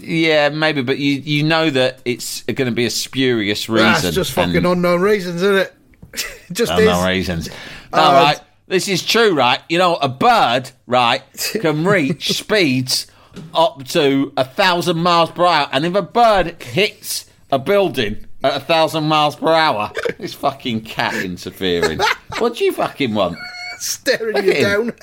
yeah, 0.02 0.48
maybe, 0.48 0.83
but 0.83 0.98
you 0.98 1.12
you 1.12 1.42
know 1.42 1.70
that 1.70 2.00
it's 2.05 2.42
going 2.42 2.68
to 2.68 2.74
be 2.74 2.87
a 2.87 2.90
spurious 2.90 3.68
reason. 3.68 4.02
That's 4.02 4.14
just 4.14 4.33
fucking 4.33 4.64
unknown 4.64 5.00
reasons, 5.00 5.42
isn't 5.42 5.57
it? 5.57 5.74
just 6.52 6.72
unknown 6.72 7.00
is. 7.00 7.16
reasons. 7.16 7.48
Uh, 7.92 7.96
All 8.00 8.12
right, 8.12 8.40
this 8.66 8.88
is 8.88 9.05
true, 9.05 9.35
right? 9.35 9.61
You 9.68 9.79
know, 9.79 9.96
a 9.96 10.09
bird, 10.09 10.70
right, 10.87 11.22
can 11.61 11.85
reach 11.85 12.38
speeds 12.38 13.07
up 13.55 13.85
to 13.88 14.33
a 14.37 14.44
thousand 14.44 14.98
miles 14.98 15.31
per 15.31 15.44
hour, 15.44 15.68
and 15.72 15.85
if 15.85 15.94
a 15.94 16.02
bird 16.02 16.62
hits 16.62 17.26
a 17.50 17.59
building 17.59 18.26
at 18.44 18.57
a 18.57 18.61
thousand 18.61 19.05
miles 19.05 19.37
per 19.37 19.53
hour, 19.53 19.92
This 20.18 20.35
fucking 20.35 20.83
cat 20.83 21.14
interfering. 21.25 22.01
what 22.38 22.57
do 22.57 22.64
you 22.64 22.72
fucking 22.72 23.14
want? 23.14 23.38
Staring 23.79 24.44
you 24.44 24.55
down. 24.55 24.92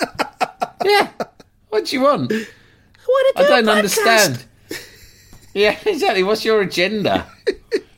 Yeah, 0.85 1.11
what 1.69 1.85
do 1.85 1.95
you 1.95 2.01
want? 2.01 2.29
what 3.05 3.37
I 3.37 3.43
don't 3.43 3.69
understand. 3.69 4.43
Yeah, 5.53 5.77
exactly. 5.85 6.23
What's 6.23 6.43
your 6.43 6.61
agenda? 6.61 7.25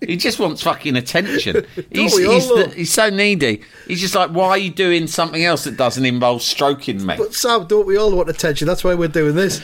He 0.02 0.18
just 0.18 0.40
wants 0.40 0.62
fucking 0.62 0.96
attention. 0.96 1.66
He's, 1.92 2.16
he's, 2.16 2.48
the, 2.48 2.72
he's 2.76 2.94
so 2.94 3.10
needy. 3.10 3.64
He's 3.88 4.02
just 4.02 4.14
like, 4.14 4.30
why 4.30 4.50
are 4.50 4.58
you 4.58 4.70
doing 4.70 5.08
something 5.08 5.44
else 5.44 5.64
that 5.64 5.78
doesn't 5.78 6.06
involve 6.06 6.44
stroking 6.44 7.04
me? 7.04 7.16
But 7.18 7.34
Sam, 7.34 7.66
don't 7.66 7.88
we 7.88 7.98
all 7.98 8.16
want 8.16 8.30
attention? 8.30 8.68
That's 8.68 8.84
why 8.84 8.94
we're 8.94 9.08
doing 9.08 9.34
this. 9.36 9.62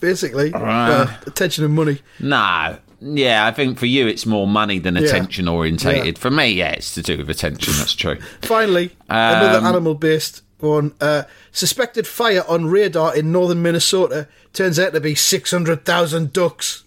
Basically, 0.00 0.52
uh, 0.54 1.08
attention 1.26 1.64
and 1.64 1.74
money. 1.74 2.00
No. 2.20 2.78
Yeah, 3.00 3.46
I 3.46 3.52
think 3.52 3.78
for 3.78 3.86
you 3.86 4.06
it's 4.06 4.24
more 4.26 4.46
money 4.46 4.78
than 4.78 4.96
attention 4.96 5.48
orientated. 5.48 6.16
Yeah. 6.16 6.20
For 6.20 6.30
me, 6.30 6.48
yeah, 6.48 6.70
it's 6.72 6.94
to 6.94 7.02
do 7.02 7.18
with 7.18 7.28
attention. 7.28 7.74
That's 7.76 7.94
true. 7.94 8.18
Finally, 8.42 8.90
another 9.08 9.58
Um, 9.58 9.66
animal-based 9.66 10.42
one. 10.60 10.94
Uh, 11.00 11.24
suspected 11.52 12.06
fire 12.06 12.42
on 12.48 12.66
radar 12.66 13.14
in 13.14 13.32
northern 13.32 13.60
Minnesota 13.62 14.28
turns 14.54 14.78
out 14.78 14.94
to 14.94 15.00
be 15.00 15.14
six 15.14 15.50
hundred 15.50 15.84
thousand 15.84 16.32
ducks. 16.32 16.84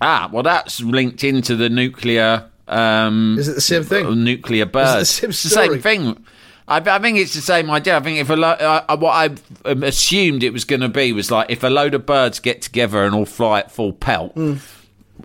Ah, 0.00 0.28
well, 0.32 0.42
that's 0.42 0.80
linked 0.80 1.24
into 1.24 1.56
the 1.56 1.68
nuclear. 1.68 2.46
Um, 2.68 3.36
Is 3.38 3.48
it 3.48 3.54
the 3.54 3.60
same 3.60 3.82
thing? 3.84 4.24
Nuclear 4.24 4.66
birds. 4.66 5.08
same 5.10 5.30
it's 5.30 5.42
the 5.42 5.48
same 5.48 5.64
story? 5.66 5.80
thing. 5.80 6.24
I, 6.68 6.78
I 6.78 6.98
think 6.98 7.18
it's 7.18 7.34
the 7.34 7.40
same 7.40 7.70
idea. 7.70 7.96
I 7.96 8.00
think 8.00 8.18
if 8.18 8.28
a 8.30 8.36
lo- 8.36 8.48
uh, 8.50 8.96
what 8.96 9.12
I 9.12 9.70
um, 9.70 9.82
assumed 9.82 10.42
it 10.42 10.52
was 10.52 10.64
going 10.64 10.80
to 10.80 10.88
be 10.88 11.12
was 11.12 11.30
like 11.30 11.50
if 11.50 11.62
a 11.62 11.68
load 11.68 11.94
of 11.94 12.06
birds 12.06 12.40
get 12.40 12.62
together 12.62 13.04
and 13.04 13.14
all 13.14 13.26
fly 13.26 13.60
at 13.60 13.70
full 13.70 13.92
pelt, 13.92 14.32
Hmm. 14.32 14.54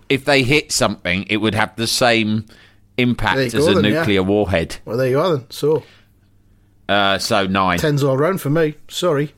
if 0.08 0.24
they 0.24 0.42
hit 0.42 0.70
something, 0.72 1.26
it 1.28 1.38
would 1.38 1.54
have 1.54 1.74
the 1.76 1.86
same 1.86 2.46
impact 2.96 3.38
as 3.38 3.54
a 3.54 3.74
then, 3.74 3.84
yeah. 3.84 3.98
nuclear 4.00 4.22
warhead. 4.22 4.76
Well, 4.84 4.96
there 4.96 5.08
you 5.08 5.18
are 5.20 5.36
then. 5.36 5.46
So 5.50 5.82
Uh, 6.88 7.18
so 7.18 7.46
nine. 7.46 7.78
tens 7.78 8.04
all 8.04 8.16
round 8.16 8.40
for 8.40 8.50
me. 8.50 8.74
Sorry. 8.88 9.34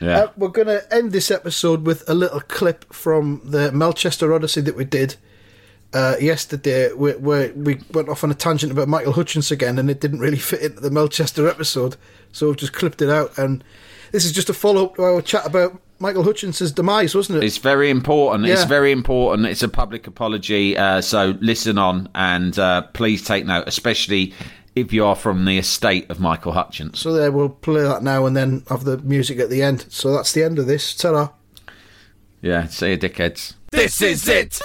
Yeah. 0.00 0.18
Uh, 0.24 0.30
we're 0.36 0.48
going 0.48 0.66
to 0.66 0.82
end 0.94 1.12
this 1.12 1.30
episode 1.30 1.86
with 1.86 2.06
a 2.08 2.12
little 2.14 2.40
clip 2.40 2.92
from 2.92 3.40
the 3.44 3.72
Melchester 3.72 4.34
Odyssey 4.34 4.60
that 4.60 4.76
we 4.76 4.84
did 4.84 5.16
uh, 5.92 6.16
yesterday. 6.20 6.92
Where, 6.92 7.18
where 7.18 7.52
we 7.54 7.80
went 7.92 8.08
off 8.08 8.24
on 8.24 8.30
a 8.30 8.34
tangent 8.34 8.72
about 8.72 8.88
Michael 8.88 9.12
Hutchence 9.12 9.50
again, 9.50 9.78
and 9.78 9.90
it 9.90 10.00
didn't 10.00 10.20
really 10.20 10.38
fit 10.50 10.62
into 10.62 10.80
the 10.80 10.90
Melchester 10.90 11.48
episode, 11.48 11.96
so 12.32 12.48
we've 12.48 12.56
just 12.56 12.72
clipped 12.72 13.02
it 13.02 13.10
out. 13.10 13.36
And 13.38 13.62
this 14.12 14.24
is 14.24 14.32
just 14.32 14.50
a 14.50 14.54
follow 14.54 14.86
up 14.86 14.96
to 14.96 15.02
our 15.02 15.22
chat 15.22 15.46
about 15.46 15.80
Michael 15.98 16.22
Hutchence's 16.22 16.72
demise, 16.72 17.14
wasn't 17.14 17.42
it? 17.42 17.46
It's 17.46 17.58
very 17.58 17.90
important. 17.90 18.46
It's 18.46 18.64
very 18.64 18.92
important. 18.92 19.46
It's 19.48 19.62
a 19.62 19.68
public 19.68 20.06
apology. 20.06 20.76
Uh, 20.76 21.00
so 21.00 21.38
listen 21.40 21.78
on 21.78 22.08
and 22.14 22.58
uh, 22.58 22.82
please 22.92 23.24
take 23.24 23.46
note, 23.46 23.64
especially 23.66 24.34
if 24.74 24.92
you 24.92 25.06
are 25.06 25.16
from 25.16 25.46
the 25.46 25.56
estate 25.56 26.10
of 26.10 26.20
Michael 26.20 26.52
Hutchence. 26.52 27.00
so 27.00 27.14
there, 27.14 27.32
we'll 27.32 27.48
play 27.48 27.82
that 27.82 28.02
now 28.02 28.26
and 28.26 28.36
then 28.36 28.62
have 28.68 28.84
the 28.84 28.98
music 28.98 29.38
at 29.38 29.48
the 29.48 29.62
end. 29.62 29.86
So 29.88 30.12
that's 30.12 30.32
the 30.32 30.42
end 30.42 30.58
of 30.58 30.66
this. 30.66 30.94
Ta-ra. 30.94 31.30
Yeah, 32.42 32.66
see 32.66 32.90
you, 32.90 32.98
dickheads. 32.98 33.54
This 33.70 34.02
is 34.02 34.28
it. 34.28 34.60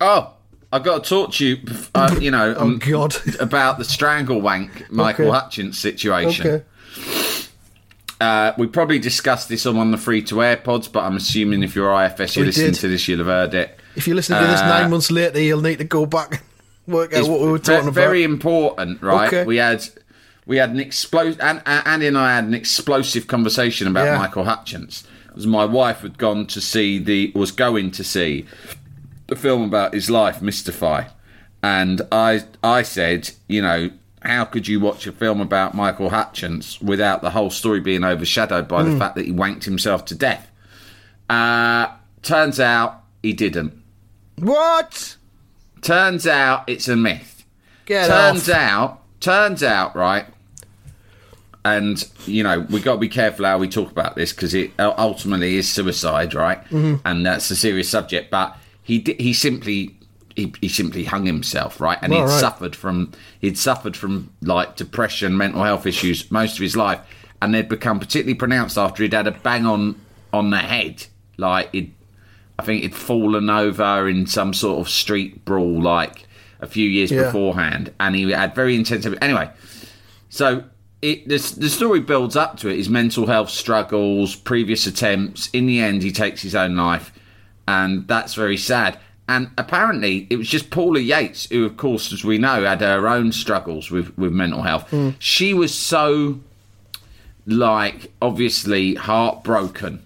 Oh, 0.00 0.32
I've 0.72 0.82
got 0.84 1.04
to 1.04 1.08
talk 1.08 1.32
to 1.34 1.46
you, 1.46 1.58
uh, 1.94 2.16
you 2.20 2.30
know, 2.30 2.54
Oh 2.58 2.62
um, 2.62 2.78
God. 2.78 3.16
about 3.40 3.78
the 3.78 3.84
strangle 3.84 4.40
wank 4.40 4.90
Michael 4.90 5.26
Okay. 5.26 5.32
Hutchence 5.38 5.78
situation. 5.78 6.46
Okay. 6.46 6.64
Uh, 8.20 8.52
we 8.58 8.66
probably 8.66 8.98
discussed 8.98 9.48
this 9.48 9.64
on 9.64 9.90
the 9.90 9.96
free 9.96 10.20
to 10.22 10.42
air 10.42 10.56
pods, 10.58 10.88
but 10.88 11.04
I'm 11.04 11.16
assuming 11.16 11.62
if 11.62 11.74
you're 11.74 11.90
IFS, 12.04 12.36
you're 12.36 12.42
We 12.42 12.48
listening 12.48 12.72
did. 12.72 12.80
to 12.80 12.88
this, 12.88 13.08
you'll 13.08 13.18
have 13.18 13.26
heard 13.28 13.54
it. 13.54 13.78
If 13.96 14.06
you 14.06 14.14
listen 14.14 14.38
to 14.40 14.46
this 14.46 14.60
Uh, 14.60 14.68
nine 14.68 14.90
months 14.90 15.10
later, 15.10 15.40
you'll 15.40 15.62
need 15.62 15.78
to 15.78 15.84
go 15.84 16.04
back 16.04 16.32
and 16.32 16.40
work 16.94 17.14
out 17.14 17.26
what 17.28 17.40
we 17.40 17.50
were 17.50 17.58
talking 17.58 17.88
about. 17.88 17.94
Very 17.94 18.22
important, 18.22 19.00
right? 19.02 19.26
Okay. 19.28 19.44
We 19.44 19.56
had 19.56 19.88
we 20.46 20.58
had 20.58 20.70
an 20.70 20.80
explosive, 20.80 21.40
and 21.40 21.62
Andy 21.66 22.08
and 22.08 22.18
I 22.18 22.34
had 22.34 22.44
an 22.44 22.52
explosive 22.54 23.26
conversation 23.26 23.86
about 23.88 24.04
Yeah. 24.04 24.18
Michael 24.18 24.44
Hutchence. 24.44 25.04
Because 25.28 25.46
my 25.46 25.64
wife 25.64 26.00
had 26.00 26.18
gone 26.18 26.46
to 26.48 26.60
see 26.60 26.98
the 26.98 27.32
was 27.34 27.52
going 27.52 27.90
to 27.92 28.04
see 28.04 28.44
the 29.30 29.36
film 29.36 29.62
about 29.62 29.94
his 29.94 30.10
life, 30.10 30.42
Mystify, 30.42 31.04
and 31.62 32.02
I 32.12 32.44
I 32.62 32.82
said, 32.82 33.30
you 33.48 33.62
know. 33.62 33.90
How 34.22 34.44
could 34.44 34.68
you 34.68 34.80
watch 34.80 35.06
a 35.06 35.12
film 35.12 35.40
about 35.40 35.72
Michael 35.72 36.10
Hutchence 36.10 36.78
without 36.82 37.22
the 37.22 37.30
whole 37.30 37.48
story 37.48 37.80
being 37.80 38.04
overshadowed 38.04 38.68
by 38.68 38.82
Hmm. 38.82 38.90
the 38.92 38.98
fact 38.98 39.14
that 39.14 39.24
he 39.24 39.32
wanked 39.32 39.64
himself 39.64 40.04
to 40.04 40.14
death? 40.14 40.46
Uh, 41.30 41.86
turns 42.22 42.60
out 42.60 43.02
he 43.22 43.32
didn't. 43.32 43.72
What? 44.36 45.16
Turns 45.80 46.26
out 46.26 46.64
it's 46.66 46.86
a 46.86 46.96
myth 46.96 47.46
Get 47.86 48.08
turns 48.08 48.50
off. 48.50 48.54
out, 48.56 49.00
turns 49.20 49.62
out, 49.62 49.96
right. 49.96 50.26
And 51.64 52.06
you 52.26 52.42
know 52.42 52.60
we 52.68 52.80
got 52.80 52.94
to 52.94 52.98
be 52.98 53.08
careful 53.08 53.46
how 53.46 53.56
we 53.56 53.68
talk 53.68 53.90
about 53.90 54.16
this 54.16 54.32
because 54.34 54.52
it 54.52 54.70
uh, 54.78 54.92
ultimately 54.98 55.56
is 55.56 55.66
suicide, 55.66 56.34
right? 56.34 56.62
Mm-hmm. 56.64 56.96
And 57.06 57.24
that's 57.24 57.50
a 57.50 57.56
serious 57.56 57.88
subject. 57.88 58.30
But 58.30 58.54
he 58.90 58.98
di- 58.98 59.16
he 59.22 59.32
simply 59.32 59.96
he, 60.36 60.52
he 60.60 60.68
simply 60.68 61.04
hung 61.04 61.26
himself, 61.26 61.80
right? 61.80 61.98
And 62.02 62.12
All 62.12 62.20
he'd 62.20 62.24
right. 62.26 62.40
suffered 62.40 62.74
from 62.74 63.12
he'd 63.40 63.56
suffered 63.58 63.96
from 63.96 64.30
like 64.42 64.76
depression, 64.76 65.36
mental 65.36 65.62
health 65.62 65.86
issues 65.86 66.30
most 66.30 66.54
of 66.54 66.62
his 66.62 66.76
life, 66.76 67.00
and 67.40 67.54
they'd 67.54 67.68
become 67.68 67.98
particularly 68.00 68.34
pronounced 68.34 68.76
after 68.78 69.02
he'd 69.02 69.12
had 69.12 69.26
a 69.26 69.32
bang 69.32 69.66
on 69.66 69.94
on 70.32 70.50
the 70.50 70.58
head, 70.58 71.06
like 71.36 71.70
he'd 71.72 71.92
I 72.58 72.62
think 72.62 72.82
he'd 72.82 72.94
fallen 72.94 73.48
over 73.48 74.08
in 74.08 74.26
some 74.26 74.52
sort 74.52 74.80
of 74.80 74.88
street 74.90 75.44
brawl 75.44 75.80
like 75.80 76.26
a 76.60 76.66
few 76.66 76.88
years 76.88 77.10
Yeah. 77.10 77.24
beforehand, 77.24 77.92
and 78.00 78.14
he 78.14 78.30
had 78.32 78.54
very 78.54 78.74
intensive. 78.76 79.16
Anyway, 79.22 79.48
so 80.28 80.64
it 81.02 81.26
the, 81.28 81.38
the 81.58 81.68
story 81.70 82.00
builds 82.00 82.36
up 82.36 82.58
to 82.58 82.68
it. 82.68 82.76
His 82.76 82.88
mental 82.90 83.26
health 83.26 83.50
struggles, 83.50 84.36
previous 84.36 84.86
attempts. 84.86 85.48
In 85.52 85.66
the 85.66 85.80
end, 85.80 86.02
he 86.02 86.12
takes 86.12 86.42
his 86.42 86.54
own 86.54 86.76
life, 86.76 87.12
and 87.70 88.08
that's 88.08 88.34
very 88.34 88.56
sad. 88.56 88.98
And 89.28 89.50
apparently, 89.56 90.26
it 90.28 90.36
was 90.36 90.48
just 90.48 90.70
Paula 90.70 90.98
Yates, 90.98 91.48
who, 91.50 91.64
of 91.64 91.76
course, 91.76 92.12
as 92.12 92.24
we 92.24 92.36
know, 92.36 92.64
had 92.64 92.80
her 92.80 93.06
own 93.06 93.30
struggles 93.30 93.90
with 93.90 94.16
with 94.18 94.32
mental 94.32 94.62
health. 94.62 94.90
Hmm. 94.90 95.10
She 95.20 95.54
was 95.54 95.72
so 95.72 96.40
like 97.46 98.12
obviously 98.20 98.96
heartbroken 98.96 100.02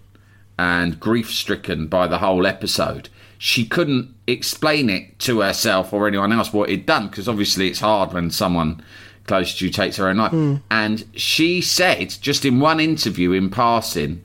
and 0.58 1.00
grief 1.00 1.32
stricken 1.32 1.86
by 1.86 2.06
the 2.06 2.18
whole 2.18 2.46
episode. 2.46 3.08
She 3.38 3.66
couldn't 3.66 4.14
explain 4.26 4.88
it 4.90 5.18
to 5.20 5.40
herself 5.40 5.92
or 5.92 6.06
anyone 6.06 6.32
else 6.32 6.52
what 6.52 6.68
he'd 6.68 6.86
done 6.86 7.08
because 7.08 7.28
obviously 7.28 7.68
it's 7.68 7.80
hard 7.80 8.12
when 8.12 8.30
someone 8.30 8.82
close 9.26 9.58
to 9.58 9.64
you 9.64 9.70
takes 9.70 9.96
their 9.96 10.08
own 10.08 10.18
life. 10.18 10.32
Hmm. 10.32 10.56
And 10.70 11.04
she 11.16 11.62
said, 11.62 12.10
just 12.20 12.44
in 12.44 12.60
one 12.60 12.78
interview 12.78 13.32
in 13.32 13.50
passing, 13.50 14.22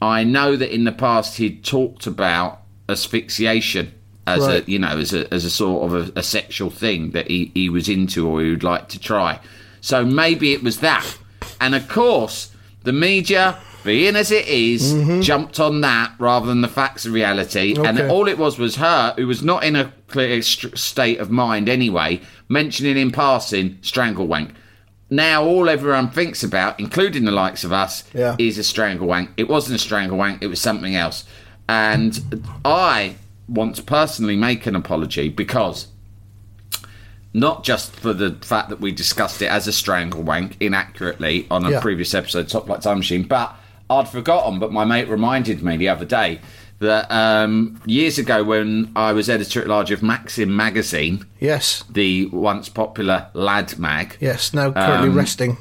I 0.00 0.24
know 0.24 0.56
that 0.56 0.74
in 0.74 0.84
the 0.84 0.92
past 0.92 1.36
he'd 1.36 1.64
talked 1.64 2.06
about 2.06 2.61
asphyxiation 2.92 3.92
as 4.26 4.46
Right. 4.46 4.66
a 4.66 4.70
you 4.70 4.78
know 4.78 4.98
as 4.98 5.12
a 5.12 5.32
as 5.34 5.44
a 5.44 5.50
sort 5.50 5.90
of 5.92 6.16
a, 6.16 6.20
a 6.20 6.22
sexual 6.22 6.70
thing 6.70 7.10
that 7.10 7.28
he, 7.28 7.50
he 7.54 7.68
was 7.68 7.88
into 7.88 8.28
or 8.28 8.40
he 8.42 8.50
would 8.50 8.62
like 8.62 8.88
to 8.90 8.98
try. 9.00 9.40
So 9.80 10.04
maybe 10.04 10.52
it 10.52 10.62
was 10.62 10.78
that. 10.80 11.18
And 11.60 11.74
of 11.74 11.88
course, 11.88 12.52
the 12.84 12.92
media, 12.92 13.58
being 13.84 14.14
as 14.14 14.30
it 14.30 14.46
is, 14.46 14.94
mm-hmm. 14.94 15.20
jumped 15.22 15.58
on 15.58 15.80
that 15.80 16.12
rather 16.20 16.46
than 16.46 16.60
the 16.60 16.68
facts 16.68 17.04
of 17.04 17.12
reality. 17.12 17.74
And 17.76 18.00
all 18.02 18.28
it 18.28 18.38
was 18.38 18.58
was 18.58 18.76
her, 18.76 19.12
who 19.16 19.26
was 19.26 19.42
not 19.42 19.64
in 19.64 19.74
a 19.74 19.92
clear 20.06 20.40
st- 20.42 20.78
state 20.78 21.18
of 21.18 21.30
mind 21.30 21.68
anyway, 21.68 22.20
mentioning 22.48 22.96
in 22.96 23.10
passing 23.10 23.78
strangle 23.82 24.28
wank. 24.28 24.52
Now 25.10 25.44
all 25.44 25.68
everyone 25.68 26.10
thinks 26.10 26.42
about, 26.44 26.78
including 26.80 27.24
the 27.24 27.32
likes 27.32 27.64
of 27.64 27.72
us, 27.72 28.04
Yeah. 28.14 28.36
is 28.38 28.56
a 28.56 28.64
strangle 28.64 29.06
wank. 29.06 29.30
It 29.36 29.48
wasn't 29.48 29.76
a 29.76 29.78
strangle 29.78 30.16
wank, 30.16 30.42
it 30.42 30.46
was 30.46 30.60
something 30.60 30.94
else. 30.94 31.24
And 31.72 32.44
I 32.64 33.16
want 33.48 33.76
to 33.76 33.82
personally 33.82 34.36
make 34.36 34.66
an 34.66 34.76
apology 34.76 35.28
because 35.28 35.88
not 37.34 37.64
just 37.64 37.94
for 37.96 38.12
the 38.12 38.32
fact 38.42 38.68
that 38.68 38.80
we 38.80 38.92
discussed 38.92 39.40
it 39.40 39.46
as 39.46 39.66
a 39.66 39.72
strangle 39.72 40.22
wank 40.22 40.56
inaccurately 40.60 41.46
on 41.50 41.64
a 41.64 41.70
Yeah. 41.72 41.80
previous 41.80 42.14
episode, 42.14 42.48
Top 42.48 42.66
Flight 42.66 42.82
Time 42.82 42.98
Machine, 42.98 43.22
but 43.22 43.54
I'd 43.88 44.08
forgotten. 44.08 44.58
But 44.58 44.72
my 44.72 44.84
mate 44.84 45.08
reminded 45.08 45.62
me 45.62 45.76
the 45.78 45.88
other 45.88 46.04
day 46.04 46.40
that 46.80 47.10
um, 47.10 47.80
years 47.86 48.18
ago, 48.18 48.42
when 48.44 48.90
I 48.94 49.12
was 49.12 49.30
editor 49.30 49.60
at 49.62 49.68
large 49.68 49.90
of 49.92 50.02
Maxim 50.02 50.54
magazine, 50.54 51.24
Yes. 51.40 51.84
the 51.88 52.26
once 52.26 52.68
popular 52.68 53.28
Lad 53.34 53.78
mag, 53.78 54.16
Yes. 54.20 54.52
Now 54.52 54.72
currently 54.72 55.08
Um, 55.08 55.14
resting. 55.14 55.56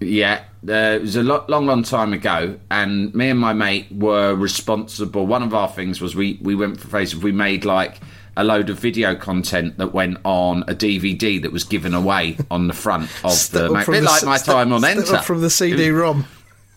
yeah, 0.00 0.40
uh, 0.66 0.72
it 0.72 1.02
was 1.02 1.16
a 1.16 1.22
lo- 1.22 1.44
long, 1.48 1.66
long 1.66 1.82
time 1.82 2.12
ago, 2.12 2.58
and 2.70 3.14
me 3.14 3.28
and 3.30 3.38
my 3.38 3.52
mate 3.52 3.86
were 3.92 4.34
responsible. 4.34 5.26
One 5.26 5.42
of 5.42 5.52
our 5.54 5.68
things 5.68 6.00
was 6.00 6.14
we 6.16 6.38
we 6.42 6.54
went 6.54 6.80
for 6.80 6.88
Facebook. 6.88 7.22
We 7.22 7.32
made 7.32 7.64
like 7.64 8.00
a 8.36 8.44
load 8.44 8.70
of 8.70 8.78
video 8.78 9.14
content 9.16 9.78
that 9.78 9.92
went 9.92 10.16
on 10.24 10.62
a 10.68 10.74
DVD 10.74 11.42
that 11.42 11.50
was 11.52 11.64
given 11.64 11.92
away 11.92 12.38
on 12.50 12.68
the 12.68 12.72
front 12.74 13.04
of 13.24 13.50
the 13.50 13.68
from 13.84 13.92
Bit 13.94 14.00
the 14.00 14.06
like 14.06 14.22
my 14.24 14.36
step- 14.36 14.54
time 14.54 14.72
on 14.72 14.84
Enter. 14.84 15.18
from 15.18 15.40
the 15.40 15.50
CD-ROM. 15.50 16.24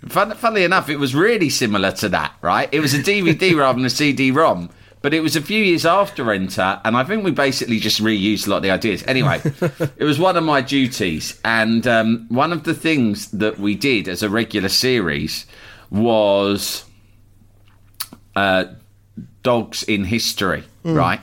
Fun, 0.07 0.33
funnily 0.33 0.63
enough, 0.63 0.89
it 0.89 0.97
was 0.97 1.13
really 1.13 1.49
similar 1.49 1.91
to 1.91 2.09
that, 2.09 2.33
right? 2.41 2.67
It 2.71 2.79
was 2.79 2.95
a 2.95 2.99
DVD 2.99 3.55
rather 3.57 3.77
than 3.77 3.85
a 3.85 3.89
CD-ROM, 3.91 4.71
but 5.01 5.13
it 5.13 5.21
was 5.21 5.35
a 5.35 5.41
few 5.41 5.63
years 5.63 5.85
after 5.85 6.31
Enter, 6.31 6.79
and 6.85 6.95
I 6.95 7.03
think 7.03 7.23
we 7.23 7.31
basically 7.31 7.79
just 7.79 8.01
reused 8.01 8.47
a 8.47 8.49
lot 8.51 8.57
of 8.57 8.63
the 8.63 8.71
ideas. 8.71 9.03
Anyway, 9.07 9.41
it 9.97 10.03
was 10.03 10.19
one 10.19 10.37
of 10.37 10.43
my 10.43 10.61
duties, 10.61 11.39
and 11.43 11.85
um, 11.87 12.25
one 12.29 12.51
of 12.53 12.63
the 12.63 12.73
things 12.73 13.31
that 13.31 13.59
we 13.59 13.75
did 13.75 14.07
as 14.07 14.21
a 14.23 14.29
regular 14.29 14.69
series 14.69 15.45
was 15.89 16.85
uh, 18.35 18.65
dogs 19.43 19.83
in 19.83 20.05
history, 20.05 20.63
right? 20.83 21.21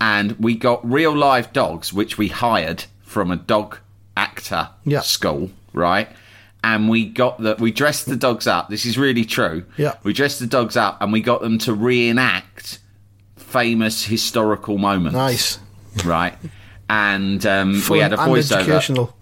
And 0.00 0.32
we 0.38 0.54
got 0.56 0.84
real 0.88 1.16
live 1.16 1.52
dogs, 1.52 1.92
which 1.92 2.18
we 2.18 2.28
hired 2.28 2.84
from 3.02 3.30
a 3.30 3.36
dog 3.36 3.78
actor 4.16 4.68
Yeah. 4.84 5.00
school, 5.00 5.50
right? 5.72 6.08
And 6.62 6.88
we 6.88 7.06
got 7.06 7.40
the 7.42 7.56
we 7.58 7.72
dressed 7.72 8.06
the 8.06 8.16
dogs 8.16 8.46
up. 8.46 8.68
This 8.70 8.86
is 8.86 8.96
really 8.98 9.24
true. 9.24 9.64
Yeah. 9.76 9.94
We 10.02 10.12
dressed 10.12 10.40
the 10.40 10.46
dogs 10.46 10.76
up 10.76 11.00
and 11.02 11.12
we 11.12 11.20
got 11.20 11.40
them 11.42 11.58
to 11.58 11.74
reenact 11.74 12.78
famous 13.54 14.04
historical 14.04 14.76
moments. 14.76 15.14
Nice. 15.14 15.58
Right. 16.04 16.36
And 16.90 17.44
um, 17.46 17.82
we 17.88 18.00
had 18.00 18.12
a 18.12 18.16
voiceover 18.16 19.12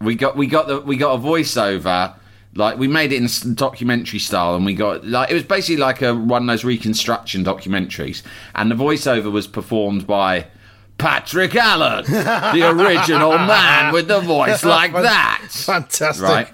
we 0.00 0.14
got 0.14 0.36
we 0.36 0.46
got 0.46 0.68
the 0.68 0.80
we 0.80 0.96
got 0.96 1.18
a 1.18 1.18
voiceover 1.18 2.14
like 2.54 2.78
we 2.78 2.88
made 2.88 3.12
it 3.12 3.16
in 3.22 3.54
documentary 3.54 4.18
style 4.18 4.54
and 4.54 4.64
we 4.64 4.74
got 4.74 5.04
like 5.04 5.30
it 5.30 5.34
was 5.34 5.42
basically 5.42 5.76
like 5.76 6.02
a 6.02 6.14
one 6.14 6.42
of 6.42 6.48
those 6.48 6.64
reconstruction 6.64 7.44
documentaries 7.44 8.22
and 8.54 8.70
the 8.70 8.74
voiceover 8.74 9.30
was 9.30 9.46
performed 9.46 10.06
by 10.06 10.46
Patrick 10.98 11.54
Allen 11.54 12.04
the 12.08 12.68
original 12.70 13.32
man 13.32 13.92
with 13.92 14.08
the 14.08 14.20
voice 14.20 14.64
like 14.78 14.92
that 14.92 15.46
Fantastic. 15.50 16.24
right 16.24 16.48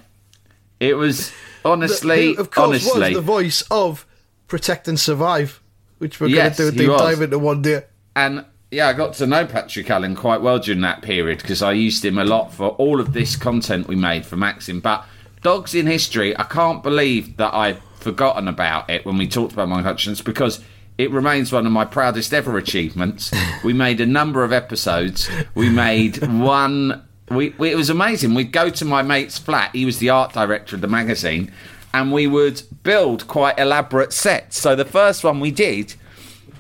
it 0.81 0.95
was 0.95 1.33
honestly 1.65 2.35
Who, 2.35 2.41
of 2.41 2.51
course, 2.51 2.67
honestly 2.67 3.01
was 3.01 3.15
the 3.15 3.21
voice 3.21 3.63
of 3.71 4.07
Protect 4.47 4.87
and 4.89 5.01
Survive, 5.01 5.63
which 5.99 6.21
we're 6.21 6.29
Yes, 6.29 6.59
going 6.59 6.71
to 6.73 6.77
do 6.77 6.85
a 6.85 6.97
deep 6.97 6.99
dive 6.99 7.23
into 7.23 7.39
one 7.39 7.63
day. 7.63 7.83
and 8.17 8.45
yeah, 8.71 8.89
I 8.89 8.93
got 8.93 9.15
to 9.15 9.27
know 9.27 9.47
Patrick 9.47 9.89
Allen 9.89 10.17
quite 10.17 10.41
well 10.41 10.59
during 10.59 10.81
that 10.81 11.01
period 11.03 11.39
because 11.39 11.63
I 11.63 11.73
used 11.73 12.05
him 12.05 12.19
a 12.19 12.25
lot 12.25 12.53
for 12.53 12.71
all 12.71 12.99
of 12.99 13.13
this 13.13 13.37
content 13.37 13.87
we 13.87 13.95
made 13.95 14.27
for 14.27 14.37
Maxim. 14.37 14.81
But 14.81 15.07
Dogs 15.43 15.77
in 15.77 15.87
History, 15.87 16.37
I 16.37 16.43
can't 16.43 16.83
believe 16.83 17.37
that 17.37 17.55
I've 17.55 17.81
forgotten 18.01 18.49
about 18.49 18.91
it 18.91 19.07
when 19.07 19.17
we 19.17 19.29
talked 19.29 19.53
about 19.53 19.69
Mike 19.69 19.85
Hutchence 19.85 20.21
because 20.23 20.59
it 20.99 21.11
remains 21.13 21.53
one 21.53 21.67
of 21.67 21.73
my 21.73 21.85
proudest 21.85 22.35
ever 22.35 22.59
achievements. 22.59 23.33
we 23.65 23.73
made 23.73 24.01
a 24.01 24.07
number 24.07 24.43
of 24.43 24.53
episodes. 24.53 25.29
We 25.55 25.69
made 25.69 26.27
one. 26.27 27.07
We, 27.31 27.51
we, 27.51 27.71
it 27.71 27.77
was 27.77 27.91
amazing. 27.91 28.35
We'd 28.35 28.51
go 28.53 28.71
to 28.71 28.85
my 28.85 29.03
mate's 29.03 29.39
flat. 29.39 29.71
He 29.73 29.85
was 29.85 29.99
the 29.99 30.11
art 30.11 30.33
director 30.33 30.75
of 30.75 30.83
the 30.83 30.89
magazine, 30.89 31.53
and 31.95 32.13
we 32.13 32.27
would 32.27 32.61
build 32.83 33.27
quite 33.29 33.57
elaborate 33.59 34.13
sets. 34.13 34.59
So 34.59 34.75
the 34.75 34.85
first 34.85 35.23
one 35.23 35.39
we 35.39 35.53
did 35.53 35.95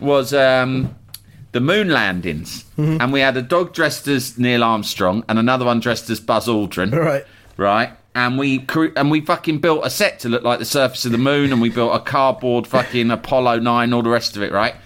was 0.00 0.32
um, 0.32 0.94
the 1.50 1.60
moon 1.60 1.88
landings, 1.90 2.64
and 2.76 3.12
we 3.12 3.20
had 3.20 3.36
a 3.36 3.42
dog 3.42 3.74
dressed 3.74 4.06
as 4.06 4.38
Neil 4.38 4.62
Armstrong 4.62 5.24
and 5.28 5.38
another 5.38 5.64
one 5.64 5.80
dressed 5.80 6.08
as 6.08 6.20
Buzz 6.20 6.46
Aldrin. 6.46 6.92
Right. 7.04 7.26
Right. 7.56 7.90
And 8.14 8.38
we 8.38 8.64
and 8.96 9.10
we 9.10 9.20
fucking 9.20 9.58
built 9.58 9.84
a 9.84 9.90
set 9.90 10.20
to 10.20 10.28
look 10.28 10.44
like 10.44 10.60
the 10.60 10.64
surface 10.64 11.04
of 11.04 11.10
the 11.10 11.18
moon, 11.18 11.52
and 11.52 11.60
we 11.60 11.68
built 11.68 11.94
a 11.94 12.00
cardboard 12.00 12.66
fucking 12.68 13.10
Apollo 13.10 13.58
nine, 13.58 13.92
all 13.92 14.02
the 14.02 14.10
rest 14.10 14.36
of 14.36 14.42
it. 14.42 14.52
Right. 14.52 14.76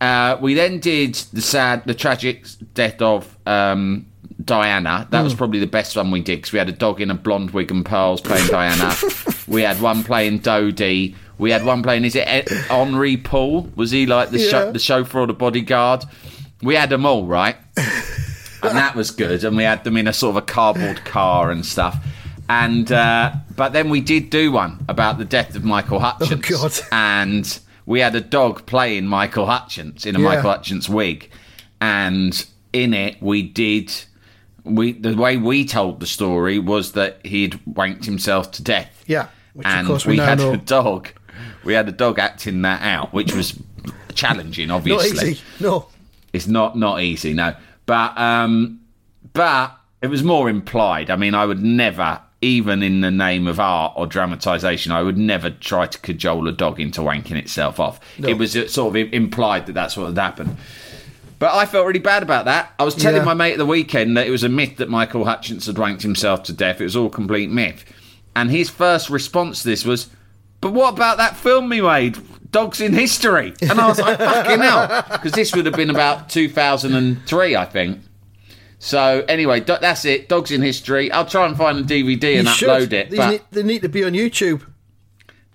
Uh, 0.00 0.38
we 0.40 0.54
then 0.54 0.78
did 0.78 1.14
the 1.32 1.42
sad, 1.42 1.84
the 1.84 1.94
tragic 1.94 2.46
death 2.74 3.02
of 3.02 3.36
um, 3.44 4.06
Diana. 4.44 5.06
That 5.10 5.18
Hmm. 5.18 5.24
was 5.24 5.34
probably 5.34 5.58
the 5.60 5.66
best 5.66 5.96
one 5.96 6.10
we 6.10 6.20
did 6.20 6.38
because 6.38 6.52
we 6.52 6.58
had 6.58 6.68
a 6.68 6.72
dog 6.72 7.00
in 7.00 7.10
a 7.10 7.14
blonde 7.14 7.50
wig 7.50 7.70
and 7.70 7.84
pearls 7.84 8.20
playing 8.20 8.46
Diana. 8.48 8.94
we 9.46 9.62
had 9.62 9.80
one 9.80 10.02
playing 10.04 10.40
Dodi. 10.40 11.14
We 11.38 11.50
had 11.50 11.64
one 11.64 11.82
playing. 11.82 12.04
Is 12.04 12.14
it 12.16 12.26
Henri 12.70 13.16
Paul? 13.16 13.68
Was 13.76 13.90
he 13.90 14.06
like 14.06 14.30
the 14.30 14.38
Yeah. 14.38 14.50
sho- 14.50 14.72
the 14.72 14.78
chauffeur 14.78 15.20
or 15.20 15.26
the 15.26 15.32
bodyguard? 15.32 16.04
We 16.62 16.74
had 16.74 16.90
them 16.90 17.06
all 17.06 17.24
right, 17.24 17.56
and 17.76 18.76
that 18.76 18.94
was 18.94 19.10
good. 19.10 19.42
And 19.44 19.56
we 19.56 19.62
had 19.64 19.82
them 19.84 19.96
in 19.96 20.06
a 20.06 20.12
sort 20.12 20.36
of 20.36 20.42
a 20.42 20.46
cardboard 20.46 21.04
car 21.04 21.50
and 21.50 21.64
stuff. 21.64 21.96
And 22.48 22.90
uh, 22.92 23.32
but 23.56 23.72
then 23.72 23.88
we 23.90 24.00
did 24.00 24.28
do 24.28 24.52
one 24.52 24.84
about 24.88 25.18
the 25.18 25.24
death 25.24 25.54
of 25.56 25.64
Michael 25.64 26.00
Hutchence. 26.00 26.46
Oh, 26.52 26.68
God. 26.68 26.78
And 26.92 27.58
we 27.86 28.00
had 28.00 28.14
a 28.14 28.20
dog 28.20 28.66
playing 28.66 29.06
Michael 29.06 29.46
Hutchence 29.46 30.04
in 30.04 30.16
a 30.16 30.18
Yeah. 30.18 30.24
Michael 30.26 30.50
Hutchence 30.50 30.88
wig, 30.88 31.30
and 31.80 32.44
in 32.72 32.92
it 32.94 33.16
we 33.22 33.42
did. 33.42 33.92
We 34.64 34.92
the 34.92 35.14
way 35.14 35.36
we 35.36 35.64
told 35.64 36.00
the 36.00 36.06
story 36.06 36.58
was 36.58 36.92
that 36.92 37.24
he'd 37.24 37.52
wanked 37.68 38.04
himself 38.04 38.50
to 38.52 38.62
death. 38.62 39.04
Yeah, 39.06 39.28
which 39.54 39.66
of 39.66 39.72
and 39.72 39.86
course 39.86 40.06
we 40.06 40.14
we 40.14 40.18
had 40.18 40.40
a 40.40 40.56
dog. 40.56 41.08
We 41.64 41.74
had 41.74 41.88
a 41.88 41.92
dog 41.92 42.18
acting 42.18 42.62
that 42.62 42.82
out, 42.82 43.12
which 43.12 43.34
was 43.34 43.58
challenging. 44.14 44.68
Not 44.68 44.76
Obviously, 44.76 45.30
easy. 45.32 45.40
No. 45.60 45.88
it's 46.32 46.46
not 46.46 46.76
not 46.76 47.00
easy, 47.00 47.32
no. 47.32 47.54
But 47.86 48.16
um, 48.18 48.80
but 49.32 49.76
it 50.02 50.08
was 50.08 50.22
more 50.22 50.48
implied. 50.48 51.10
I 51.10 51.16
mean, 51.16 51.34
I 51.34 51.44
would 51.44 51.62
never, 51.62 52.20
even 52.40 52.82
in 52.82 53.00
the 53.00 53.10
name 53.10 53.46
of 53.46 53.60
art 53.60 53.94
or 53.96 54.06
dramatisation, 54.06 54.92
I 54.92 55.02
would 55.02 55.18
never 55.18 55.50
try 55.50 55.86
to 55.86 55.98
cajole 55.98 56.48
a 56.48 56.52
dog 56.52 56.80
into 56.80 57.00
wanking 57.00 57.36
itself 57.36 57.78
off. 57.80 58.00
It 58.18 58.38
was 58.38 58.56
uh, 58.56 58.68
sort 58.68 58.96
of 58.96 59.12
implied 59.12 59.66
that 59.66 59.72
that's 59.72 59.96
what 59.96 60.06
had 60.06 60.18
happened. 60.18 60.56
But 61.40 61.54
I 61.54 61.64
felt 61.66 61.86
really 61.86 61.98
bad 61.98 62.22
about 62.22 62.44
that. 62.44 62.72
I 62.78 62.84
was 62.84 62.94
telling 62.94 63.16
Yeah. 63.22 63.24
my 63.24 63.34
mate 63.34 63.52
at 63.52 63.58
the 63.58 63.66
weekend 63.66 64.16
that 64.16 64.26
it 64.26 64.30
was 64.30 64.44
a 64.44 64.48
myth 64.48 64.76
that 64.76 64.88
Michael 64.88 65.24
Hutchence 65.24 65.66
had 65.66 65.74
wanked 65.76 66.02
himself 66.02 66.42
to 66.44 66.52
death. 66.52 66.80
It 66.80 66.84
was 66.84 66.94
all 66.94 67.08
complete 67.10 67.50
myth. 67.50 67.84
And 68.36 68.50
his 68.50 68.70
first 68.70 69.10
response 69.10 69.62
to 69.62 69.68
this 69.70 69.84
was, 69.84 70.06
"But 70.60 70.72
what 70.74 70.94
about 70.94 71.16
that 71.16 71.36
film 71.36 71.68
we 71.70 71.80
made, 71.80 72.18
Dogs 72.52 72.80
in 72.80 72.92
History?" 72.92 73.54
And 73.62 73.80
I 73.80 73.88
was 73.88 73.98
like, 73.98 74.18
"Fucking 74.32 74.60
hell," 74.60 75.04
because 75.10 75.32
this 75.32 75.52
would 75.56 75.64
have 75.66 75.74
been 75.74 75.90
about 75.90 76.28
2003, 76.28 77.56
I 77.56 77.64
think. 77.64 78.00
So 78.78 79.24
anyway, 79.28 79.60
do- 79.60 79.76
that's 79.80 80.04
it. 80.04 80.28
Dogs 80.28 80.50
in 80.50 80.62
History. 80.62 81.10
I'll 81.10 81.24
try 81.26 81.46
and 81.46 81.56
find 81.56 81.78
a 81.78 81.82
DVD 81.82 82.36
and 82.38 82.46
You 82.48 82.52
upload 82.54 82.80
should. 82.80 82.92
it. 82.92 83.10
These 83.10 83.18
But 83.18 83.30
need, 83.30 83.40
they 83.50 83.62
need 83.62 83.82
to 83.82 83.88
be 83.88 84.04
on 84.04 84.12
YouTube. 84.12 84.62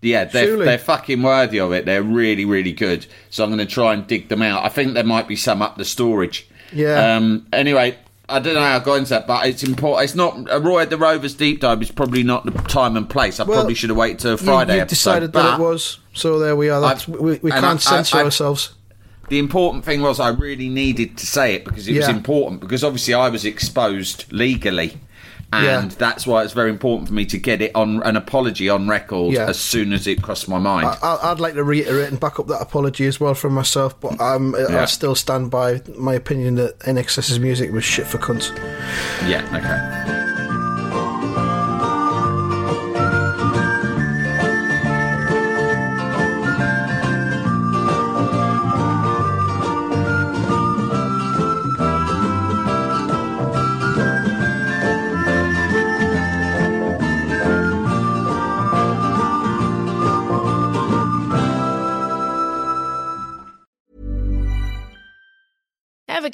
Yeah, 0.05 0.25
they're, 0.25 0.45
Surely. 0.47 0.65
they're 0.65 0.77
fucking 0.77 1.21
worthy 1.21 1.59
of 1.59 1.71
it. 1.73 1.85
They're 1.85 2.03
really, 2.03 2.45
really 2.45 2.73
good. 2.73 3.05
So 3.29 3.43
I'm 3.43 3.49
going 3.49 3.59
to 3.59 3.65
try 3.65 3.93
and 3.93 4.05
dig 4.07 4.29
them 4.29 4.41
out. 4.41 4.63
I 4.63 4.69
think 4.69 4.93
there 4.93 5.03
might 5.03 5.27
be 5.27 5.35
some 5.35 5.61
up 5.61 5.77
the 5.77 5.85
storage. 5.85 6.47
Yeah. 6.73 7.15
Um. 7.15 7.47
Anyway, 7.53 7.97
I 8.27 8.39
don't 8.39 8.53
know 8.55 8.61
how 8.61 8.77
I 8.77 8.79
got 8.79 8.95
into 8.95 9.09
that, 9.11 9.27
but 9.27 9.45
it's 9.47 9.63
important. 9.63 10.03
It's 10.05 10.15
not 10.15 10.37
a 10.49 10.59
Roy 10.59 10.83
of 10.83 10.89
the 10.89 10.97
Rovers 10.97 11.33
deep 11.35 11.59
dive. 11.61 11.81
is 11.81 11.91
probably 11.91 12.23
not 12.23 12.45
the 12.45 12.51
time 12.51 12.97
and 12.97 13.09
place. 13.09 13.39
I 13.39 13.43
Well, 13.43 13.57
probably 13.57 13.75
should 13.75 13.89
have 13.91 13.97
waited 13.97 14.19
till 14.19 14.31
You- 14.31 14.37
Friday. 14.37 14.75
You, 14.75 14.81
episode, 14.81 14.95
decided 15.29 15.33
that 15.33 15.59
it 15.59 15.63
was, 15.63 15.99
so 16.13 16.39
there 16.39 16.55
we 16.55 16.69
are. 16.69 16.81
That's, 16.81 17.07
we 17.07 17.39
we 17.41 17.51
can't 17.51 17.63
I- 17.65 17.71
I- 17.73 17.77
censor 17.77 18.17
I've- 18.17 18.25
ourselves. 18.25 18.73
The 19.29 19.39
important 19.39 19.85
thing 19.85 20.01
was 20.03 20.19
I 20.19 20.29
really 20.29 20.69
needed 20.69 21.17
to 21.17 21.25
say 21.25 21.55
it 21.55 21.65
because 21.65 21.87
it 21.87 21.97
was 21.97 22.07
important 22.07 22.61
because 22.61 22.83
obviously 22.83 23.15
I 23.15 23.29
was 23.29 23.43
exposed 23.43 24.25
legally. 24.31 24.99
And 25.57 25.91
Yeah. 25.91 25.97
that's 25.97 26.25
why 26.27 26.43
it's 26.43 26.53
very 26.53 26.69
important 26.69 27.07
for 27.07 27.13
me 27.13 27.25
to 27.27 27.37
get 27.37 27.61
it 27.61 27.71
on 27.75 28.01
an 28.03 28.15
apology 28.15 28.69
on 28.69 28.87
record 28.87 29.33
Yeah. 29.33 29.47
as 29.47 29.59
soon 29.59 29.93
as 29.93 30.07
it 30.07 30.21
crossed 30.21 30.47
my 30.49 30.59
mind. 30.59 30.87
I, 31.01 31.19
I'd 31.23 31.39
like 31.39 31.53
to 31.55 31.63
reiterate 31.63 32.09
and 32.09 32.19
back 32.19 32.39
up 32.39 32.47
that 32.47 32.61
apology 32.61 33.05
as 33.07 33.19
well 33.19 33.33
from 33.33 33.53
myself, 33.53 33.99
but 33.99 34.19
um, 34.21 34.55
I 34.55 34.59
Yeah. 34.71 34.85
still 34.85 35.15
stand 35.15 35.51
by 35.51 35.81
my 35.97 36.13
opinion 36.13 36.55
that 36.55 36.79
INXS's 36.79 37.39
music 37.39 37.71
was 37.71 37.83
shit 37.83 38.07
for 38.07 38.17
cunts. 38.17 38.51
yeah, 39.27 39.43
okay. 39.53 40.24